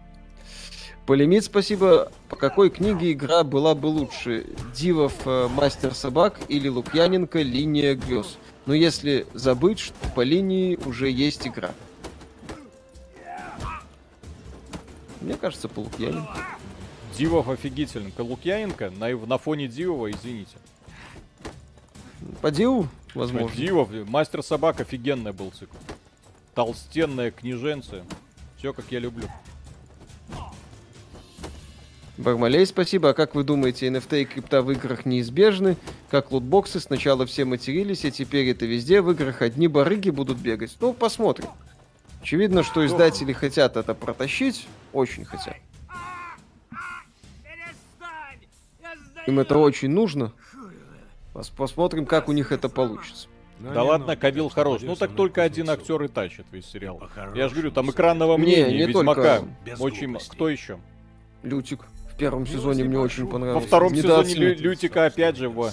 [1.05, 2.11] Полемит, спасибо.
[2.29, 4.45] По какой книге игра была бы лучше?
[4.75, 8.37] Дивов э, Мастер Собак или Лукьяненко Линия грез?
[8.65, 11.71] Но если забыть, что по линии уже есть игра.
[15.21, 16.37] Мне кажется, по Лукьяненко.
[17.17, 18.13] Дивов офигительный.
[18.17, 20.55] Лукьяненко на, на фоне Дивова, извините.
[22.41, 23.55] По Диву, возможно.
[23.55, 25.75] Дивов, Мастер Собак офигенный был цикл.
[26.53, 28.03] Толстенная книженция.
[28.57, 29.27] Все как я люблю.
[32.17, 33.09] Бармалей, спасибо.
[33.09, 35.77] А как вы думаете, NFT и крипта в играх неизбежны?
[36.09, 39.01] Как лутбоксы, сначала все матерились, а теперь это везде.
[39.01, 40.75] В играх одни барыги будут бегать.
[40.79, 41.47] Ну, посмотрим.
[42.21, 44.67] Очевидно, что издатели хотят это протащить.
[44.93, 45.55] Очень хотят.
[49.25, 50.33] Им это очень нужно.
[51.33, 53.27] Пос- Посмотрим, как у них это получится.
[53.59, 54.81] Но да не ладно, так что хорош.
[54.81, 57.01] Ну так только один актер и тащит весь сериал.
[57.35, 59.39] Я же говорю, там экранного Не, мнения, не Ведьмака.
[59.39, 59.47] только.
[59.65, 60.17] Без Очень...
[60.17, 60.79] Кто еще?
[61.43, 61.81] Лютик
[62.11, 63.67] в первом сезоне мне очень Во понравился.
[63.67, 64.33] втором сезоне.
[64.33, 65.71] Лю- Лютика опять же в...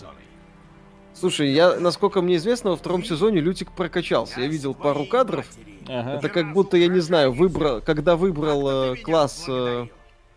[1.15, 4.41] Слушай, я, насколько мне известно, во втором сезоне Лютик прокачался.
[4.41, 5.47] Я видел пару кадров.
[5.89, 6.13] Ага.
[6.19, 9.87] Это как будто, я не знаю, выбрал, когда выбрал э, класс э,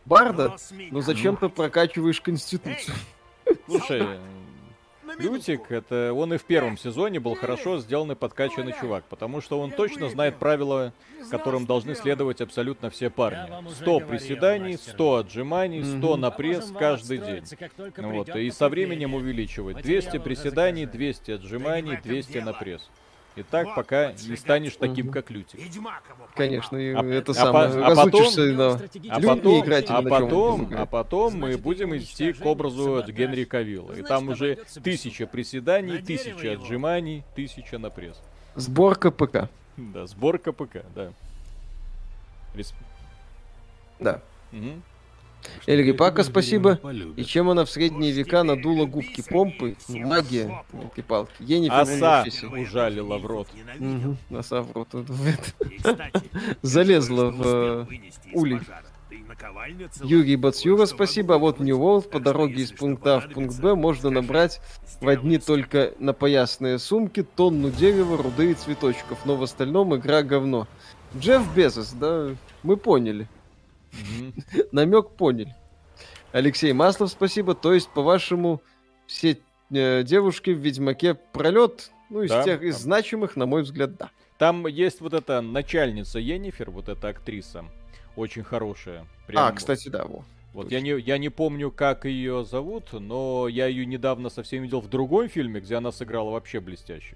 [0.05, 0.55] Барда,
[0.89, 2.95] но зачем-то прокачиваешь конституцию.
[3.67, 4.07] Слушай,
[5.17, 9.71] Лютик, это он и в первом сезоне был хорошо сделанный подкачанный чувак, потому что он
[9.71, 10.93] точно знает правила,
[11.29, 13.69] которым должны следовать абсолютно все парни.
[13.81, 17.43] 100 приседаний, 100 отжиманий, 100 на пресс каждый день.
[17.97, 19.81] Ну Вот, и со временем увеличивать.
[19.81, 22.89] 200 приседаний, 200 отжиманий, 200 на пресс.
[23.35, 25.59] И так, пока не станешь таким, как Лютик.
[26.35, 27.83] Конечно, А- это а самое.
[27.85, 28.73] а разучишься, потом- да.
[29.09, 33.45] А Люди потом, играть а на потом, а потом мы будем идти к образу Генри
[33.45, 33.93] Кавилла.
[33.93, 38.19] И там уже тысяча приседаний, тысяча отжиманий, тысяча на пресс.
[38.55, 39.49] Сборка ПК.
[39.77, 41.13] Да, сборка ПК, да.
[42.53, 42.73] Рес-
[43.99, 44.21] Да.
[44.51, 44.83] Мгм.
[45.67, 46.79] Эльри Пака, спасибо.
[47.15, 49.75] и чем она в средние века надула губки помпы?
[49.89, 50.63] Магия.
[51.07, 53.47] палки Енифер Оса ужалила в рот.
[53.79, 54.87] Мгм, Оса в рот.
[56.61, 57.85] Залезла в э,
[58.33, 58.59] улей.
[60.03, 61.35] Юрий Бацюра, спасибо.
[61.35, 61.77] А вот New.
[61.77, 64.61] World по дороге из пункта А в пункт Б можно набрать
[64.99, 70.67] в одни только напоясные сумки тонну дерева, руды и цветочков, но в остальном игра говно.
[71.17, 73.27] Джефф Безос, да, мы поняли.
[74.71, 75.55] Намек поняли.
[76.31, 77.55] Алексей Маслов, спасибо.
[77.55, 78.61] То есть, по-вашему,
[79.05, 79.37] все
[79.71, 81.91] э, девушки в Ведьмаке пролет?
[82.09, 82.81] Ну, из Да, тех, из да.
[82.81, 84.11] значимых, на мой взгляд, да.
[84.37, 87.65] Там есть вот эта начальница Енифер, вот эта актриса,
[88.15, 89.05] очень хорошая.
[89.27, 90.23] Прям А, кстати, да, во.
[90.53, 94.81] Вот я не, я не помню, как ее зовут, но я ее недавно совсем видел
[94.81, 97.15] в другом фильме, где она сыграла вообще блестяще.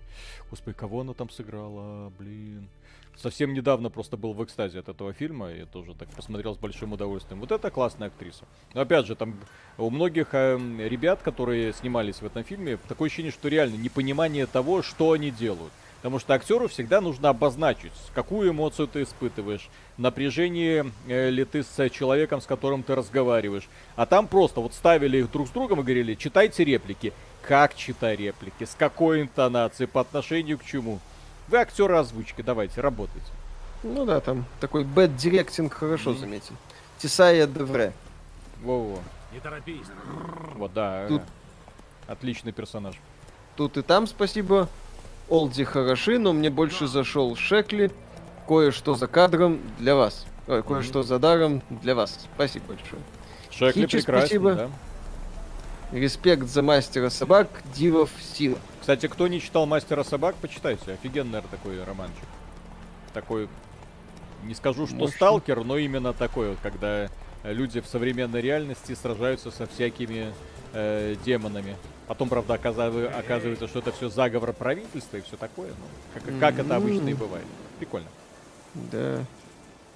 [0.49, 2.69] Господи, кого она там сыграла, блин.
[3.18, 6.94] Совсем недавно просто был в экстазе от этого фильма и тоже так посмотрел с большим
[6.94, 7.40] удовольствием.
[7.40, 8.46] Вот это классная актриса.
[8.74, 9.36] Но опять же, там
[9.78, 14.82] у многих эм, ребят, которые снимались в этом фильме, такое ощущение, что реально непонимание того,
[14.82, 15.72] что они делают.
[16.06, 21.90] Потому что актеру всегда нужно обозначить, какую эмоцию ты испытываешь, напряжение э, ли ты с
[21.90, 23.68] человеком, с которым ты разговариваешь.
[23.96, 27.12] А там просто вот ставили их друг с другом и говорили, читайте реплики.
[27.42, 31.00] Как читай реплики, с какой интонацией, по отношению к чему.
[31.47, 33.27] Вы актеры озвучки, давайте, работайте.
[33.84, 36.55] Ну да, там такой bad directing хорошо заметил.
[36.98, 37.94] Тиссая де Врие.
[38.63, 38.99] Во-во.
[39.31, 39.85] Не торопись.
[40.55, 41.07] Вот, да.
[41.07, 41.22] Тут-
[42.07, 42.95] Отличный персонаж.
[43.55, 44.69] Тут и там спасибо.
[45.27, 47.91] Олди хороши, но мне больше зашел Шекли.
[48.47, 50.26] Кое-что за кадром для вас.
[50.47, 52.27] Ой, кое-что за даром для вас.
[52.35, 53.01] Спасибо большое.
[53.49, 54.53] Шекли Хичи, прекрасный, спасибо.
[54.53, 54.69] да.
[55.91, 58.57] Респект за мастера собак, Дивов Сила.
[58.80, 60.94] Кстати, кто не читал Мастера собак, почитайте.
[60.94, 62.26] Офигенный, такой романчик.
[63.14, 63.48] Такой,
[64.44, 65.16] не скажу, что Мощный.
[65.16, 67.10] сталкер, но именно такой вот, когда
[67.44, 70.34] люди в современной реальности сражаются со всякими
[70.74, 71.78] э, демонами.
[72.07, 75.70] Потом, правда, оказывается, что это все заговор правительства и все такое.
[75.70, 77.45] Ну, как, как это обычно и бывает.
[77.80, 78.07] Прикольно.
[78.91, 79.24] Да.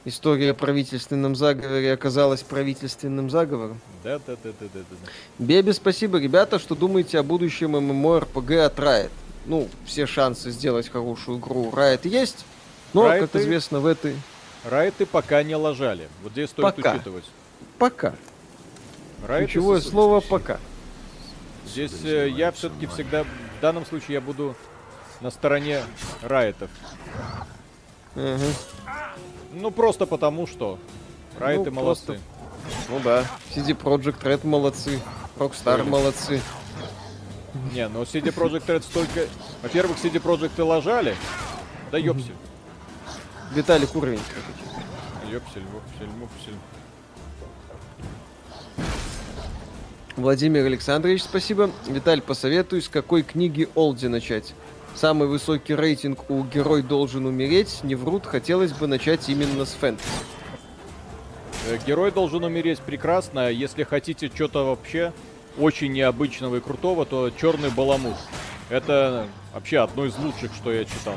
[0.06, 3.82] История о правительственном заговоре оказалась правительственным заговором.
[4.04, 4.96] Да, да, да, да, да, да.
[5.40, 9.12] Бебе, спасибо, ребята, что думаете о будущем MMORPG от Riot.
[9.46, 12.46] Ну, все шансы сделать хорошую игру Riot есть,
[12.94, 14.16] но, как Riot-ы- известно, в этой...
[14.66, 16.08] Райты пока не лажали.
[16.22, 16.94] Вот здесь стоит Пока.
[16.96, 17.24] учитывать.
[17.78, 18.14] Пока.
[19.26, 20.60] Райты Ключевое с- слово «пока».
[21.66, 24.56] Здесь э, я все-таки всегда, в данном случае я буду
[25.22, 25.82] на стороне
[26.22, 26.70] райтов.
[28.16, 28.40] Мгм.
[29.52, 30.78] Ну просто потому что.
[31.38, 32.06] Райты Ну, молодцы.
[32.06, 32.20] просто-
[32.90, 35.00] Ну да, CD Projekt Red молодцы,
[35.38, 36.42] Rockstar молодцы.
[37.74, 39.26] Не, ну CD Projekt Red столько...
[39.64, 41.16] Во-первых, CD Projekt и лажали.
[41.92, 42.36] Да ёпсель.
[43.54, 44.20] Виталик уровень.
[45.32, 46.56] Ёпсель, вопсель, мопсель.
[50.16, 51.72] Владимир Александрович, спасибо.
[51.88, 54.54] Виталь, посоветуй, с какой книги Олди начать?
[54.96, 60.08] Самый высокий рейтинг у «Герой должен умереть» не врут, хотелось бы начать именно с фэнтези.
[61.68, 63.50] Э, Герой должен умереть прекрасно.
[63.50, 65.14] Если хотите что-то вообще
[65.58, 68.18] очень необычного и крутого, то Черный Баламут.
[68.70, 71.16] Это вообще одно из лучших, что я читал.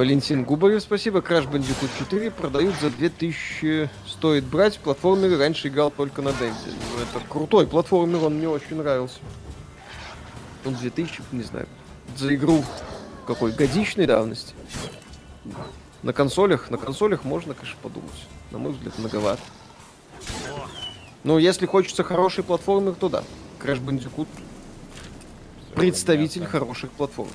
[0.00, 1.18] Валентин Губарев, спасибо.
[1.18, 3.90] Crash Bandicoot 4 продают за 2000.
[4.20, 4.76] Стоит брать.
[4.76, 6.54] В платформере раньше играл только на демпе.
[6.66, 9.16] Ну, это крутой платформер, он мне очень нравился.
[10.66, 11.66] Он 2000, не знаю,
[12.18, 12.62] за игру
[13.26, 14.52] какой годичной давности.
[16.02, 18.10] На консолях, на консолях можно, конечно, подумать.
[18.50, 19.40] На мой взгляд, многовато.
[21.24, 23.24] Но если хочется хороший платформер, то да.
[23.58, 24.28] Crash Bandicoot
[25.74, 26.52] представитель мясо.
[26.52, 27.30] хороших платформ.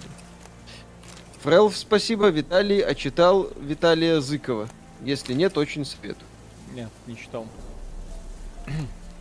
[1.42, 2.28] Фрелф, спасибо.
[2.28, 4.70] Виталий, а читал Виталия Зыкова?
[5.02, 6.28] Если нет, очень советую.
[6.76, 7.48] Нет, не читал.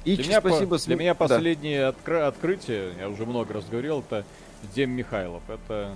[0.05, 0.71] И Для меня, по- спасибо.
[0.77, 1.19] для см- меня да.
[1.19, 4.25] последнее откры- открытие, я уже много раз говорил, это
[4.75, 5.43] Дем Михайлов.
[5.49, 5.95] Это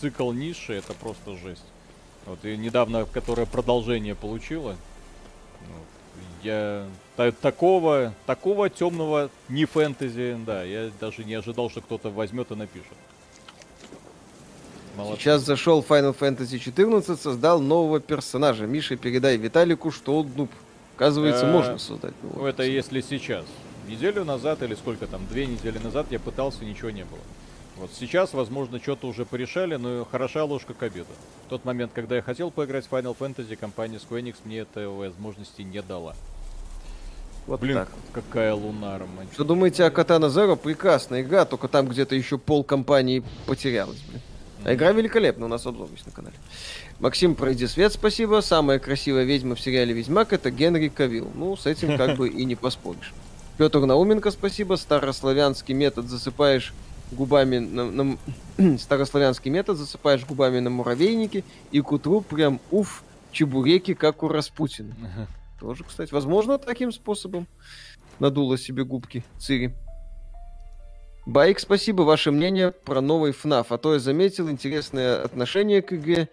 [0.00, 1.64] цикл ниши, это просто жесть.
[2.26, 4.76] Вот и недавно, которое продолжение получила.
[5.60, 5.86] вот,
[6.42, 12.50] я та- такого, такого темного не фэнтези, да, я даже не ожидал, что кто-то возьмет
[12.50, 12.92] и напишет.
[14.96, 15.20] Молодцы.
[15.22, 18.66] Сейчас зашел Final Fantasy 14, создал нового персонажа.
[18.66, 20.50] Миша, передай Виталику, что он нуб.
[20.98, 22.72] Оказывается, Э, можно создать нового Ну, это персонажа.
[22.76, 23.44] если сейчас.
[23.86, 27.20] Неделю назад или сколько там, две недели назад я пытался, ничего не было.
[27.76, 31.06] Вот сейчас, возможно, что-то уже порешали, но хороша ложка к обеду.
[31.46, 34.88] В тот момент, когда я хотел поиграть в Final Fantasy, компания Square Enix мне этой
[34.88, 36.16] возможности не дала.
[37.46, 37.88] Вот Блин, так.
[38.12, 39.34] какая луна романтичная.
[39.34, 40.56] Что думаете о Катана Zero?
[40.56, 44.20] Прекрасная игра, только там где-то еще пол компании потерялась, блин.
[44.64, 46.34] А игра великолепна, у нас обзор есть на канале.
[47.00, 48.40] Максим, пройди свет, спасибо.
[48.40, 51.30] Самая красивая ведьма в сериале Ведьмак это Генри Кавилл.
[51.34, 53.14] Ну, с этим как бы и не поспоришь.
[53.56, 54.74] Петр Науменко, спасибо.
[54.74, 56.74] Старославянский метод засыпаешь
[57.12, 63.94] губами на, на- Старославянский метод засыпаешь губами на муравейнике и к утру прям уф, чебуреки,
[63.94, 64.94] как у Распутина.
[65.60, 67.46] Тоже, кстати, возможно, таким способом
[68.18, 69.72] надула себе губки Цири.
[71.26, 72.02] Байк, спасибо.
[72.02, 73.66] Ваше мнение про новый FNAF.
[73.68, 76.28] А то я заметил интересное отношение к игре.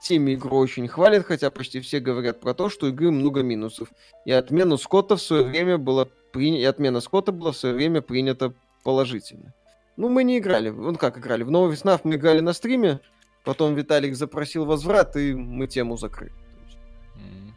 [0.00, 3.88] Теме игру очень хвалят, хотя почти все говорят про то, что у игры много минусов.
[4.24, 6.58] И отмену Скотта в свое время была при...
[6.60, 8.52] и отмена Скотта была в свое время принята
[8.84, 9.54] положительно.
[9.96, 10.68] Ну, мы не играли.
[10.68, 11.42] Ну, как играли?
[11.42, 13.00] В новый FNAF мы играли на стриме,
[13.44, 16.32] потом Виталик запросил возврат, и мы тему закрыли.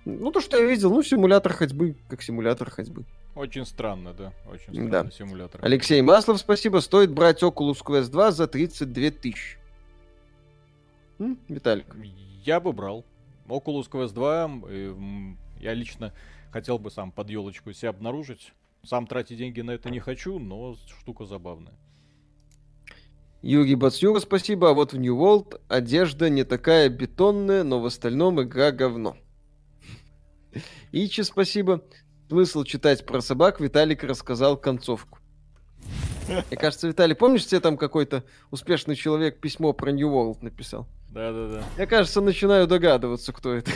[0.05, 3.05] Ну, то, что я видел, ну, симулятор ходьбы, как симулятор ходьбы.
[3.35, 4.33] Очень странно, да.
[4.51, 5.11] Очень странно Да.
[5.11, 5.61] симулятор.
[5.63, 6.79] Алексей Маслов, спасибо.
[6.79, 9.59] Стоит брать Oculus Quest 2 за 32 тысячи.
[11.19, 11.95] М, Виталик.
[12.43, 13.05] Я бы брал.
[13.47, 16.13] Oculus Quest 2, э, м, я лично
[16.51, 18.53] хотел бы сам под елочку себя обнаружить.
[18.83, 21.73] Сам тратить деньги на это не хочу, но штука забавная.
[23.41, 24.69] Юрий Бацюра, спасибо.
[24.69, 29.17] А вот в New World одежда не такая бетонная, но в остальном игра говно.
[30.91, 31.83] Ичи, спасибо.
[32.29, 35.19] Смысл читать про собак Виталик рассказал концовку.
[36.27, 40.87] Мне кажется, Виталий, помнишь, тебе там какой-то успешный человек письмо про New World написал?
[41.11, 41.64] Да-да-да.
[41.77, 43.72] Я, кажется, начинаю догадываться, кто это.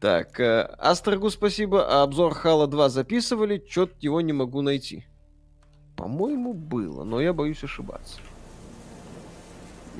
[0.00, 1.84] Так, э, Астрогу спасибо.
[1.86, 5.04] А обзор Хала 2 записывали, чё-то его не могу найти.
[5.96, 8.20] По-моему, было, но я боюсь ошибаться.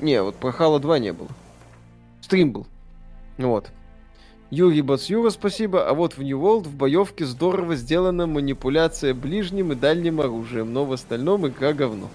[0.01, 1.29] Не, вот про Хала 2 не было.
[2.21, 2.67] Стрим был.
[3.37, 3.69] Вот.
[4.49, 5.87] Юрий Бацюра, спасибо.
[5.87, 10.85] А вот в New World в боевке здорово сделана манипуляция ближним и дальним оружием, но
[10.85, 12.09] в остальном игра говно.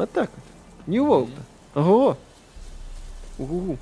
[0.00, 0.44] Вот так вот.
[0.86, 1.38] New World.
[1.74, 2.16] Ого!
[3.36, 3.76] Угу.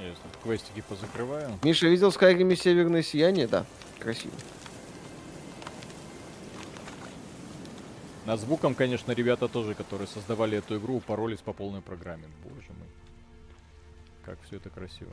[0.00, 1.56] Я тут квестики позакрываю.
[1.62, 3.46] Миша видел в Скайриме Северное Сияние?
[3.46, 3.66] Да,
[4.00, 4.34] красиво.
[8.26, 12.24] Над звуком, конечно, ребята тоже, которые создавали эту игру, упоролись по полной программе.
[12.42, 12.88] Боже мой.
[14.24, 15.12] Как все это красиво.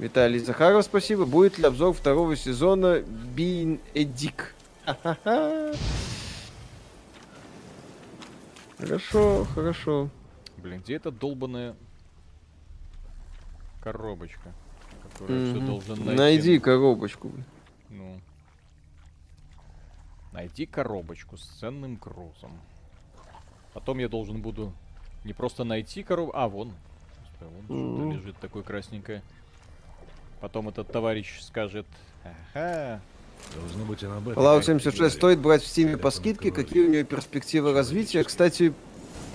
[0.00, 1.24] Виталий Захаров, спасибо.
[1.24, 2.98] Будет ли обзор второго сезона
[3.36, 4.42] Being a Dick?
[4.84, 5.72] Ха-ха-ха.
[8.80, 10.08] Хорошо, хорошо.
[10.56, 11.74] Блин, где эта долбаная
[13.82, 14.52] коробочка,
[15.02, 15.66] которую все Мгм.
[15.66, 16.18] должен найти?
[16.18, 17.28] Найди коробочку.
[17.28, 17.44] блин.
[17.90, 18.20] Ну.
[20.32, 22.52] Найди коробочку с ценным грузом.
[23.74, 24.72] Потом я должен буду
[25.24, 26.72] не просто найти коробку, а вон.
[27.68, 27.78] Вон
[28.08, 28.12] Мгм.
[28.12, 29.22] лежит такое красненькое.
[30.40, 31.86] Потом этот товарищ скажет,
[32.54, 33.00] ага,
[33.54, 34.42] Должно быть, он об этом.
[34.42, 35.16] Fallout как 76 говорит.
[35.16, 36.50] стоит брать в Стиме по скидке.
[36.50, 38.22] Какие у нее перспективы развития?
[38.24, 38.72] Кстати,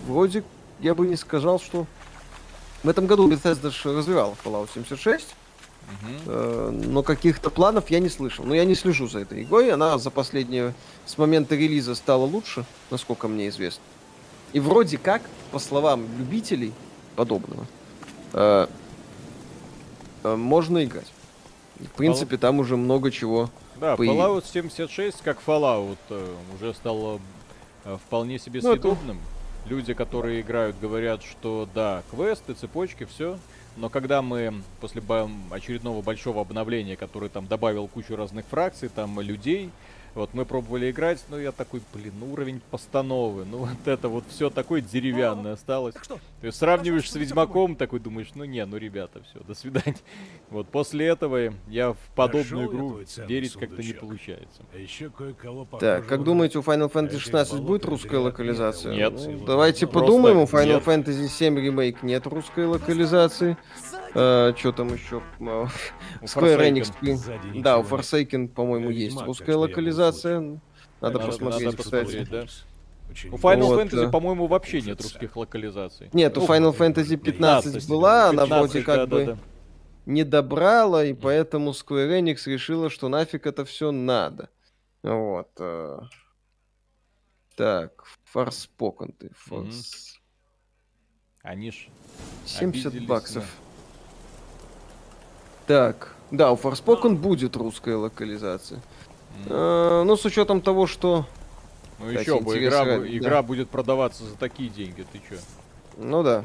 [0.08, 0.44] вроде
[0.80, 1.86] я бы не сказал, что...
[2.84, 5.26] В этом году Bethesda ж развивала Fallout 76.
[5.88, 6.18] мгм.
[6.28, 8.46] Э, но каких-то планов я не слышал.
[8.46, 9.72] Но я не слежу за этой игрой.
[9.72, 10.74] Она за последние...
[11.06, 13.84] С момента релиза стала лучше, насколько мне известно.
[14.54, 15.22] И вроде как,
[15.52, 16.74] по словам любителей
[17.16, 17.66] подобного,
[18.34, 18.68] э,
[20.24, 21.12] э, можно играть.
[21.80, 23.50] В принципе, там уже много чего.
[23.80, 24.46] Да, появилось.
[24.46, 27.20] Fallout 76, как Fallout, э, уже стало
[27.84, 29.20] э, вполне себе Ну, съедобным.
[29.66, 33.38] Люди, которые играют, говорят, что да, квесты, цепочки, все.
[33.78, 35.02] Но когда мы после
[35.52, 39.70] очередного большого обновления, который там добавил кучу разных фракций, там людей,
[40.16, 44.24] вот мы пробовали играть, но я такой, блин, ну уровень постановы, ну вот это вот
[44.30, 45.96] все такое деревянное осталось.
[46.02, 46.20] что?
[46.42, 49.96] Ты сравниваешь с Ведьмаком, такой думаешь, ну не, ну ребята, все, до свидания.
[50.50, 54.64] Вот после этого я в подобную игру верить как-то не получается.
[54.74, 58.94] А еще кое-кого Так, как думаете, у Final Fantasy Этих 16 болот будет русская локализация?
[58.94, 59.14] Нет.
[59.14, 60.84] Ну, давайте подумаем, у Final нет.
[60.84, 63.58] Fantasy 7 ремейк нет русской локализации.
[64.16, 65.22] Что там еще?
[65.42, 65.68] А,
[66.22, 66.60] У Square.
[66.72, 67.62] Enix.
[67.62, 67.84] Да, у.
[67.84, 70.60] Forsaken, по-моему, Я есть русская локализация.
[71.02, 72.26] Надо посмотреть, кстати.
[72.30, 72.46] да.
[73.10, 74.10] Очень У Final Вот, Fantasy, да.
[74.10, 76.10] по-моему, вообще нет русских локализаций.
[76.14, 79.40] Нет, у Ну, Final Fantasy 15 была, она 15, вроде как бы да-да-да.
[80.08, 84.50] не добрала, и поэтому Square Enix решила, что нафиг это все надо.
[85.04, 85.50] Вот.
[85.60, 86.00] э.
[87.56, 89.32] Так, Forspoken ты.
[89.50, 90.16] Force.
[91.44, 91.88] Они ж
[92.46, 93.46] 70 Обиделись, баксов.
[95.68, 98.82] Так, да, у Forspoken будет русская локализация.
[99.46, 99.52] М.
[99.52, 101.26] Э, Ну, с учетом того, что...
[102.00, 103.18] Ну Кстати, еще бы, игра, ради, да.
[103.18, 105.38] игра будет продаваться за такие деньги, ты чё?
[105.98, 106.44] Ну да.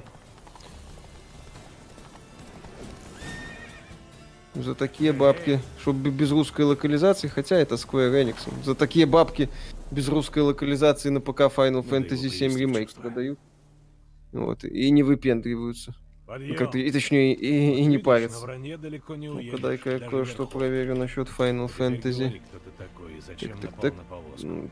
[4.55, 8.37] За такие бабки, чтобы без русской локализации, хотя это Square Enix.
[8.65, 9.49] За такие бабки
[9.91, 13.07] без русской локализации на ПК Final Надо Fantasy его 7 поесть, ремейк чувствую.
[13.13, 13.39] продают.
[14.33, 15.95] Вот, и не выпендриваются.
[16.31, 16.55] Подъем.
[16.55, 17.99] Как-то, и точнее, и, и не
[19.17, 22.41] не Ну-ка, дай-ка я кое-что проверю насчет Final Fantasy.
[23.41, 23.95] Так, так, так.
[24.45, 24.71] М,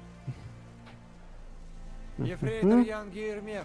[2.19, 2.83] Ефрейтор Мгм.
[2.83, 3.65] Ян Гейрмер.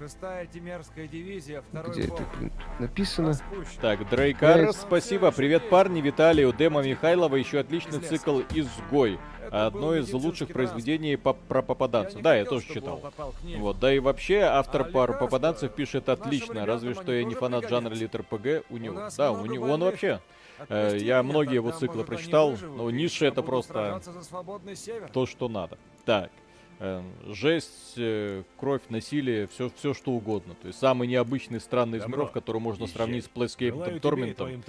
[0.00, 2.28] Шестая Тимерская дивизия, второй Где это, полк.
[2.38, 3.28] блин, написано?
[3.28, 3.80] Распущен.
[3.82, 4.74] Так, Дрейкар, Блядь.
[4.76, 5.30] спасибо.
[5.30, 6.00] Привет, парни.
[6.00, 9.18] Виталию, Дема Михайлова, еще отличный цикл «Изгой».
[9.46, 10.52] Это Одно из лучших транспорт.
[10.54, 12.22] произведений по- про попаданцев.
[12.22, 13.02] Да, я тоже читал.
[13.58, 17.68] Вот, да и вообще, автор А пару попаданцев пишет отлично, разве что я не фанат
[17.68, 19.08] жанра литр ПГ у него.
[19.18, 20.20] Да, у него он вообще.
[20.68, 24.00] э, Отпусти я меня, многие его циклы прочитал, выживут, но я это просто
[25.12, 25.76] то, что надо.
[26.06, 26.30] Так.
[26.80, 30.54] Э, Жесть, э, кровь, насилие, все, все что угодно.
[30.60, 32.94] То есть самый необычный странный из Добро, миров, который можно езжай.
[32.96, 34.62] сравнить с Playscape Торментом.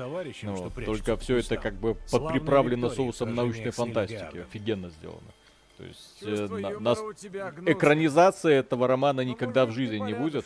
[0.44, 4.40] Ну, что только все это как бы подприправлено соусом научной фантастики.
[4.40, 5.32] Офигенно сделано.
[5.78, 7.74] То есть э, Чувство на- тебя гнусное.
[7.74, 10.46] экранизация этого романа Ну, никогда в может, жизни не будет.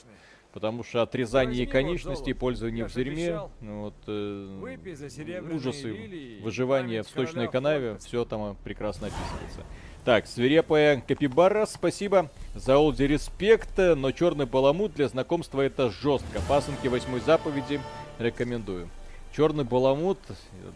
[0.54, 6.40] Потому что отрезание Возьми вот конечностей, пользование Я в зерьме, ну вот, э, ужасы лилии,
[6.42, 9.66] выживания в сточной канаве, все там э, прекрасно описывается.
[10.06, 16.42] Так, свирепая Капибара, спасибо за олди респект, но черный баламут для знакомства это жестко.
[16.48, 17.82] Пасынки восьмой заповеди
[18.20, 18.88] рекомендую.
[19.36, 20.20] Черный баламут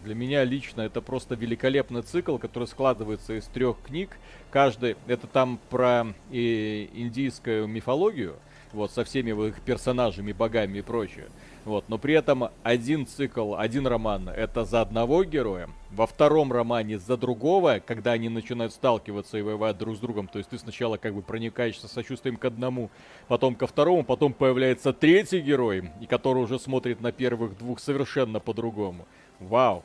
[0.03, 4.17] для меня лично это просто великолепный цикл, который складывается из трех книг.
[4.49, 8.35] Каждый это там про индийскую мифологию,
[8.73, 11.27] вот со всеми их персонажами, богами и прочее.
[11.65, 16.97] Вот, но при этом один цикл, один роман это за одного героя, во втором романе
[16.97, 20.27] за другого, когда они начинают сталкиваться и воевать друг с другом.
[20.27, 22.89] То есть ты сначала как бы проникаешься сочувствием к одному,
[23.27, 28.39] потом ко второму, потом появляется третий герой, и который уже смотрит на первых двух совершенно
[28.39, 29.05] по-другому.
[29.39, 29.83] Вау.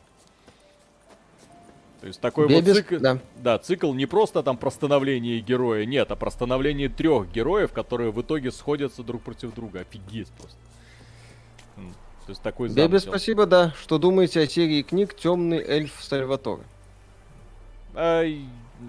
[2.01, 3.19] То есть такой Бебис, вот цикл, да.
[3.37, 8.11] да, цикл не просто там про становление героя, нет, а про становление трех героев, которые
[8.11, 9.81] в итоге сходятся друг против друга.
[9.81, 10.59] Офигеть просто.
[12.27, 13.09] То есть такой Бебе, замысел.
[13.11, 13.73] спасибо, да.
[13.81, 16.63] Что думаете о серии книг Темный эльф Сальваторе?
[17.95, 18.23] А,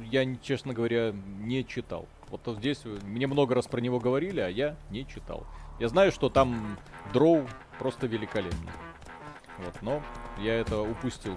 [0.10, 2.08] я, честно говоря, не читал.
[2.30, 5.46] Вот здесь мне много раз про него говорили, а я не читал.
[5.80, 6.78] Я знаю, что там
[7.14, 7.46] дроу
[7.78, 8.72] просто великолепный.
[9.58, 10.02] Вот, но
[10.42, 11.34] я это упустил.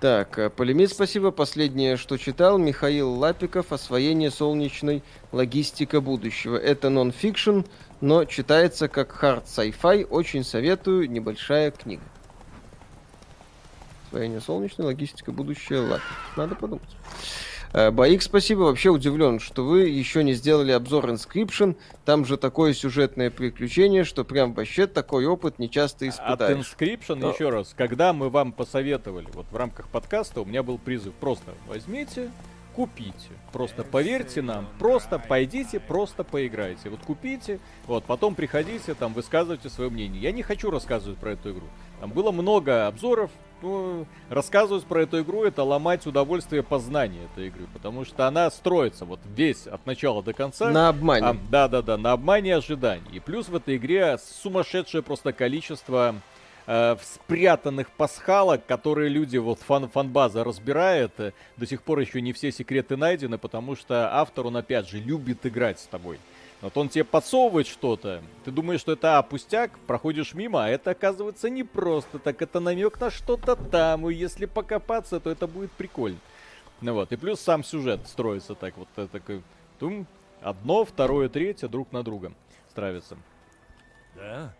[0.00, 1.30] Так, э, Полемит, спасибо.
[1.30, 6.56] Последнее, что читал, Михаил Лапиков «Освоение солнечной логистика будущего».
[6.56, 7.60] Это нон-фикшн,
[8.02, 10.04] но читается как hard sci-fi.
[10.04, 12.02] Очень советую, небольшая книга.
[14.06, 16.36] Освоение солнечной логистика будущего Лапиков.
[16.36, 16.96] Надо подумать.
[17.72, 18.62] Э, Боик, спасибо.
[18.62, 21.76] Вообще удивлен, что вы еще не сделали обзор Inscription.
[22.04, 26.58] Там же такое сюжетное приключение, что прям вообще такой опыт не часто От испытаешь.
[26.58, 30.76] Inscription, Но- еще раз, когда мы вам посоветовали, вот в рамках подкаста у меня был
[30.78, 32.30] призыв, просто возьмите,
[32.74, 33.30] купите.
[33.52, 36.88] Просто поверьте нам, просто пойдите, просто поиграйте.
[36.88, 40.20] Вот купите, вот потом приходите, там высказывайте свое мнение.
[40.20, 41.66] Я не хочу рассказывать про эту игру.
[42.00, 43.30] Там было много обзоров.
[43.62, 49.04] ну, рассказывать про эту игру это ломать удовольствие познания этой игры, потому что она строится
[49.04, 50.70] вот весь от начала до конца.
[50.70, 51.26] На обмане.
[51.26, 53.08] А, да, да, да, на обмане ожиданий.
[53.12, 56.16] И плюс в этой игре сумасшедшее просто количество
[56.66, 61.12] э, спрятанных пасхалок, которые люди, вот фан фанбаза разбирает.
[61.18, 64.98] Э, До сих пор еще не все секреты найдены, потому что автор, он опять же
[64.98, 66.18] любит играть с тобой.
[66.62, 70.92] Вот он тебе подсовывает что-то, ты думаешь, что это а, пустяк, проходишь мимо, а это
[70.92, 75.72] оказывается не просто так, это намек на что-то там, и если покопаться, то это будет
[75.72, 76.18] прикольно.
[76.80, 79.42] Ну вот, и плюс сам сюжет строится так вот, э, такой,
[79.80, 80.06] тум,
[80.40, 82.32] одно, второе, третье друг на друга
[82.70, 83.16] стравится.
[84.14, 84.54] Да?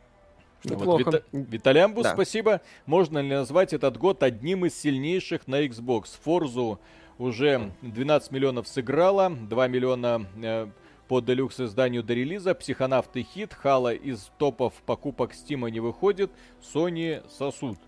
[0.65, 1.01] Ну вот.
[1.01, 2.13] Вита- Виталямбу, Да.
[2.15, 2.61] спасибо.
[2.87, 6.05] Можно ли назвать этот год одним из сильнейших на Xbox?
[6.23, 6.79] Форзу
[7.19, 10.69] уже 12 миллионов сыграла, 2 миллиона э,
[11.09, 16.31] по делюкс изданию до релиза, Психонавты хит, Хала из топов покупок Стима не выходит,
[16.63, 17.79] Sony сосуд.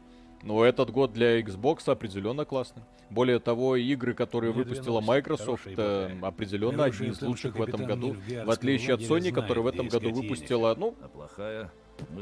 [0.42, 2.82] Но этот год для Xbox определенно классный.
[3.08, 7.84] Более того, игры, которые Мне выпустила Microsoft, э, определенно одни из лучших что в этом
[7.84, 8.16] году.
[8.44, 11.70] В отличие от Sony, которая в этом году выпустила, ну, А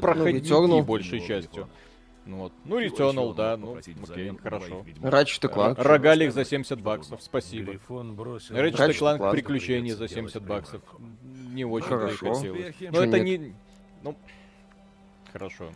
[0.01, 0.83] проходники Returnal.
[0.83, 1.67] большей частью.
[2.25, 2.53] Ну вот.
[2.63, 4.85] Ну, Returnal, да, ну, окей, хорошо.
[5.01, 5.81] Ratchet и Clank.
[5.81, 7.73] Рогалик за рассказывать, 70 что баксов, спасибо.
[7.73, 10.81] Ratchet Clank приключения за придется 70 делать баксов.
[11.53, 12.33] Не очень Хорошо.
[12.33, 12.75] хотелось.
[12.79, 13.41] Но Чё это нет?
[13.41, 13.55] не...
[14.03, 14.15] Ну,
[15.33, 15.69] хорошо.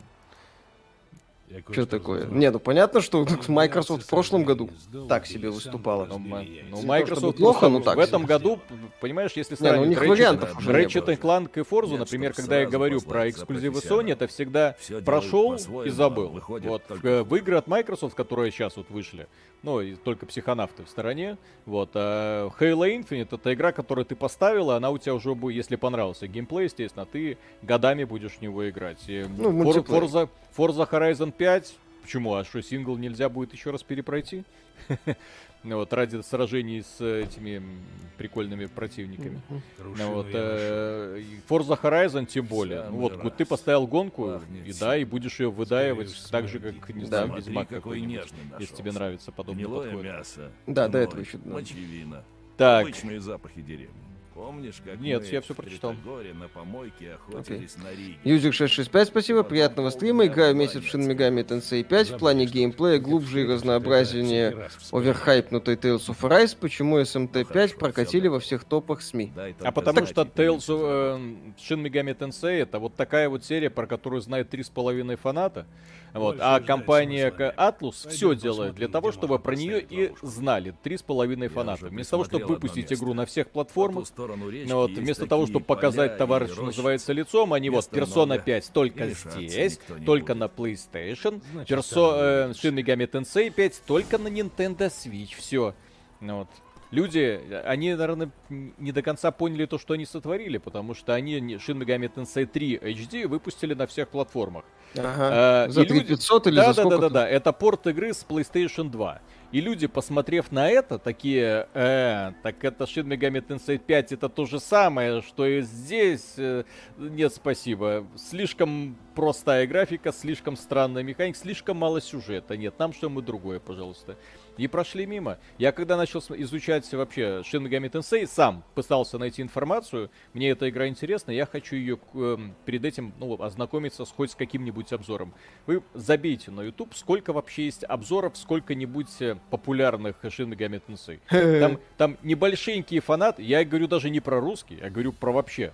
[1.50, 2.20] Я Что такое?
[2.20, 2.40] разузнал.
[2.40, 4.70] Не, ну понятно, что Двенадцать Microsoft в прошлом году
[5.08, 6.04] так себе выступала.
[6.06, 6.88] Ну, разбери ну, яйца.
[6.88, 8.28] Microsoft плохо, просто ну так в этом себе.
[8.28, 8.60] году,
[9.00, 11.92] понимаешь, если Не, ну у сравнивать них Ratchet- вариантов уже не Ratchet Clank и Forza,
[11.92, 16.30] Нет, например, когда я говорю про эксклюзивы Sony, это всегда делают прошел и забыл.
[16.30, 19.28] выходит Вот только в, в игры от Microsoft, которые сейчас вот вышли,
[19.64, 24.76] ну и только психонавты в стороне, вот, а Halo Infinite это игра, которую ты поставила,
[24.76, 29.00] она у тебя уже будет, если понравился геймплей, естественно, ты годами будешь в него играть.
[29.08, 29.64] И Ну.
[29.78, 34.44] Forza, Forza Horizon 5, почему, а что, сингл нельзя будет еще раз перепройти?
[35.64, 37.80] Ну вот, ради сражений с этими м,
[38.18, 39.42] прикольными противниками.
[39.80, 42.84] Ну вот, э, Forza Horizon тем более.
[42.90, 46.96] Ну вот, ты поставил гонку, и да, и будешь ее выдаивать Скорее так же, как,
[46.96, 50.04] не знаю, Ведьмак какой какой-нибудь, если тебе нравится подобный Гнилое подход.
[50.06, 50.52] мясо.
[50.68, 51.54] Да, до этого еще, да.
[51.54, 52.24] Мочевина.
[52.56, 54.07] Так, Обычные запахи деревни.
[54.38, 55.94] Помнишь, как Нет, мы я всё в прочитал.
[55.94, 58.20] Тритогоре на помойке охотились на Риге?
[58.24, 60.28] Юзик 665, спасибо, приятного стрима.
[60.28, 62.12] Играю месяц в Shin Megami Tensei 5.
[62.12, 66.56] В плане геймплея глубже и разнообразнее оверхайпнутой Tales of Arise.
[66.56, 69.34] Почему SMT 5 прокатили во всех топах СМИ?
[69.62, 74.22] А потому что Tales of Shin Megami Tensei это вот такая вот серия, про которую
[74.22, 75.66] знает три с половиной фаната.
[76.14, 76.38] Вот.
[76.40, 77.34] А компания.
[77.58, 81.86] Atlus все делает для того, чтобы про нее и знали три с половиной Я фаната.
[81.86, 86.18] уже Вместо того, чтобы выпустить игру на всех платформах, Ну вот, вместо того, чтобы показать
[86.18, 92.16] товар, что называется, лицом, они вот Persona много, 5 только здесь, только на PlayStation, Персо,
[92.16, 95.74] э, Shin Megami Tensei 5 только на Nintendo Switch, все.
[96.20, 96.48] Ну вот.
[96.90, 101.78] Люди, они, наверное, не до конца поняли то, что они сотворили, потому что они Shin
[101.78, 104.64] Megami Tensei 3 HD выпустили на всех платформах.
[104.98, 105.66] Ага.
[105.68, 106.98] Э, За и люди- 3500 или да, за да, сколько?
[107.02, 109.20] да, да, да, это порт игры с PlayStation 2.
[109.52, 114.46] И люди, посмотрев на это, такие, э, так это Shin Megami Tensei 5, это то
[114.46, 116.36] же самое, что и здесь.
[116.38, 116.64] Э,
[116.98, 118.06] нет, спасибо.
[118.16, 122.56] Слишком простая графика, слишком странная механика, слишком мало сюжета.
[122.56, 124.16] Нет, нам что-нибудь другое, пожалуйста.
[124.58, 125.38] И прошли мимо.
[125.58, 130.10] Я когда начал изучать вообще Shin Megami Tensei, сам пытался найти информацию.
[130.34, 134.36] Мне эта игра интересна, я хочу ее эм, перед этим ну, ознакомиться с хоть с
[134.36, 135.34] каким-нибудь обзором.
[135.66, 141.20] Вы забейте на YouTube, сколько вообще есть обзоров, сколько-нибудь э, популярных Shin Megami Tensei.
[141.60, 145.74] Там, там небольшенькие фанаты, я говорю даже не про русский, я говорю про вообще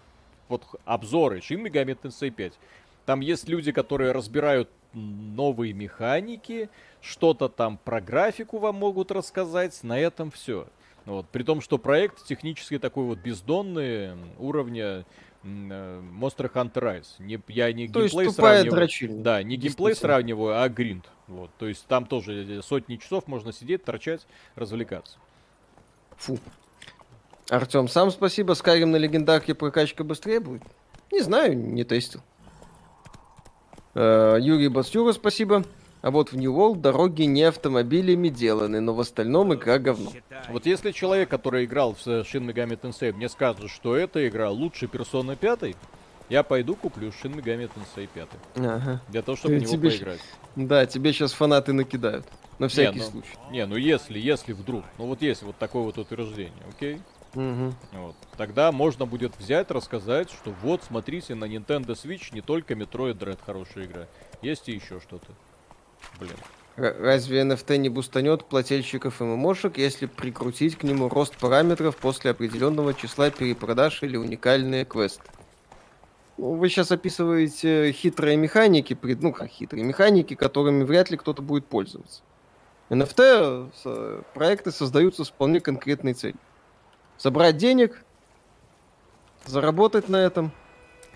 [0.49, 2.53] вот обзоры Shin Megami Tensei 5.
[3.05, 6.69] Там есть люди, которые разбирают новые механики,
[7.01, 10.67] что-то там про графику вам могут рассказать, на этом все.
[11.05, 11.27] Вот.
[11.29, 15.05] При том, что проект технически такой вот бездонный, уровня
[15.43, 17.07] э, Monster Hunter Rise.
[17.19, 18.79] Не, я не То есть геймплей тупая сравниваю.
[18.79, 21.09] дрочильня, Да, не геймплей сравниваю, а гринд.
[21.27, 21.51] Вот.
[21.57, 24.25] То есть там тоже э, сотни часов можно сидеть, торчать,
[24.55, 25.17] развлекаться.
[26.17, 26.39] Фу.
[27.49, 28.53] Артем, сам спасибо.
[28.53, 30.63] Скайрим на легендарке прокачка быстрее будет?
[31.11, 32.21] Не знаю, не тестил.
[33.95, 35.63] Э, Юрий Бастюра, спасибо.
[36.01, 40.11] А вот в New World дороги не автомобилями деланы, но в остальном игра говно.
[40.49, 44.49] Вот если человек, который играл в э, Shin Megami Tensei, мне скажет, что эта игра
[44.49, 45.75] лучше Persona 5,
[46.29, 48.27] я пойду куплю Shin Megami Tensei 5.
[48.57, 49.01] Ага.
[49.07, 50.19] Для того, чтобы в него Тебе поиграть.
[50.57, 52.25] Да, тебе сейчас фанаты накидают.
[52.59, 53.37] На всякий ну- случай.
[53.51, 54.83] Не, ну если, если вдруг.
[54.97, 56.99] Ну вот есть вот такое вот утверждение, окей?
[57.33, 57.73] Мгм.
[57.93, 58.15] Вот.
[58.37, 63.39] Тогда можно будет взять, рассказать, что вот, смотрите, на Nintendo Switch не только Metroid Dread
[63.45, 64.07] хорошая игра.
[64.41, 65.27] Есть и еще что-то.
[66.19, 66.35] Блин.
[66.75, 73.29] Разве NFT не бустанет плательщиков ММОшек, если прикрутить к нему рост параметров после определенного числа
[73.29, 75.23] перепродаж или уникальные квесты?
[76.37, 81.67] Ну, вы сейчас описываете хитрые механики, ну как хитрые механики, которыми вряд ли кто-то будет
[81.67, 82.23] пользоваться.
[82.89, 86.39] NFT с- проекты создаются с вполне конкретной целью.
[87.17, 88.03] Собрать денег,
[89.45, 90.51] заработать на этом.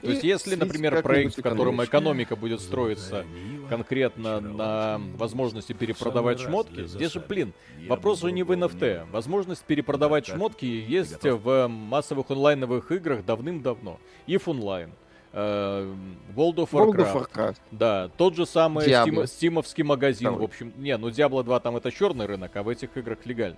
[0.02, 3.26] То есть, если, например, проект, в котором экономика будет строиться
[3.70, 7.54] конкретно на возможности перепродавать шмотки, здесь же, блин,
[7.88, 9.10] вопрос же не в NFT.
[9.12, 14.00] Возможность перепродавать шмотки есть в массовых онлайновых играх давным-давно.
[14.28, 14.92] И в онлайн.
[15.34, 15.94] Э,
[16.36, 17.14] World of World Warcraft.
[17.14, 17.58] of Warcraft.
[17.72, 20.40] Да, тот же самый стим- стимовский магазин, Второй.
[20.40, 20.74] в общем.
[20.78, 23.58] Не, ну Diablo 2 там это черный рынок, а в этих играх легально.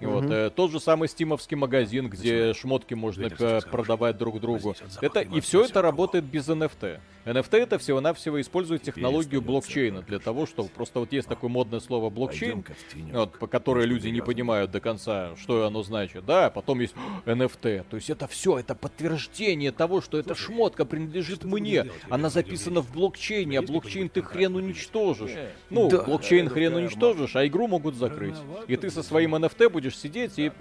[0.00, 3.28] И Вот, э, тот же самый стимовский магазин, где шмотки можно
[3.70, 4.74] продавать друг другу.
[5.00, 7.00] Это, и все это работает без NFT.
[7.24, 12.10] NFT это всего-навсего использует технологию блокчейна для того, чтобы просто вот есть такое модное слово
[12.10, 12.64] блокчейн,
[13.12, 16.24] вот, по которой Может, люди не понимают до конца, что оно значит.
[16.24, 16.94] Да, а потом есть
[17.26, 17.84] NFT.
[17.90, 21.86] То есть это все, это подтверждение того, что эта шмотка принадлежит мне.
[22.08, 25.32] Она записана в блокчейне, а блокчейн ты хрен уничтожишь.
[25.70, 28.36] Ну, блокчейн хрен уничтожишь, а игру могут закрыть.
[28.68, 30.52] И ты со своим NFT будешь сидеть и,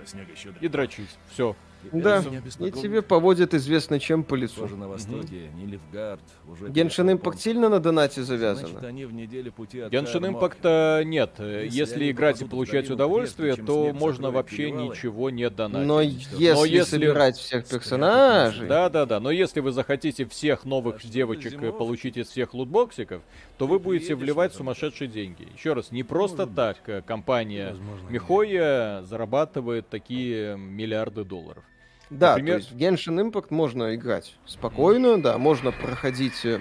[0.62, 1.10] и дрочить.
[1.32, 1.56] Все.
[1.92, 2.24] Да,
[2.60, 4.62] и тебе поводят известно чем по лицу.
[4.62, 8.88] Тоже на востоке, Нильфгард, уже Геншин Импакт сильно на донате Значит, завязано?
[8.88, 11.06] они в неделе пути от Genshin Каэр Impact Мокры.
[11.06, 11.32] нет.
[11.40, 14.90] Если Если играть и получать удовольствие, то можно вообще перевалы.
[14.90, 15.88] ничего не донатить.
[15.88, 19.20] Но если, если- собирать всех персонажей, Да, да, да.
[19.20, 23.22] Но если вы захотите всех новых девочек э, получить из всех лутбоксиков,
[23.58, 25.48] то вы будете приедешь вливать сумасшедшие деньги.
[25.56, 27.76] Еще раз, не просто так э, компания
[28.10, 31.64] Михоя зарабатывает такие миллиарды долларов.
[32.10, 36.60] Да, Например- то есть в Genshin Impact можно играть спокойно, да, можно проходить э,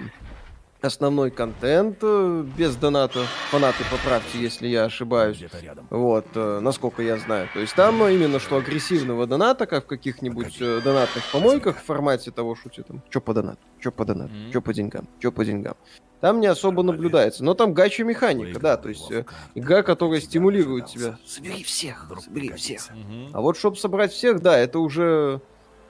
[0.81, 3.19] основной контент э, без доната.
[3.51, 5.43] Фанаты поправьте, если я ошибаюсь.
[5.89, 7.49] Вот, э, насколько я знаю.
[7.53, 12.31] То есть там э, именно что агрессивного доната, как в каких-нибудь донатных помойках в формате
[12.31, 14.49] того, что тебе там, что по донату, что по донату, Мгм.
[14.51, 15.75] что по деньгам, что по деньгам.
[16.19, 17.43] Там не особо наблюдается.
[17.43, 19.11] Но там гача механика, да, то есть
[19.53, 21.17] игра, которая стимулирует тебя.
[21.25, 22.87] Собери всех, собери всех.
[23.33, 25.41] А вот чтобы собрать всех, да, это уже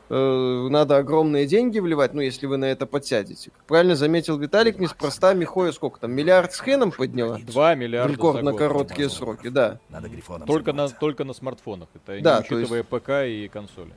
[0.10, 3.52] э, надо огромные деньги вливать, ну, если вы на это подсядете.
[3.68, 7.38] Правильно заметил Виталик, неспроста Михоя сколько там, миллиард с хреном подняла?
[7.40, 9.80] Два миллиарда рекорд на короткие сроки, да.
[9.90, 11.90] Надо грифоном Только на, только на смартфонах.
[11.94, 13.94] Это Да, не то есть- учитывая ПК и консоли.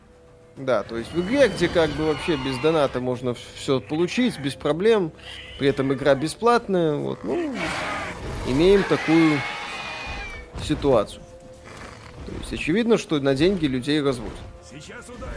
[0.56, 4.54] Да, то есть в игре, где как бы вообще без доната можно все получить, без
[4.54, 5.12] проблем,
[5.58, 7.54] при этом игра бесплатная, вот, ну,
[8.46, 9.38] имеем такую
[10.62, 11.22] ситуацию.
[12.26, 14.34] То есть очевидно, что на деньги людей разводят.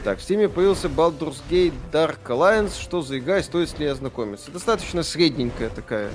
[0.03, 2.80] Так, в Steam появился Baldur's Gate Dark Alliance.
[2.82, 4.52] Что за игра и стоит ли ознакомиться?
[4.52, 6.10] Достаточно средненькая такая,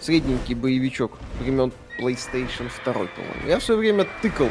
[0.00, 3.08] средненький боевичок времен PlayStation 2, по-моему.
[3.46, 4.48] Я все время тыкал,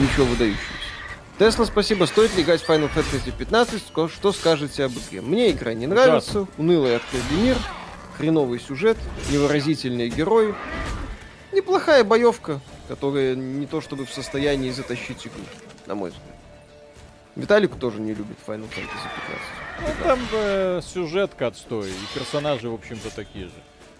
[0.00, 0.62] ничего выдающегося.
[1.38, 2.04] Тесла, спасибо.
[2.06, 3.82] Стоит ли играть в Final Fantasy 15?
[3.94, 5.20] Ска- Что скажете об игре?
[5.20, 6.46] Мне игра не нравится.
[6.58, 7.56] Унылый открытый мир,
[8.16, 8.96] хреновый сюжет,
[9.30, 10.52] невыразительные герои.
[11.52, 15.42] Неплохая боевка, которая не то чтобы в состоянии затащить игру,
[15.86, 16.27] на мой взгляд.
[17.38, 19.08] Виталик тоже не любит Final Fantasy
[19.78, 19.98] 15.
[20.00, 23.52] Ну, там э, сюжетка отстой, и персонажи, в общем-то, такие же.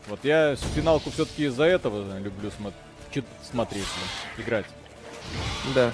[0.09, 2.73] Вот я финалку все-таки из-за этого люблю смо-
[3.15, 3.87] чит- смотреть,
[4.39, 4.67] играть.
[5.73, 5.93] Да.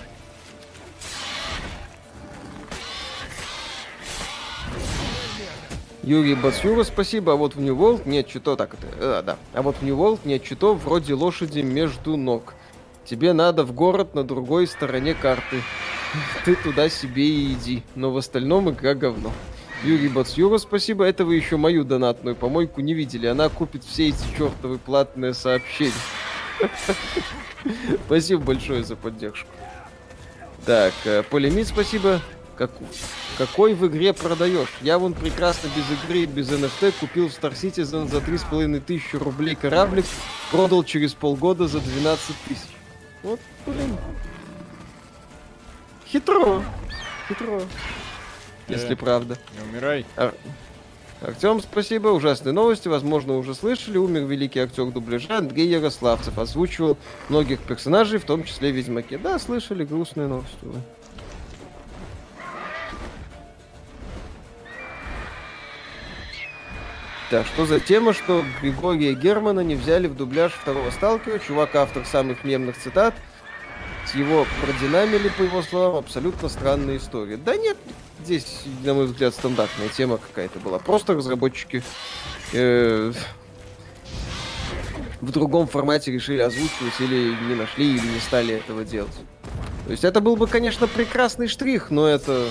[6.03, 7.33] Юрий Бацюра, спасибо.
[7.33, 8.87] А вот в New World нет что так это.
[8.99, 9.37] э, да.
[9.55, 12.55] А вот в New World нет что вроде лошади между ног.
[13.05, 15.63] Тебе надо в город на другой стороне карты.
[16.45, 17.83] Ты туда себе и иди.
[17.95, 19.33] Но в остальном игра говно.
[19.83, 21.05] Юрий Бацюра, спасибо.
[21.05, 23.27] Это вы еще мою донатную помойку не видели.
[23.27, 25.93] Она купит все эти чертовы платные сообщения.
[28.07, 29.49] Спасибо большое за поддержку.
[30.65, 32.21] Так, э, Полемит, спасибо.
[32.57, 32.71] Как,
[33.37, 34.73] какой в игре продаешь?
[34.81, 39.57] Я вон прекрасно без игры без NFT купил в Star Citizen за 3,5 тысячи рублей
[39.57, 40.05] кораблик,
[40.51, 42.71] продал через полгода за 12 тысяч.
[43.23, 43.97] Вот, блин.
[46.15, 46.63] Хитро.
[47.29, 47.61] Хитро.
[48.69, 48.97] Если Э.
[48.97, 49.37] правда.
[49.59, 50.07] Не умирай.
[50.17, 50.33] Ар-
[51.21, 52.09] Артем, спасибо.
[52.11, 52.87] Ужасные новости.
[52.87, 53.99] Возможно, уже слышали.
[53.99, 56.39] Умер великий актер дубляжа Андрей Ярославцев.
[56.39, 56.97] Озвучивал
[57.29, 59.19] многих персонажей, в том числе Ведьмаке.
[59.19, 59.85] Да, слышали.
[59.85, 60.57] Грустные новости.
[67.31, 71.39] Так, что за тема, что Григория Германа не взяли в дубляж второго сталкера?
[71.39, 73.15] Чувак автор самых мемных цитат.
[74.15, 77.37] Его продинамили, по его словам, абсолютно странная история.
[77.37, 77.77] Да нет,
[78.23, 80.79] здесь, на мой взгляд, стандартная тема какая-то была.
[80.79, 81.83] Просто разработчики
[82.53, 83.13] э,
[85.21, 89.15] в другом формате решили озвучивать или не нашли, или не стали этого делать.
[89.87, 92.49] То есть это был бы, конечно, прекрасный штрих, но это...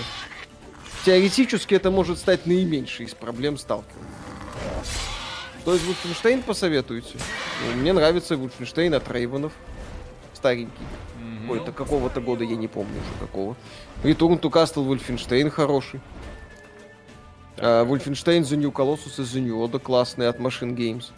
[1.06, 4.00] Теоретически это может стать наименьшей из проблем сталкера.
[5.62, 7.18] Что из Wolfenstein посоветуете?
[7.66, 9.52] Ну, мне нравится Wolfenstein от Рейвенов.
[10.34, 10.72] Старенький.
[11.44, 13.56] Какой-то какого-то года, я не помню уже какого.
[14.04, 16.00] Return to Castle Wolfenstein хороший.
[17.58, 21.12] А, Wolfenstein The New Colossus и The New Order классные от Machine Games.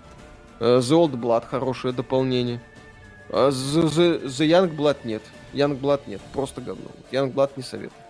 [0.60, 2.60] А, The Old Blood хорошее дополнение.
[3.30, 5.22] А The, The, The Young Blood нет.
[5.53, 6.89] Young Blood нет, просто говно.
[7.11, 8.02] Young Blood не советую.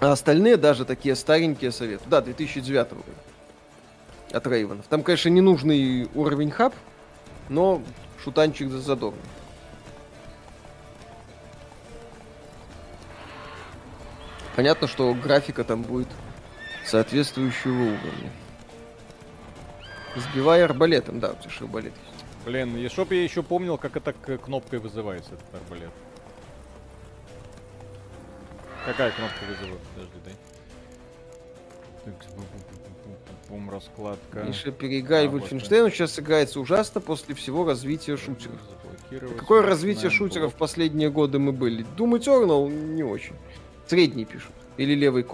[0.00, 2.10] А остальные даже такие старенькие советую.
[2.10, 3.04] Да, 2009 года.
[4.32, 4.86] От Рейвенов.
[4.88, 6.74] Там, конечно, не нужный уровень хаб,
[7.48, 7.80] но
[8.24, 9.20] шутанчик за- задорный.
[14.56, 16.08] Понятно, что графика там будет
[16.84, 18.30] соответствующего уровня.
[20.14, 22.24] Сбивай арбалетом, да, у тебя же арбалет есть.
[22.44, 25.90] Блин, и чтоб я еще помнил, как это кнопкой вызывается, этот арбалет.
[28.84, 29.80] Какая кнопка вызывает?
[29.94, 30.34] Подожди, дай.
[32.04, 32.14] Так,
[33.48, 34.42] бум, раскладка.
[34.42, 35.42] Миша, переиграй А, он
[35.90, 38.60] сейчас играется ужасно после всего развития шутеров.
[39.38, 41.86] Какое развитие шутеров в последние годы мы были?
[41.96, 43.36] Doom Eternal не очень.
[43.86, 44.52] Средний пишут.
[44.76, 45.24] Или левый.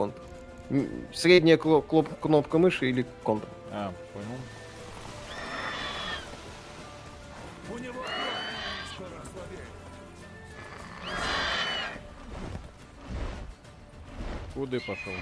[0.70, 3.46] М, Средняя кло- клоп- кнопка мыши или контр.
[3.70, 4.26] А, понял.
[14.54, 15.12] Куда пошел?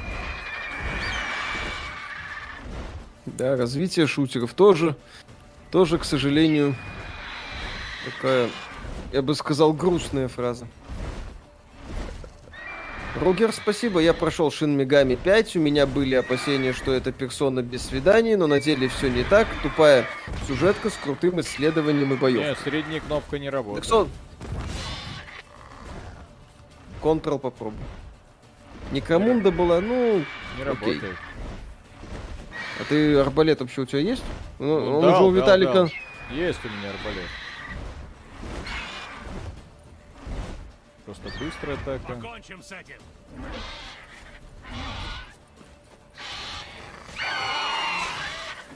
[3.27, 4.97] Да, развитие шутеров тоже,
[5.71, 6.75] тоже, к сожалению,
[8.05, 8.49] такая,
[9.13, 10.67] я бы сказал, грустная фраза.
[13.21, 17.87] Ругер, спасибо, я прошел Шин Мегами 5, у меня были опасения, что это персона без
[17.87, 20.07] свиданий, но на деле все не так, тупая
[20.47, 22.41] сюжетка с крутым исследованием и боем.
[22.41, 23.85] Не, средняя кнопка не работает.
[23.85, 24.09] Так что...
[27.03, 27.79] Контрол попробуй.
[28.93, 30.19] Некромунда была, ну...
[30.19, 30.65] Не окей.
[30.65, 31.17] работает.
[32.79, 34.25] А ты арбалет вообще у тебя есть?
[34.59, 35.73] Ну, Ну, он дал, же у дал, Виталика...
[35.73, 35.91] дал.
[36.31, 37.29] Есть у меня арбалет.
[41.07, 42.17] Просто быстрая атака.
[42.21, 43.01] Кончим с этим.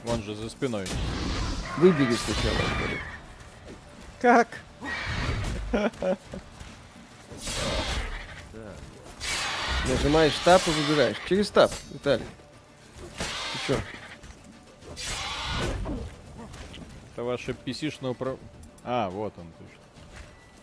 [0.05, 0.87] Вон же за спиной.
[1.77, 2.99] Выбери сначала арбалет.
[4.21, 4.47] Как?
[9.89, 11.17] Нажимаешь тап и выбираешь.
[11.27, 12.25] Через тап, Виталий.
[13.17, 13.79] Ты чё?
[17.11, 18.39] Это ваше PC-шное управ...
[18.85, 19.47] А, вот он.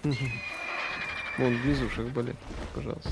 [0.03, 0.29] точно.
[1.39, 2.37] Вон внизу шарбалет,
[2.75, 3.11] пожалуйста.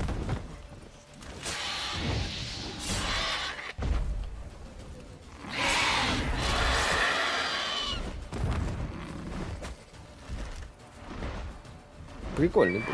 [12.35, 12.93] Прикольный был.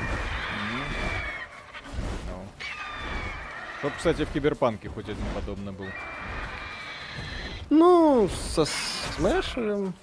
[3.79, 5.87] Чтоб, кстати, в Киберпанке хоть один подобный был.
[7.69, 9.95] Ну, со Смешером.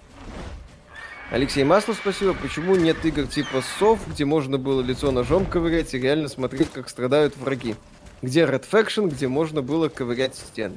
[1.30, 2.34] Алексей Маслов, спасибо.
[2.34, 6.88] Почему нет игр типа сов, где можно было лицо ножом ковырять и реально смотреть, как
[6.88, 7.76] страдают враги?
[8.20, 10.76] Где Red Faction, где можно было ковырять стены?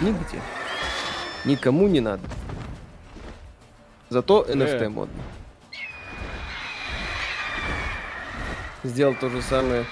[0.00, 0.40] Нигде.
[1.44, 2.22] Никому не надо.
[4.08, 4.88] Зато NFT Э.
[4.88, 5.22] модно.
[8.84, 9.84] Сделал то же самое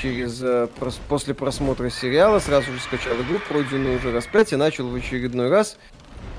[0.00, 4.56] через э, прос- после просмотра сериала, сразу же скачал игру, пройденную уже раз пять, и
[4.56, 5.76] начал в очередной раз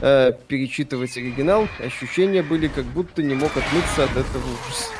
[0.01, 1.67] э, перечитывать оригинал.
[1.79, 4.91] Ощущения были, как будто не мог отмыться от этого ужаса.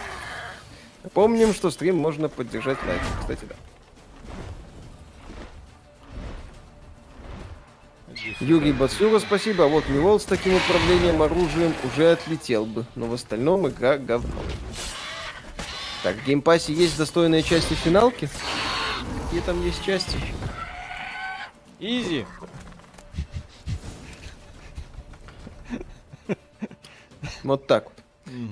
[1.14, 3.08] Помним, что стрим можно поддержать лайком.
[3.20, 3.56] Кстати, да.
[8.40, 9.66] Юрий Бацура, спасибо.
[9.66, 12.86] А вот Мивол с таким управлением оружием уже отлетел бы.
[12.96, 14.32] Но в остальном игра говно.
[16.04, 18.30] Так, в Game Pass е есть достойные части финалки?
[19.24, 20.18] Какие там есть части?
[21.80, 22.26] Easy.
[27.44, 28.04] Вот так вот.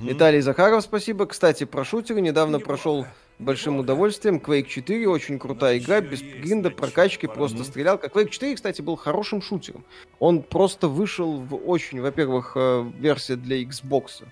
[0.04, 1.26] Виталий Захаров, спасибо.
[1.26, 3.06] Кстати, про шутеры недавно прошел
[3.40, 4.38] большим удовольствием.
[4.38, 7.98] Quake 4 очень крутая игра, без гринда, прокачки, просто стрелял.
[7.98, 9.84] Quake 4, кстати, был хорошим шутером.
[10.20, 14.24] Он просто вышел в очень, во-первых, э, версия для Xbox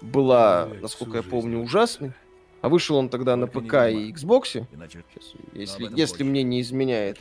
[0.00, 2.12] была, Ой, насколько я помню, ужасный.
[2.60, 4.12] А вышел он тогда на ПК и.
[4.12, 4.66] Xbox.
[5.52, 7.18] Если, если мне не изменяет.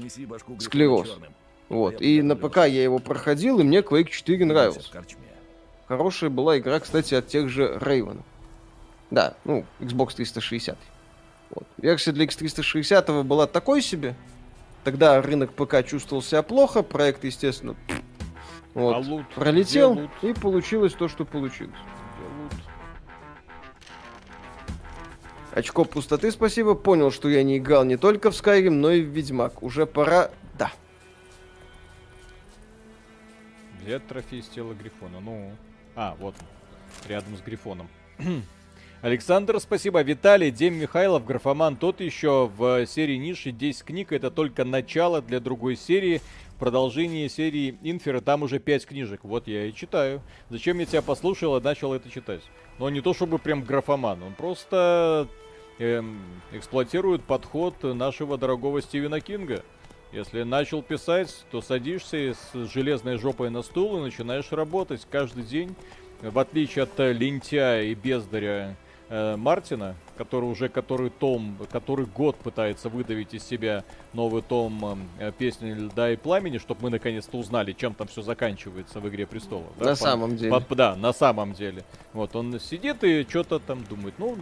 [0.59, 1.17] Склероз.
[1.69, 2.01] Вот.
[2.01, 2.35] И на.
[2.35, 5.03] ПК я его проходил, и мне Quake 4 Увидимся нравился.
[5.87, 8.21] Хорошая была игра, кстати, от тех же Raven.
[9.09, 10.77] Да, ну, Xbox 360.
[11.51, 11.65] Вот.
[11.77, 14.15] Версия для X360 была такой себе.
[14.83, 17.75] Тогда рынок ПК чувствовал себя плохо, проект, естественно,
[18.73, 19.27] вот, А лут?
[19.33, 20.11] пролетел, лут?
[20.21, 21.75] и получилось то, что получилось.
[25.53, 26.75] Очко пустоты, спасибо.
[26.75, 29.63] Понял, что я не играл не только в Skyrim, но и в Ведьмак.
[29.63, 30.29] Уже пора...
[30.57, 30.71] Да.
[33.81, 35.19] Взять трофей с тела Грифона.
[35.19, 35.51] Ну.
[35.97, 36.35] А, вот.
[37.09, 37.89] Рядом с Грифоном.
[39.01, 40.03] Александр, спасибо.
[40.03, 41.75] Виталий, Дем Михайлов, графоман.
[41.75, 44.11] Тот еще в серии Ниши 10 книг.
[44.11, 46.21] Это только начало для другой серии.
[46.59, 48.21] Продолжение серии Инфера.
[48.21, 49.23] Там уже 5 книжек.
[49.23, 50.21] Вот я и читаю.
[50.49, 52.41] Зачем я тебя послушал и начал это читать?
[52.77, 54.21] Но не то чтобы прям графоман.
[54.21, 55.27] Он просто
[55.79, 56.19] эм,
[56.51, 59.63] эксплуатирует подход нашего дорогого Стивена Кинга.
[60.11, 65.75] Если начал писать, то садишься с железной жопой на стул и начинаешь работать каждый день.
[66.21, 68.75] В отличие от лентяя и бездаря
[69.09, 75.31] э, Мартина, который уже который том, который год пытается выдавить из себя новый том э,
[75.37, 79.67] песни Льда и Пламени, чтобы мы наконец-то узнали, чем там все заканчивается в Игре Престолов.
[79.77, 80.59] да, На по- самом деле.
[80.61, 81.83] по- да, на самом деле.
[82.13, 84.35] Вот он сидит и что-то там думает, ну,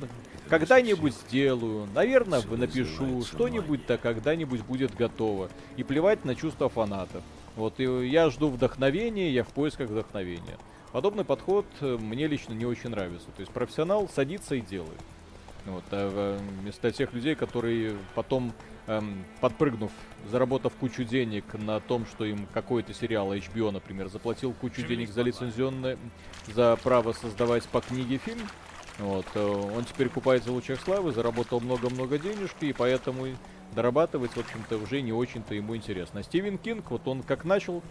[0.50, 5.50] когда-нибудь сделаю, наверное, Всё напишу, называется что-нибудь-то когда-нибудь будет готово.
[5.78, 7.24] И плевать на чувства фанатов.
[7.56, 10.58] Вот, и я жду вдохновения, я в поисках вдохновения.
[10.96, 13.28] Подобный подход э, мне лично не очень нравится.
[13.36, 14.98] То есть профессионал садится и делает.
[15.66, 18.54] Вот, а, вместо тех людей, которые потом,
[18.88, 19.92] эм, подпрыгнув,
[20.32, 25.24] заработав кучу денег на том, что им какой-то сериал HBO, например, заплатил кучу денег за
[25.24, 25.98] лицензионное,
[26.48, 28.48] за право создавать по книге фильм,
[29.00, 33.28] вот, э, он теперь купается в лучах славы, заработал много-много денежки, и поэтому
[33.74, 36.22] дорабатывать, в общем-то, уже не очень-то ему интересно.
[36.22, 37.84] А Стивен Кинг, вот он как начал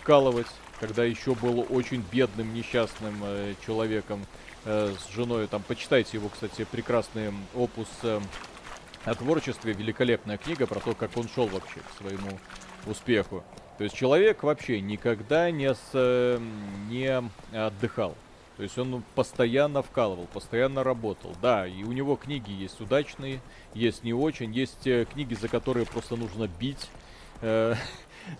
[0.00, 0.48] вкалывать,
[0.86, 4.26] когда еще был очень бедным, несчастным э, человеком
[4.66, 5.46] э, с женой.
[5.46, 8.20] Там почитайте его, кстати, прекрасный опус э,
[9.06, 12.38] о творчестве, великолепная книга про то, как он шел вообще к своему
[12.86, 13.42] успеху.
[13.78, 16.38] То есть человек вообще никогда не, с, э,
[16.90, 17.22] не
[17.56, 18.14] отдыхал.
[18.58, 21.34] То есть он постоянно вкалывал, постоянно работал.
[21.40, 23.40] Да, и у него книги есть удачные,
[23.72, 26.90] есть не очень, есть э, книги, за которые просто нужно бить.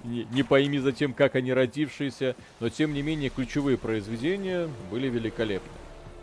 [0.04, 5.08] Не, не пойми за тем, как они родившиеся, но тем не менее ключевые произведения были
[5.08, 5.72] великолепны.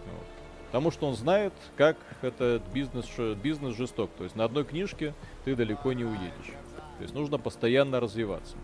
[0.06, 0.26] Вот.
[0.68, 3.06] Потому что он знает, как этот бизнес,
[3.42, 4.12] бизнес жесток.
[4.18, 5.14] То есть на одной книжке
[5.46, 6.54] ты далеко не уедешь.
[6.98, 8.56] То есть нужно постоянно развиваться.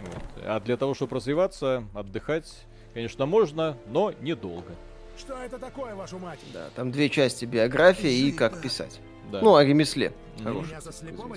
[0.00, 0.44] Вот.
[0.44, 2.64] А для того, чтобы развиваться, отдыхать,
[2.94, 4.74] конечно, можно, но недолго.
[5.18, 6.40] Что это такое, вашу мать?
[6.52, 9.00] Да, там две части биография и как писать.
[9.32, 9.40] Да.
[9.40, 10.12] Ну, о ремесле.
[10.42, 11.34] Глупого?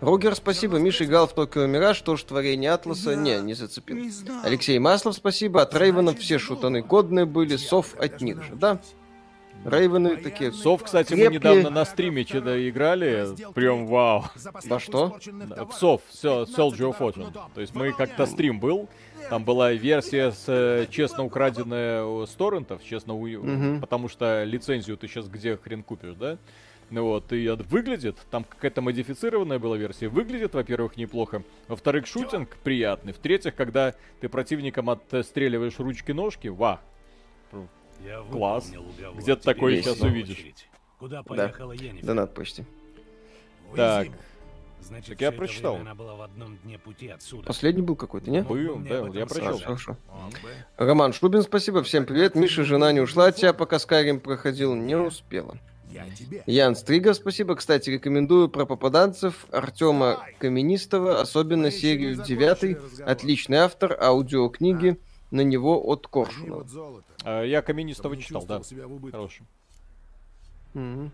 [0.00, 0.78] Рогер, спасибо.
[0.78, 3.14] Миша играл в Токио Мираж, тоже творение Атласа.
[3.14, 3.96] Не, не зацепил.
[3.96, 4.10] Не.
[4.44, 5.62] Алексей Маслов, спасибо.
[5.62, 8.78] От Рейвенов все шутаны годные были, сов от них же, да?
[9.64, 10.52] Рейвены такие.
[10.52, 11.38] Сов, кстати, мы Крепкие.
[11.40, 13.26] недавно на стриме что-то играли.
[13.54, 14.24] Прям вау.
[14.64, 15.16] Во что?
[15.26, 17.32] В Сов, все, Soldier of Fortune.
[17.54, 18.88] То есть мы как-то стрим был.
[19.30, 23.80] Там была версия с э, честно украденная с торрентов, честно, у- Мгм.
[23.80, 26.38] потому что лицензию ты сейчас где хрен купишь, да?
[26.90, 32.56] Ну вот, и от- выглядит, там какая-то модифицированная была версия, выглядит, во-первых, неплохо, во-вторых, шутинг
[32.62, 36.80] приятный, в-третьих, когда ты противникам отстреливаешь ручки-ножки, ва,
[38.04, 38.72] Я Класс.
[39.16, 40.38] Где-то такое твоя сейчас увидишь.
[40.38, 40.68] очередь.
[40.98, 42.06] Куда поехала Енифер?
[42.06, 42.64] Донат почти.
[43.74, 44.08] так,
[44.80, 45.76] Значит, Так я прочитал.
[45.76, 47.46] Она была в одном дне пути отсюда.
[47.46, 48.42] Последний был какой-то, не?
[48.42, 49.58] Был, да, я прочел.
[49.58, 49.62] сказать?
[49.64, 49.96] Хорошо.
[50.76, 51.82] Роман Шубин, спасибо.
[51.82, 52.36] Всем привет.
[52.36, 54.74] Миша, жена не ушла от тебя, пока Скайрим проходил.
[54.74, 55.58] Не успела.
[55.96, 56.42] Я тебе.
[56.46, 57.56] Ян Стригов, спасибо.
[57.56, 63.00] Кстати, рекомендую про попаданцев Артема Каменистого, особенно серию 9.
[63.00, 64.98] Отличный автор, аудиокниги
[65.30, 66.66] на него от Коршунова.
[67.24, 68.60] А, я Каменистого читал, да,
[69.10, 69.46] хороший.
[70.74, 71.10] Мгм.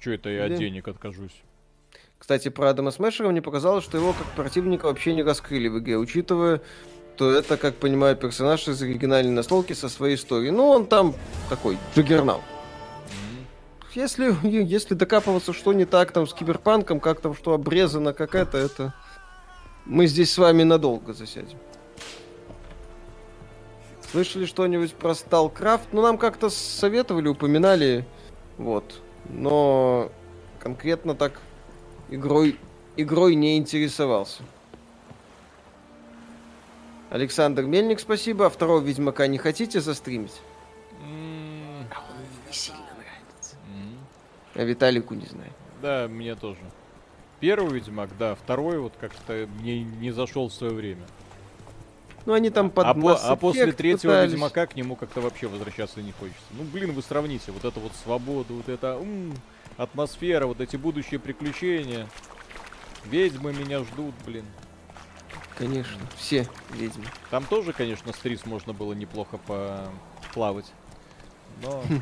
[0.00, 0.56] Че это я от Да.
[0.58, 1.42] денег откажусь?
[2.18, 5.96] Кстати, про Адама Смешера мне показалось, что его как противника вообще не раскрыли в игре,
[5.98, 6.60] учитывая,
[7.18, 10.52] то это, как понимаю, персонаж из оригинальной настолки со своей историей.
[10.52, 11.14] Ну, он там
[11.50, 12.44] такой, джиггернаут.
[13.92, 18.56] Если, если докапываться, что не так там с киберпанком, как там что обрезано, как это,
[18.56, 18.94] это...
[19.84, 21.58] Мы здесь с вами надолго засядем.
[24.12, 25.88] Слышали что-нибудь про StarCraft?
[25.92, 28.06] Ну, нам как-то советовали, упоминали,
[28.58, 29.00] вот.
[29.28, 30.12] Но
[30.60, 31.40] конкретно так
[32.10, 32.58] игрой,
[32.96, 34.42] игрой не интересовался.
[37.10, 38.46] Александр Мельник, спасибо.
[38.46, 40.40] А второго Ведьмака не хотите застримить?
[41.02, 41.86] М,
[42.46, 43.56] Не сильно нравится.
[44.54, 45.50] А Виталику не знаю.
[45.80, 46.60] Да, мне тоже.
[47.40, 51.06] Первый Ведьмак, да, второй вот как-то мне не зашел в свое время.
[52.26, 54.32] Ну, они там под а, по- а после третьего пытались.
[54.32, 56.40] Ведьмака к нему как-то вообще возвращаться не хочется.
[56.50, 59.32] Ну, блин, вы сравните, вот это вот свобода, вот это м,
[59.78, 62.06] атмосфера, вот эти будущие приключения.
[63.04, 64.44] Ведьмы меня ждут, блин.
[65.58, 67.04] Конечно, все ведьмы.
[67.30, 70.72] Там тоже, конечно, с Трис можно было неплохо поплавать.
[71.62, 71.82] Но...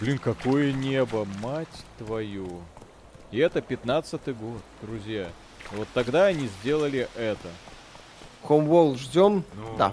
[0.00, 2.62] Блин, какое небо, мать твою.
[3.30, 5.28] И это 15-й год, друзья.
[5.72, 7.48] Вот тогда они сделали это.
[8.42, 9.44] Homeworld ждем.
[9.54, 9.92] Ну, Да.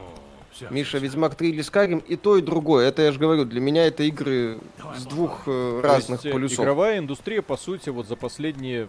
[0.51, 0.99] всё, Миша, всё.
[0.99, 2.87] Ведьмак 3 или Skyrim, и то, и другое.
[2.87, 4.59] Это я же говорю, для меня это игры
[4.95, 6.59] с двух э, То разных есть, э, полюсов.
[6.59, 8.87] Игровая индустрия, по сути, вот за последние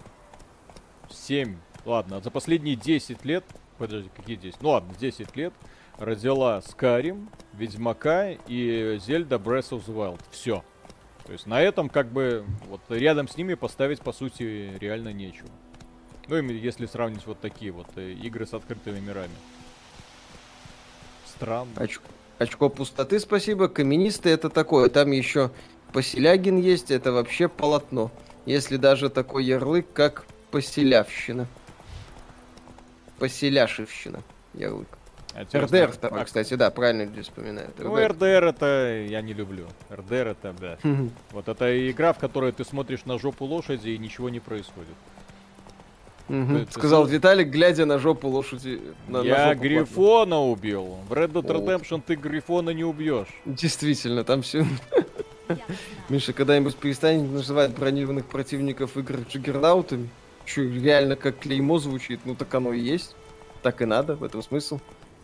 [1.11, 3.45] 7, ладно, за последние 10 лет,
[3.79, 4.63] подожди, какие 10?
[4.63, 5.53] Ну ладно, 10 лет
[5.99, 10.21] родила Skyrim, Ведьмака и Зельда Breath of the Wild.
[10.31, 10.65] Все.
[11.27, 15.49] То есть на этом как бы вот рядом с ними поставить по сути реально нечего.
[16.29, 19.35] Ну, именно если сравнить вот такие вот э, игры с открытыми мирами.
[21.27, 21.71] Странно.
[21.77, 22.01] Оч-
[22.39, 23.69] Очко пустоты, спасибо.
[23.69, 24.89] Каменисты это такое.
[24.89, 25.51] Там еще
[25.93, 28.11] Поселягин есть, это вообще полотно.
[28.47, 31.47] Если даже такой ярлык, как Поселявщина.
[33.19, 34.21] Поселяшевщина.
[34.55, 34.87] Ярлык.
[35.35, 37.73] А РДР второй, А, кстати, да, правильно люди вспоминают.
[37.79, 38.13] Ну, РДР.
[38.13, 39.67] РДР это я не люблю.
[39.91, 40.79] РДР это, да.
[41.33, 44.95] Вот это игра, в которой ты смотришь на жопу лошади и ничего не происходит.
[46.29, 48.81] Это Сказал с- Виталик, глядя на жопу лошади.
[49.09, 50.99] на- на я жопу Грифона убил.
[51.09, 51.53] В Red Dead О.
[51.53, 53.27] Redemption ты Грифона не убьешь.
[53.45, 54.65] Действительно, там все.
[56.09, 60.09] Миша, когда-нибудь перестанет называть бронированных противников игр джиггернаутами?
[60.45, 62.21] Че, реально как клеймо звучит?
[62.25, 63.15] Ну так оно и есть.
[63.63, 64.79] Так и надо, в этом смысл.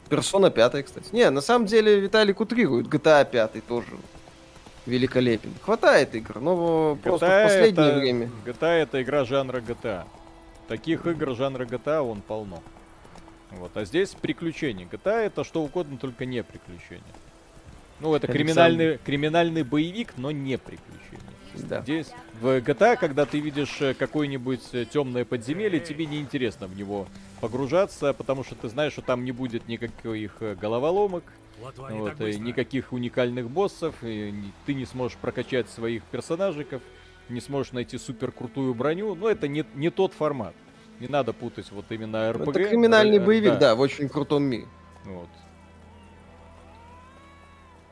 [0.09, 1.07] Персона 5, кстати.
[1.13, 2.87] Не, на самом деле Виталик утрирует.
[2.87, 3.93] GTA 5 тоже
[4.87, 5.53] великолепен.
[5.63, 7.99] Хватает игр, но просто в последнее это...
[7.99, 8.31] время.
[8.45, 10.05] GTA это игра жанра GTA.
[10.69, 12.63] Таких игр жанра GTA он полно.
[13.51, 14.87] Вот, а здесь приключения.
[14.91, 17.03] GTA это что угодно, только не приключения.
[18.01, 18.33] Ну, это Александр.
[18.33, 21.21] криминальный, криминальный боевик, но не приключения.
[21.55, 21.83] Да.
[21.83, 22.09] Здесь
[22.41, 27.07] в GTA, когда ты видишь э, какое-нибудь темное подземелье, тебе неинтересно в него
[27.41, 31.25] погружаться, потому что ты знаешь, что там не будет никаких э, головоломок,
[31.89, 34.35] Вот и никаких уникальных боссов, и
[34.67, 36.83] ты не сможешь прокачать своих персонажиков,
[37.29, 39.15] не сможешь найти супер крутую броню.
[39.15, 40.55] Но это не, не тот формат.
[40.99, 42.51] Не надо путать вот именно Ну, RPG.
[42.51, 44.67] Это криминальный э, боевик, да, в очень крутом мире.
[45.05, 45.29] Вот.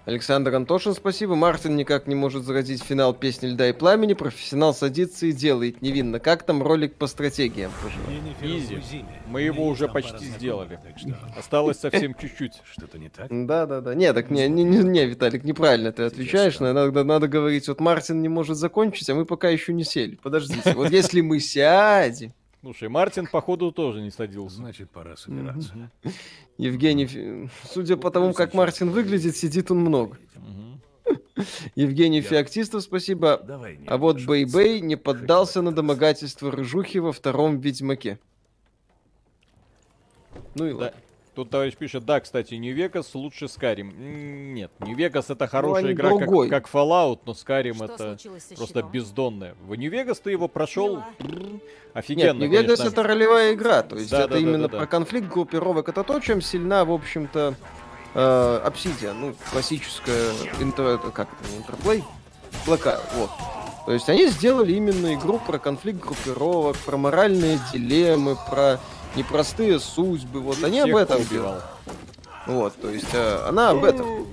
[0.08, 1.34] Александр Антошин, спасибо.
[1.34, 4.14] Мартин никак не может заразить финал песни «Льда и пламени».
[4.14, 6.18] Профессионал садится и делает невинно.
[6.18, 7.70] Как там ролик по стратегиям?
[8.40, 9.04] Изи.
[9.26, 10.80] Мы его уже почти сделали.
[10.82, 12.54] так что Осталось совсем чуть-чуть.
[12.72, 13.26] Что-то не так?
[13.28, 13.94] Да, да, да.
[13.94, 16.58] Не, так не, не, не, не, Виталик, неправильно ты отвечаешь.
[16.58, 20.18] Надо, надо говорить, вот Мартин не может закончить, а мы пока еще не сели.
[20.22, 20.72] Подождите.
[20.72, 24.56] Вот если мы сядем, Слушай, Мартин, походу, тоже не садился.
[24.56, 25.90] Значит, пора собираться.
[26.56, 30.18] Евгений, судя по тому, как Мартин выглядит, сидит он много.
[31.76, 33.40] Евгений Феоктистов, спасибо.
[33.46, 38.18] Давай А вот Бэй-Бэй не поддался на домогательство Рыжухи во втором Ведьмаке.
[40.54, 40.76] Ну и Да.
[40.76, 41.00] ладно.
[41.38, 43.94] Тут товарищ пишет, да, кстати, Нью-Вегас лучше Скарим.
[44.54, 46.48] Нет, Нью-Вегас это хорошая они игра, как, другой.
[46.48, 48.18] как Fallout, но Скарим Что это
[48.56, 48.90] просто щитом?
[48.90, 49.54] бездонная.
[49.64, 51.06] В Нью-Вегас ты его прошел Дела.
[51.20, 51.62] Нет,
[51.94, 52.88] офигенно, Нью-Вегас конечно.
[52.88, 54.78] это ролевая игра, то есть Да, это да, да, именно да, да.
[54.78, 55.88] про конфликт группировок.
[55.88, 57.54] Это то, чем сильна, в общем-то,
[58.14, 62.02] э, Obsidian, ну, классическая интро, как это, интерплей?
[62.66, 63.30] Blackout, вот.
[63.86, 68.80] То есть они сделали именно игру про конфликт группировок, про моральные дилеммы, про
[69.16, 71.64] непростые судьбы, вот они об этом делают.
[72.46, 74.26] Вот, то есть э, она об этом.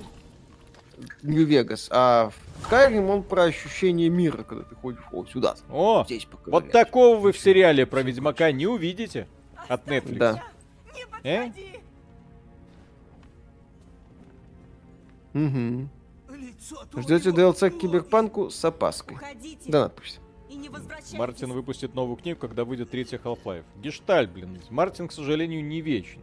[1.22, 1.88] Нью-Вегас.
[1.90, 6.40] А в Skyrim он про ощущение мира, когда ты ходишь о, сюда, О, здесь вот
[6.40, 6.72] поковырять.
[6.72, 9.26] такого вы в сериале про Ведьмака не увидите
[9.68, 10.18] от Netflix.
[10.18, 10.42] Да.
[11.22, 11.50] Э?
[15.34, 15.88] Угу.
[16.96, 19.16] Ждете DLC к Киберпанку с опаской.
[19.16, 20.18] Уходите Да, надпись.
[20.56, 20.70] Не.
[21.16, 23.64] Мартин выпустит новую книгу, когда выйдет третья Half-Life.
[23.82, 24.58] Гешталь, блин.
[24.70, 26.20] Мартин, к сожалению, не вечен.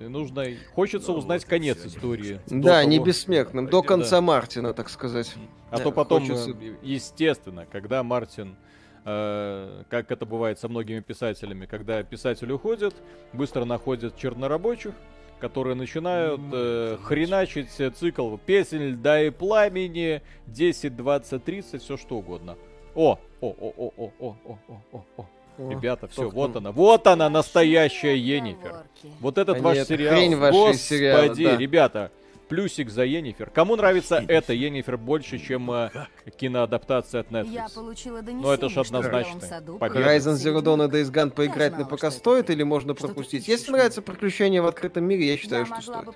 [0.00, 0.44] И нужно...
[0.74, 1.88] Хочется Ну, узнать вот конец всё.
[1.88, 2.40] истории.
[2.48, 3.06] Да, не того.
[3.06, 3.88] бессмертным, до Да.
[3.88, 5.32] конца Мартина, так сказать.
[5.70, 8.56] А Да, то потом, хочется- естественно, когда Мартин,
[9.04, 12.94] э, как это бывает со многими писателями, когда писатель уходит,
[13.32, 14.94] быстро находят чернорабочих,
[15.40, 22.56] которые начинают э, хреначить цикл песен льда и пламени, 10, 20, 30, все что угодно.
[22.94, 25.70] О, о, о, о, о, о, о, о, о, о.
[25.70, 26.62] Ребята, все, вот там.
[26.62, 28.84] она, вот она, настоящая Енифер.
[29.20, 30.50] Вот этот А ваш нет, сериал.
[30.50, 31.56] Господи, сериалы, да.
[31.56, 32.10] ребята,
[32.48, 33.50] Плюсик за Енифер.
[33.50, 35.90] Кому нравится это Енифер больше, чем э,
[36.36, 37.52] киноадаптация от Netflix?
[37.52, 39.38] Я получила Но это же однозначно.
[39.40, 43.48] Horizon Zero Dawn и Days Gone поиграть знала, на пока стоит или можно пропустить?
[43.48, 46.08] Если нравится приключение в открытом мире, я считаю, что стоит.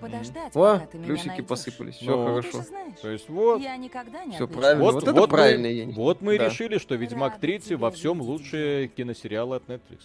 [0.54, 2.64] О, плюсики посыпались, ну, все хорошо.
[3.02, 3.62] То есть вот.
[4.34, 5.86] Все правильно, вот, вот это вот правильно.
[5.86, 6.46] Мы, вот мы да.
[6.46, 10.00] решили, что «Ведьмак 3» во всем лучшие киносериалы от Netflix.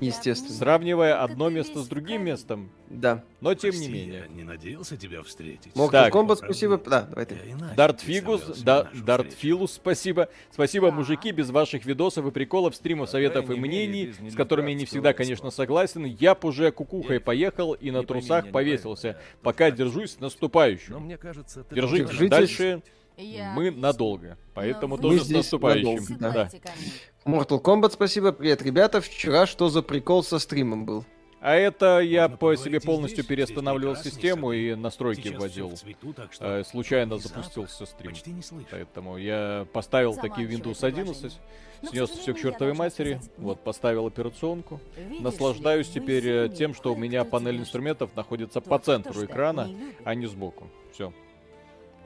[0.00, 0.54] Естественно.
[0.54, 2.70] Сравнивая одно место с другим местом.
[2.88, 4.18] Да но тем не Прости, менее.
[4.20, 5.72] Я не надеялся тебя встретить.
[5.74, 6.14] Mortal Так.
[6.14, 6.78] Kombat, спасибо.
[6.78, 7.36] Да, давай ты.
[7.76, 9.32] Дарт Фигус, да, Дарт.
[9.32, 10.28] Филус, спасибо.
[10.50, 14.84] Спасибо, мужики, без ваших видосов и приколов, стримов, советов и мнений, с которыми я не
[14.84, 16.04] всегда, конечно, согласен.
[16.04, 19.18] Я б уже кукухой поехал и на не трусах повесился.
[19.42, 21.00] Пока держусь Но наступающим.
[21.00, 22.28] мне кажется, ты Держитесь.
[22.28, 22.82] Дальше
[23.54, 24.38] мы надолго.
[24.54, 26.16] Поэтому Но тоже вы с наступающим.
[26.18, 26.50] надолго, Да.
[27.24, 28.32] Mortal Kombat, спасибо.
[28.32, 29.00] Привет, ребята.
[29.00, 31.04] Вчера что за прикол со стримом был?
[31.40, 35.72] А это я по себе полностью перестанавливал систему и настройки вводил.
[36.40, 38.14] Э, случайно запустился стрим.
[38.70, 41.38] Поэтому я поставил такие Windows 11,
[41.88, 44.80] снес все к чертовой матери, вот, поставил операционку.
[45.20, 49.70] Наслаждаюсь теперь э, тем, что у меня панель инструментов находится по центру экрана,
[50.04, 50.68] а не сбоку.
[50.92, 51.12] Все.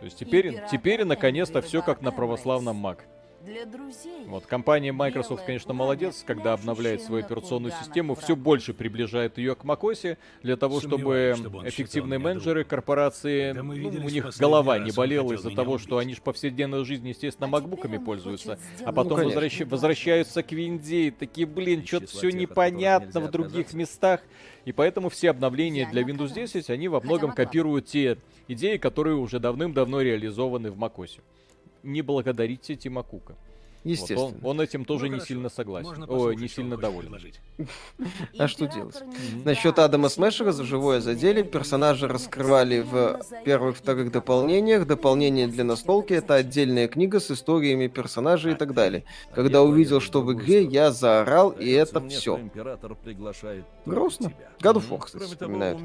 [0.01, 2.99] То есть теперь, теперь наконец-то все как на православном Mac.
[3.45, 4.25] Для друзей.
[4.27, 9.65] Вот, компания Microsoft, конечно, молодец, когда обновляет свою операционную систему, все больше приближает ее к
[9.65, 15.51] macOS, для того, чтобы чтобы эффективные менеджеры корпорации, ну, у них голова не болела из-за
[15.51, 16.07] того, что убить.
[16.07, 21.09] они же повседневной жизни, естественно, А макбуками пользуются, а потом Ну, возвращ- возвращаются к винде
[21.09, 23.77] и такие, блин, что-то все непонятно в других отказаться.
[23.77, 24.21] местах,
[24.65, 26.53] и поэтому все обновления Я для Windows отказалась.
[26.53, 31.19] 10, они во многом копируют те идеи, которые уже давным-давно реализованы в macOS.
[31.83, 33.37] Не благодарите Тима Кука.
[33.85, 34.23] Вот Естественно.
[34.27, 35.27] он, он этим тоже Ну, не хорошо.
[35.27, 35.89] сильно согласен.
[35.89, 37.17] Можно Ой, послушать, не сильно доволен.
[38.39, 39.03] А что делать?
[39.45, 41.51] Насчет Адама Смешера за живое задели, энергии.
[41.51, 44.87] персонажа раскрывали в первых, вторых дополнениях.
[44.87, 49.03] Дополнение для настолки— это отдельная книга с историями персонажей и так далее.
[49.35, 52.39] Когда увидел, что в игре, я заорал, и это все.
[53.85, 54.33] Грустно.
[54.61, 55.81] God of War, кстати, вспоминают.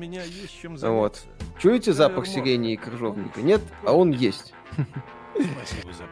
[0.83, 1.23] Вот.
[1.59, 3.41] Чуете запах Наверное, сирени и крыжовника?
[3.41, 4.53] Нет, а он есть.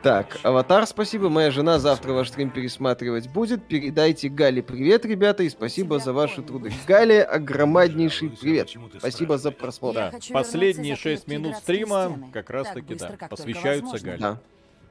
[0.03, 0.37] Так.
[0.43, 1.29] Аватар, спасибо.
[1.29, 3.67] Моя жена завтра ваш стрим пересматривать будет.
[3.67, 6.71] Передайте Гале привет, ребята, и спасибо за ваши труды.
[6.87, 8.69] Гале, огромнейший привет.
[8.99, 10.11] Спасибо за просмотр.
[10.11, 14.03] Да, последние вернуться за 6 крепкие минут стрима как раз Так таки, быстро, да, посвящаются.
[14.03, 14.17] Гале.
[14.17, 14.39] Да.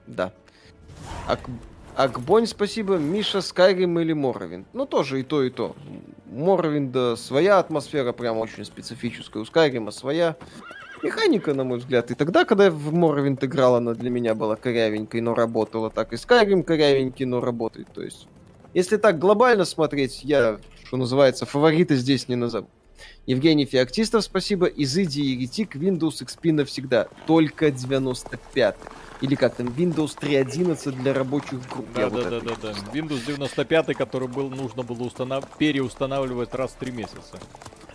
[0.06, 0.32] Да.
[1.27, 1.40] Ак...
[1.97, 2.97] Акбонь, спасибо.
[2.97, 4.66] Миша, Скайрим или Моровин?
[4.73, 5.77] Ну, тоже и то, и то.
[6.27, 9.43] Моровинда своя атмосфера, прям очень специфическая.
[9.43, 10.36] У Скайрима своя.
[11.02, 14.56] Механика, на мой взгляд, и тогда, когда я в Моровинд играл, она для меня была
[14.56, 15.90] корявенькой, но работала.
[15.90, 17.88] Так и Скайрим корявенький, но работает.
[17.92, 18.26] То есть,
[18.72, 22.68] если так глобально смотреть, я, что называется, фаворита здесь не назову.
[23.26, 24.66] Евгений Феоктистов, спасибо.
[24.66, 27.08] Изыди Еретик, Windows XP навсегда.
[27.26, 28.76] Только 95
[29.20, 31.86] Или как там, Windows 3.11 для рабочих групп.
[31.94, 32.98] Да, Я вот да, да, это да, да.
[32.98, 35.44] Windows 95, который был, нужно было установ...
[35.58, 37.38] переустанавливать раз в три месяца.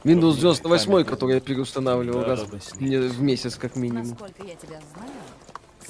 [0.04, 4.18] Windows Чтобы 98, память который я переустанавливал Да, раз да, в месяц как минимум.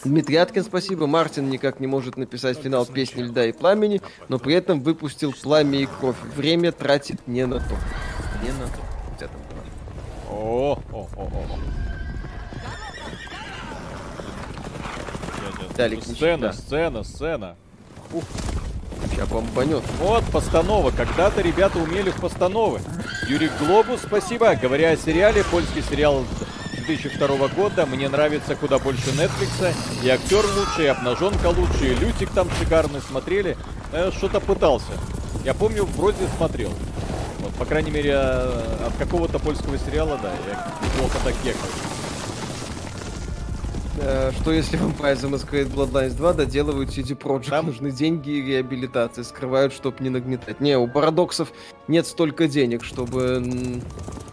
[0.03, 1.07] Дмитрий Аткин, спасибо.
[1.07, 5.79] Мартин никак не может написать финал песни «Льда и пламени», но при этом выпустил «Пламя
[5.79, 6.15] и кровь».
[6.35, 7.75] Время тратит не на то.
[8.41, 9.29] Не на то.
[10.31, 11.59] О, о, о, о.
[15.75, 16.53] Далек, Сцена, да.
[16.53, 17.55] сцена, сцена.
[19.11, 19.83] Сейчас бомбанет.
[19.99, 20.91] Вот, постанова.
[20.91, 22.81] Когда-то ребята умели в постановы.
[23.27, 24.55] Юрий Глобус, спасибо.
[24.55, 26.23] Говоря о сериале, польский сериал
[26.85, 27.85] 2002 года.
[27.85, 29.73] Мне нравится куда больше Нетфликса.
[30.03, 33.01] И актер лучший, и обнаженка лучше, и Лютик там шикарный.
[33.01, 33.57] Смотрели?
[33.91, 34.91] Э, Что-то пытался.
[35.45, 36.71] Я помню, вроде смотрел.
[37.39, 41.55] Вот, по крайней мере, э, от какого-то польского сериала, да, я плохо так кекаю.
[44.01, 47.49] Э, Что если Vampire Masquerade Bloodlines 2 доделывают CD Projekt?
[47.49, 49.23] Там- Нужны деньги и реабилитация.
[49.23, 50.59] Скрывают, чтоб не нагнетать.
[50.61, 51.51] Не, у парадоксов
[51.87, 53.81] нет столько денег, чтобы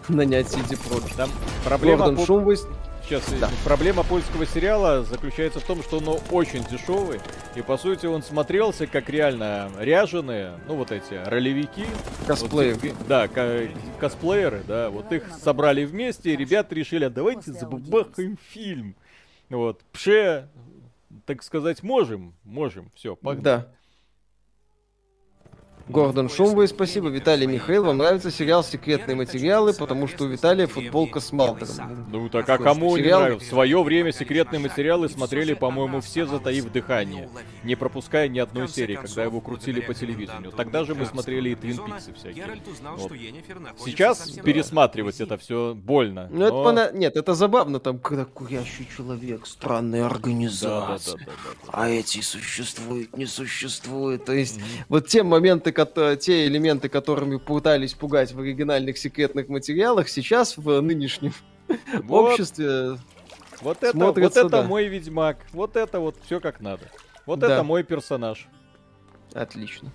[0.08, 1.16] нанять CD Projekt.
[1.16, 1.30] Там
[1.64, 1.98] проблема...
[1.98, 2.66] Гордон по- Шумвейс
[3.08, 3.48] Сейчас, Да.
[3.64, 7.20] проблема польского сериала заключается в том, что он очень дешевый,
[7.54, 11.84] и по сути он смотрелся как реально ряженые, ну вот эти ролевики.
[12.26, 12.82] косплеев.
[12.82, 13.68] Вот, да, ко-
[14.00, 18.96] косплееры, да, вот их собрали вместе, и ребята решили, а давайте забабахаем фильм.
[19.48, 20.48] Вот, пше,
[21.24, 23.44] так сказать, можем, можем, все, погнали.
[23.44, 23.68] Да.
[25.88, 27.08] Гордон Шумвей, спасибо.
[27.10, 32.06] Виталий Михаил, вам нравится сериал «Секретные материалы», потому что у Виталия футболка с Малдером.
[32.10, 33.46] Ну так а кому не Сериал- нравится?
[33.46, 37.28] В свое время секретные материалы смотрели, по-моему, все затаив дыхание,
[37.62, 40.50] не пропуская ни одной серии, когда его крутили по телевидению.
[40.50, 42.46] Тогда же мы смотрели и Твин Пиксы всякие.
[42.96, 43.12] Вот.
[43.84, 46.28] Сейчас пересматривать это все больно.
[46.32, 50.16] Ну, это но- пона- Нет, это забавно, там, когда курящий человек, странная Да, да, да,
[50.16, 51.16] организация.
[51.18, 51.32] да, да,
[51.66, 51.70] да.
[51.72, 54.24] А эти существуют, не существуют.
[54.24, 54.58] То есть,
[54.88, 61.32] вот те моменты, те элементы, которыми пытались пугать в оригинальных секретных материалах, сейчас в нынешнем
[62.04, 62.98] Вот, обществе
[63.60, 64.62] вот это, вот это да.
[64.62, 65.38] мой ведьмак.
[65.52, 66.84] Вот это вот все как надо.
[67.24, 67.54] Вот Да.
[67.54, 68.48] это мой персонаж.
[69.32, 69.92] Отлично.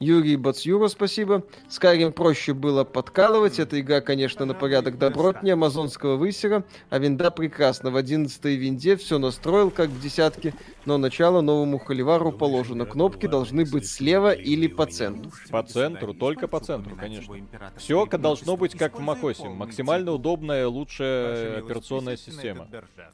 [0.00, 1.44] Юрий Бацюра, спасибо.
[1.68, 3.58] Скайрим проще было подкалывать.
[3.58, 7.90] Эта игра, конечно, на порядок добротнее амазонского высера, а винда прекрасна.
[7.90, 10.54] В 11 винде все настроил, как в десятке,
[10.84, 12.86] но начало новому холивару положено.
[12.86, 15.32] Кнопки должны быть слева или по центру.
[15.50, 17.34] По центру, только по центру, конечно.
[17.76, 19.48] Все должно быть как в Макосе.
[19.48, 22.68] Максимально удобная, лучшая операционная система,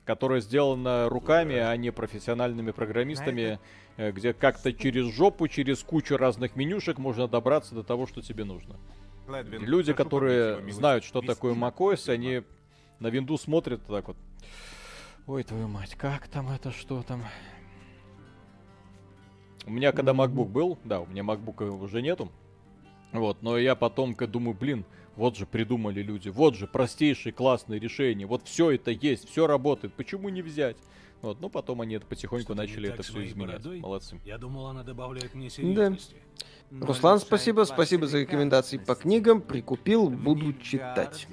[0.04, 3.58] которая сделана руками, а не профессиональными программистами,
[3.96, 8.76] где как-то через жопу, через кучу разных менюшек можно добраться до того, что тебе нужно.
[9.26, 12.42] Люди, которые знают, что такое macOS, они
[13.00, 14.16] на винду смотрят так вот.
[15.26, 17.22] Ой, твою мать, как там это, что там?
[19.64, 22.30] У меня когда MacBook был, да, у меня MacBook уже нету.
[23.12, 24.84] Вот, но я потом думаю, блин,
[25.16, 29.94] вот же придумали люди, вот же простейшие классные решения, вот все это есть, все работает,
[29.94, 30.76] почему не взять?
[31.22, 33.62] Вот, ну потом они это потихоньку не начали это все изменять.
[33.62, 33.80] бородой?
[33.80, 34.20] Молодцы.
[34.24, 36.16] Я думал, она добавляет мне серьезности.
[36.80, 37.64] Руслан, спасибо.
[37.64, 39.40] Спасибо за рекомендации по книгам.
[39.40, 41.28] Прикупил, буду читать.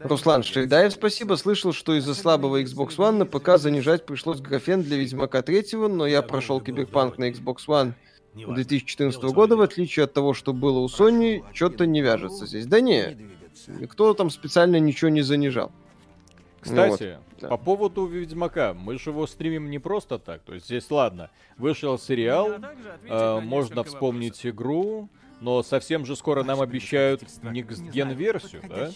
[0.00, 1.36] Руслан Шейдаев, спасибо.
[1.36, 6.06] Слышал, что из-за слабого Xbox One на ПК занижать пришлось графен для Ведьмака 3, но
[6.06, 7.94] я прошел Киберпанк на Xbox One
[8.34, 8.54] Неважно.
[8.54, 12.66] 2014 года, в отличие от того, что было у Sony, что-то не вяжется здесь.
[12.66, 13.16] Да не,
[13.68, 15.70] никто там специально ничего не занижал.
[16.62, 17.48] Кстати, Ну да.
[17.48, 20.42] по поводу Ведьмака, мы же его стримим не просто так.
[20.42, 21.28] То есть здесь, ладно,
[21.58, 22.52] вышел сериал,
[23.04, 25.08] э, можно вспомнить игру,
[25.40, 28.90] но совсем же скоро нам обещают Next версию, да?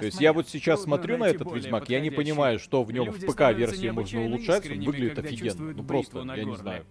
[0.00, 3.10] То есть я вот сейчас смотрю на этот Ведьмак, я не понимаю, что в нем
[3.12, 5.72] в ПК-версии можно улучшать, он выглядит офигенно.
[5.74, 6.84] Ну просто, я не знаю.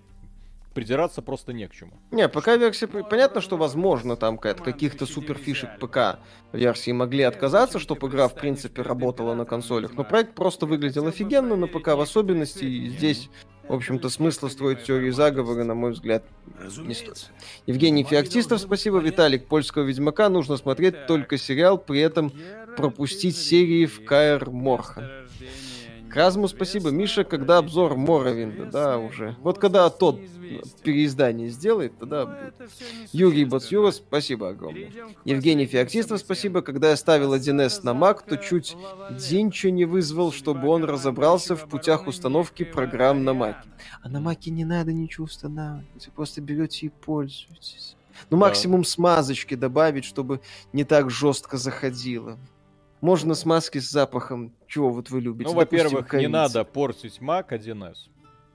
[0.74, 1.92] Придираться просто не к чему.
[2.12, 8.30] Не, ПК-версия, при- понятно, что возможно там от каких-то суперфишек ПК-версии могли отказаться, чтобы игра,
[8.30, 12.88] в принципе, работала на консолях, но проект просто выглядел офигенно на ПК в особенности, и
[12.88, 13.30] здесь,
[13.68, 16.24] в общем-то, смысла строить теории заговора, на мой взгляд,
[16.78, 17.32] не стоит.
[17.66, 19.00] Евгений Феоктистов, спасибо.
[19.00, 22.32] Виталик, польского Ведьмака нужно смотреть только сериал, при этом
[22.78, 25.10] пропустить серии в Каэр Морхан.
[26.12, 26.90] Кразму спасибо.
[26.90, 29.36] Миша, когда обзор Моровинда, да, уже.
[29.42, 30.20] Вот когда тот
[30.84, 32.52] переиздание сделает, тогда.
[33.12, 34.92] Юрий Бацюра, спасибо огромное.
[35.24, 36.62] Евгений Феоктистов, спасибо.
[36.62, 38.76] Когда я ставил 1С на Mac, то чуть
[39.12, 43.56] Дзинча не вызвал, чтобы он разобрался в путях установки программ на Mac.
[44.02, 46.08] А на Маке не надо ничего устанавливать.
[46.08, 47.96] Вы просто берете и пользуетесь.
[48.30, 50.42] Ну, максимум смазочки добавить, чтобы
[50.74, 52.38] не так жестко заходило.
[53.02, 54.54] Можно смазки с запахом.
[54.68, 55.50] Чего вот вы любите?
[55.50, 58.10] Ну, Допустим, во-первых, не надо портить Mac 1С.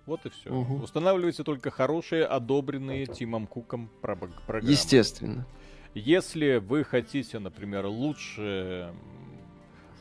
[0.06, 0.50] Вот и все.
[0.50, 0.84] Мгм.
[0.84, 4.70] Устанавливайте только хорошие, одобренные Тимом Куком программы.
[4.70, 5.46] Естественно.
[5.94, 8.94] Если вы хотите, например, лучшее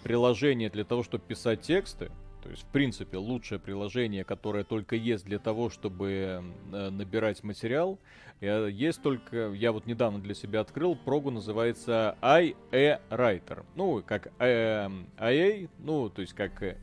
[0.03, 2.11] приложение для того, чтобы писать тексты,
[2.43, 7.97] то есть, в принципе, лучшее приложение, которое только есть для того, чтобы э, набирать материал,
[8.41, 13.65] есть только, я вот недавно для себя открыл, прогу называется IA Writer.
[13.75, 14.87] Ну, как э,
[15.17, 16.77] IA, ну, то есть, как, э,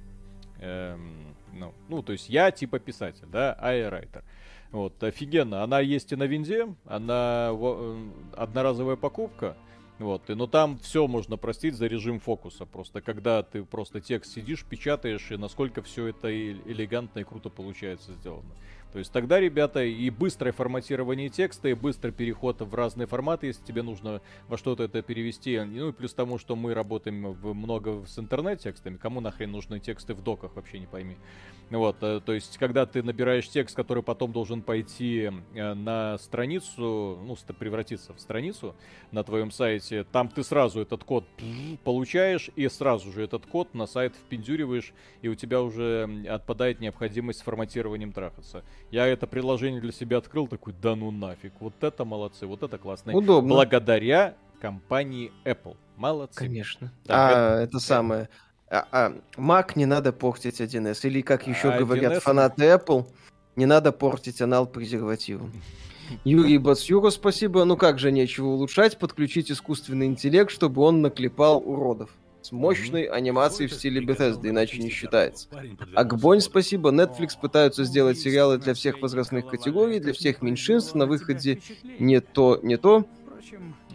[0.61, 4.24] эм, ну, ну, то есть, я типа писатель, да, IA Writer.
[4.73, 5.62] Вот, офигенно.
[5.62, 9.57] Она есть и на винде, она э, одноразовая покупка.
[9.99, 12.65] Вот, и, но там все можно простить за режим фокуса.
[12.65, 18.15] Просто когда ты просто текст сидишь, печатаешь, и насколько все это элегантно и круто получается
[18.15, 18.49] сделано.
[18.93, 23.64] То есть тогда, ребята, и быстрое форматирование текста, и быстрый переход в разные форматы, если
[23.64, 25.59] тебе нужно во что-то это перевести.
[25.60, 30.12] Ну и плюс тому, что мы работаем в, много с интернет-текстами, кому нахрен нужны тексты
[30.12, 31.16] в доках, вообще не пойми.
[31.70, 37.19] Вот, э, то есть, когда ты набираешь текст, который потом должен пойти э, на страницу,
[37.24, 38.74] ну, превратиться в страницу
[39.10, 41.24] на твоем сайте, там ты сразу этот код
[41.82, 44.93] получаешь, и сразу же этот код на сайт впендюриваешь,
[45.23, 48.64] и у тебя уже отпадает необходимость с форматированием трахаться.
[48.90, 52.76] Я это приложение для себя открыл, такой, да ну нафиг, вот это молодцы, вот это
[52.78, 53.14] классно.
[53.14, 53.54] Удобно.
[53.54, 55.76] Благодаря компании Apple.
[55.96, 56.38] Молодцы.
[56.38, 56.92] Конечно.
[57.06, 58.28] Так, а, это, самое.
[58.70, 61.06] А, а, Mac не надо портить 1С.
[61.06, 63.06] Или, как еще А говорят 1С фанаты Apple,
[63.56, 65.52] не надо портить анал презервативом.
[66.24, 67.64] Юрий Бацюра, спасибо.
[67.64, 72.10] Ну как же нечего улучшать, подключить искусственный интеллект, чтобы он наклепал уродов.
[72.43, 75.48] С мощной анимацией в стиле Bethesda, иначе не считается.
[75.94, 76.90] Акбонь, спасибо.
[76.90, 80.94] Netflix пытаются сделать сериалы для всех возрастных категорий, для всех меньшинств.
[80.94, 81.60] На выходе
[81.98, 83.06] не то, не то.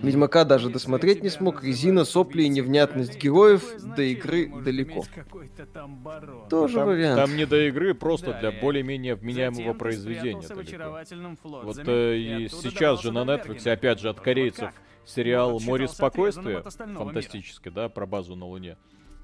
[0.01, 1.63] Ведьмака даже досмотреть не смог.
[1.63, 3.63] Резина, сопли и невнятность героев
[3.95, 5.03] до игры далеко.
[6.49, 7.21] Тоже Там, вариант.
[7.21, 10.47] там не до игры, просто для более-менее вменяемого произведения.
[11.43, 14.69] Вот э, и сейчас же на Netflix, опять же, от корейцев.
[15.07, 18.77] Сериал «Море спокойствия», фантастический, да, про базу на Луне.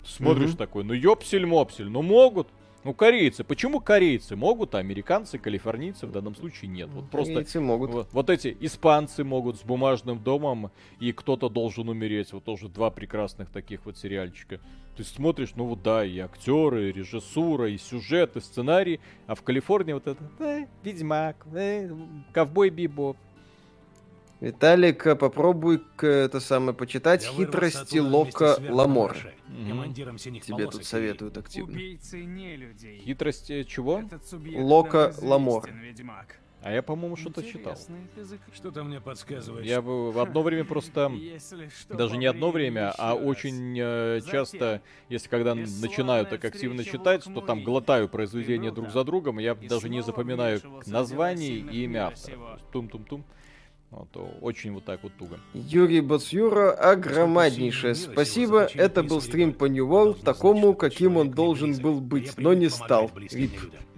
[0.05, 2.47] Смотришь такой, ну ёпсель-мопсель, ну могут.
[2.83, 6.89] Ну корейцы, почему корейцы могут, а американцы, калифорнийцы в данном случае нет?
[6.89, 7.91] Вот просто Корейцы могут.
[7.91, 10.69] вот, вот эти испанцы могут с бумажным домом,
[10.99, 12.33] и кто-то должен умереть.
[12.33, 14.59] Вот тоже два прекрасных таких вот сериальчика.
[14.97, 18.99] Ты смотришь, ну вот да, и актеры, и режиссура, и сюжет, и сценарий.
[19.27, 21.89] А в Калифорнии вот это э, Ведьмак, э,
[22.33, 23.15] Ковбой Бибоп.
[24.43, 29.15] Виталик, э, попробуй к, это самое почитать хитрости Лока Ламора.
[29.47, 29.93] Мгм.
[29.93, 31.77] Тебе тут советуют активно.
[31.77, 34.03] Э, чего?
[34.53, 35.71] Лока Ламор.
[35.71, 36.39] Ведьмак.
[36.61, 37.77] А я, по-моему, что-то читал.
[38.53, 39.65] Что-то мне подсказывает.
[39.65, 41.09] Я бы в одно время просто...
[41.79, 47.23] Что, Даже не одно время, а очень э, часто, если когда начинаю так активно читать,
[47.23, 52.07] то там глотаю произведения друг за другом, я И даже не запоминаю названий и имя
[52.07, 52.59] автора.
[52.73, 53.23] Тум-тум-тум.
[53.95, 55.39] Вот, то очень вот так вот туго.
[55.53, 58.67] Юрий Бацюра, огромнейшее спасибо.
[58.73, 63.11] Это был стрим по New World, такому, каким он должен был быть, но не стал.
[63.15, 63.51] Рип.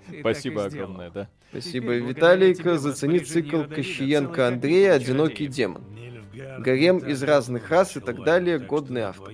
[0.09, 1.29] Ты Спасибо огромное, да.
[1.49, 2.63] Спасибо, Виталик.
[2.77, 5.55] Зацени цикл Кощиенко Андрея «Одинокий чародеев».
[5.55, 6.61] демон».
[6.61, 9.31] Гарем из разных рас и так далее, годный автор.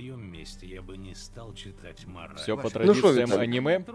[2.37, 3.39] Все по Ну шо, традициям Виталик?
[3.39, 3.85] аниме.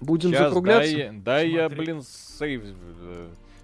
[0.00, 0.96] Будем Сейчас закругляться?
[0.96, 2.62] дай, дай я, блин, сейв.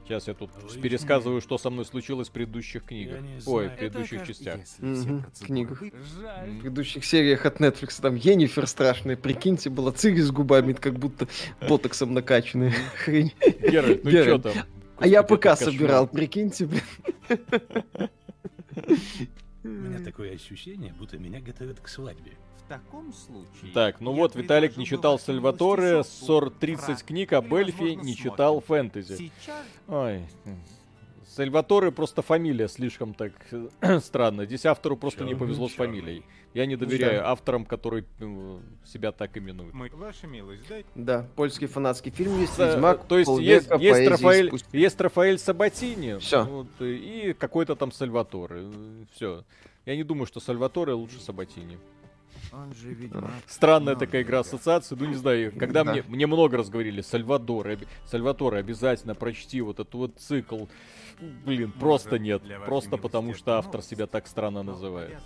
[0.04, 3.20] Сейчас я тут Вы пересказываю, что со мной случилось в предыдущих книгах.
[3.46, 4.60] Ой, в предыдущих Это частях.
[4.78, 5.82] В книгах.
[5.82, 6.50] жаль.
[6.50, 11.26] В предыдущих сериях от Netflix там Енифер страшная, прикиньте, была Цири с губами, как будто
[11.66, 12.74] ботоксом накачанная.
[12.96, 13.32] Хрень.
[13.62, 14.40] Геральт, ну Геральт.
[14.40, 14.66] что там?
[14.98, 16.82] А я ПК собирал, прикиньте, блин.
[19.64, 22.32] У меня такое ощущение, будто меня готовят к свадьбе.
[22.64, 23.72] В таком случае...
[23.74, 27.48] Так, ну вот Виталик не читал Сальваторе, гостю ссор шоку 30 про книг, а «Мы,
[27.48, 28.32] Бельфи возможно, не смотрим».
[28.32, 29.16] читал фэнтези.
[29.16, 30.24] Сейчас Ой.
[31.28, 33.32] Сальваторе просто фамилия слишком так
[34.02, 34.46] странно.
[34.46, 36.00] Здесь автору просто не Чёрный, повезло с чёрный.
[36.00, 36.22] фамилией.
[36.54, 39.74] Я не доверяю авторам, которые э, себя так именуют.
[39.74, 39.90] мы...
[39.92, 40.88] Ваша милость, дайте...
[40.94, 44.78] Да, польский фанатский фильм есть, Э, Ведьмак, То есть есть, есть, Рафаэль, спустя.
[44.78, 46.18] есть Рафаэль Сабатини.
[46.18, 46.44] Всё.
[46.44, 48.70] вот, э, и какой-то там Сальваторе.
[49.14, 49.42] Все.
[49.84, 51.78] Я не думаю, что Сальваторе лучше Сабатини.
[52.52, 53.30] Он же ведьмак.
[53.46, 55.92] Странная такая игра ассоциации, ну не знаю, когда Да.
[55.92, 57.68] мне, мне много раз говорили, Сальвадор,
[58.06, 60.66] Сальваторе, обязательно прочти вот этот вот цикл.
[61.44, 62.42] Блин, просто нет.
[62.64, 65.18] Просто потому что это автор себя так странно но называет.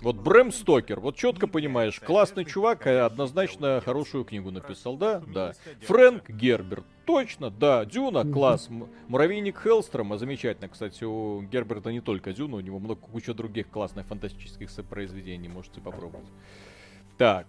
[0.00, 5.22] Вот Брэм Стокер, вот четко понимаешь, классный чувак, а однозначно хорошую книгу написал, да?
[5.26, 5.52] Да.
[5.82, 8.68] Фрэнк Герберт, Точно, да, Дюна, класс.
[9.08, 10.68] Муравейник Хеллстрома, замечательно.
[10.68, 15.80] Кстати, у Герберта не только Дюна, у него много куча других классных фантастических произведений, можете
[15.80, 16.28] попробовать.
[17.18, 17.46] Так.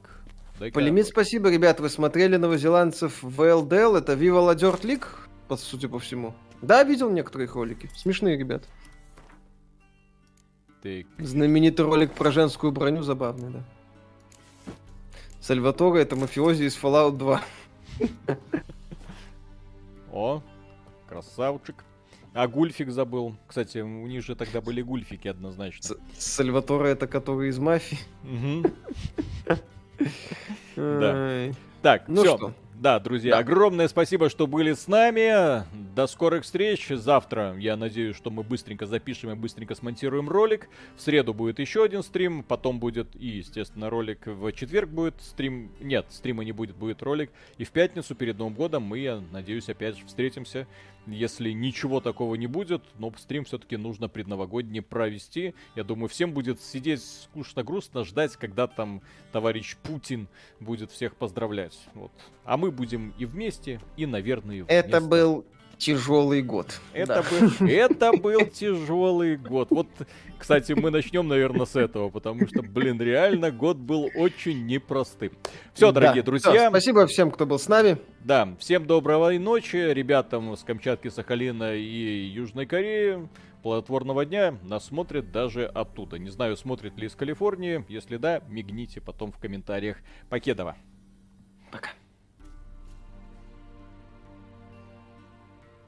[0.73, 5.07] Полимит, спасибо, ребят, вы смотрели новозеландцев в ЛДЛ, это Viva La Dirt League,
[5.47, 6.34] по судя по всему.
[6.61, 7.90] Да, видел некоторые их ролики.
[7.95, 8.64] Смешные, ребят.
[10.82, 13.64] Так, Знаменитый ролик про женскую броню забавный, да.
[15.41, 17.41] Сальваторе это мафиози из Fallout 2.
[20.11, 20.41] О,
[21.07, 21.84] красавчик.
[22.34, 23.36] А гульфик забыл.
[23.48, 25.98] Кстати, у них же тогда были гульфики однозначно.
[26.18, 27.99] Сальваторе это который из мафии.
[30.76, 31.53] Да.
[31.82, 32.53] Так, Ну все.
[32.80, 33.39] Да, друзья, Да.
[33.39, 35.64] огромное спасибо, что были с нами.
[35.95, 36.88] До скорых встреч.
[36.89, 40.68] Завтра, я надеюсь, что мы быстренько запишем и быстренько смонтируем ролик.
[40.97, 44.27] В среду будет еще один стрим, потом будет и, естественно, ролик.
[44.27, 45.72] В четверг будет стрим.
[45.80, 47.31] Нет, стрима не будет, будет ролик.
[47.57, 50.68] И в пятницу перед Новым годом мы, я надеюсь, опять же встретимся.
[51.07, 55.53] Если ничего такого не будет, но стрим все-таки нужно предновогодний провести.
[55.76, 59.02] Я думаю, всем будет сидеть скучно-грустно, ждать, когда там
[59.32, 60.27] товарищ Путин
[60.60, 61.77] будет всех поздравлять.
[61.94, 62.11] Вот.
[62.44, 65.10] А мы будем и вместе, и, наверное, и Это вместе.
[65.10, 65.45] был
[65.77, 66.80] тяжелый год.
[66.93, 67.23] Это, Да.
[67.23, 69.69] был, это был тяжелый год.
[69.72, 69.88] Вот,
[70.38, 75.31] кстати, мы начнем, наверное, с этого, потому что, блин, реально год был очень непростым.
[75.73, 76.02] Все, Да.
[76.02, 76.69] дорогие Всё, друзья.
[76.69, 77.97] спасибо всем, кто был с нами.
[78.19, 83.27] Да, всем доброй ночи, ребятам с Камчатки, Сахалина и Южной Кореи.
[83.64, 86.19] Плодотворного дня нас смотрят даже оттуда.
[86.19, 87.84] Не знаю, смотрит ли из Калифорнии.
[87.89, 89.97] Если да, мигните потом в комментариях.
[90.30, 90.76] Покедова.
[91.72, 91.89] Пока.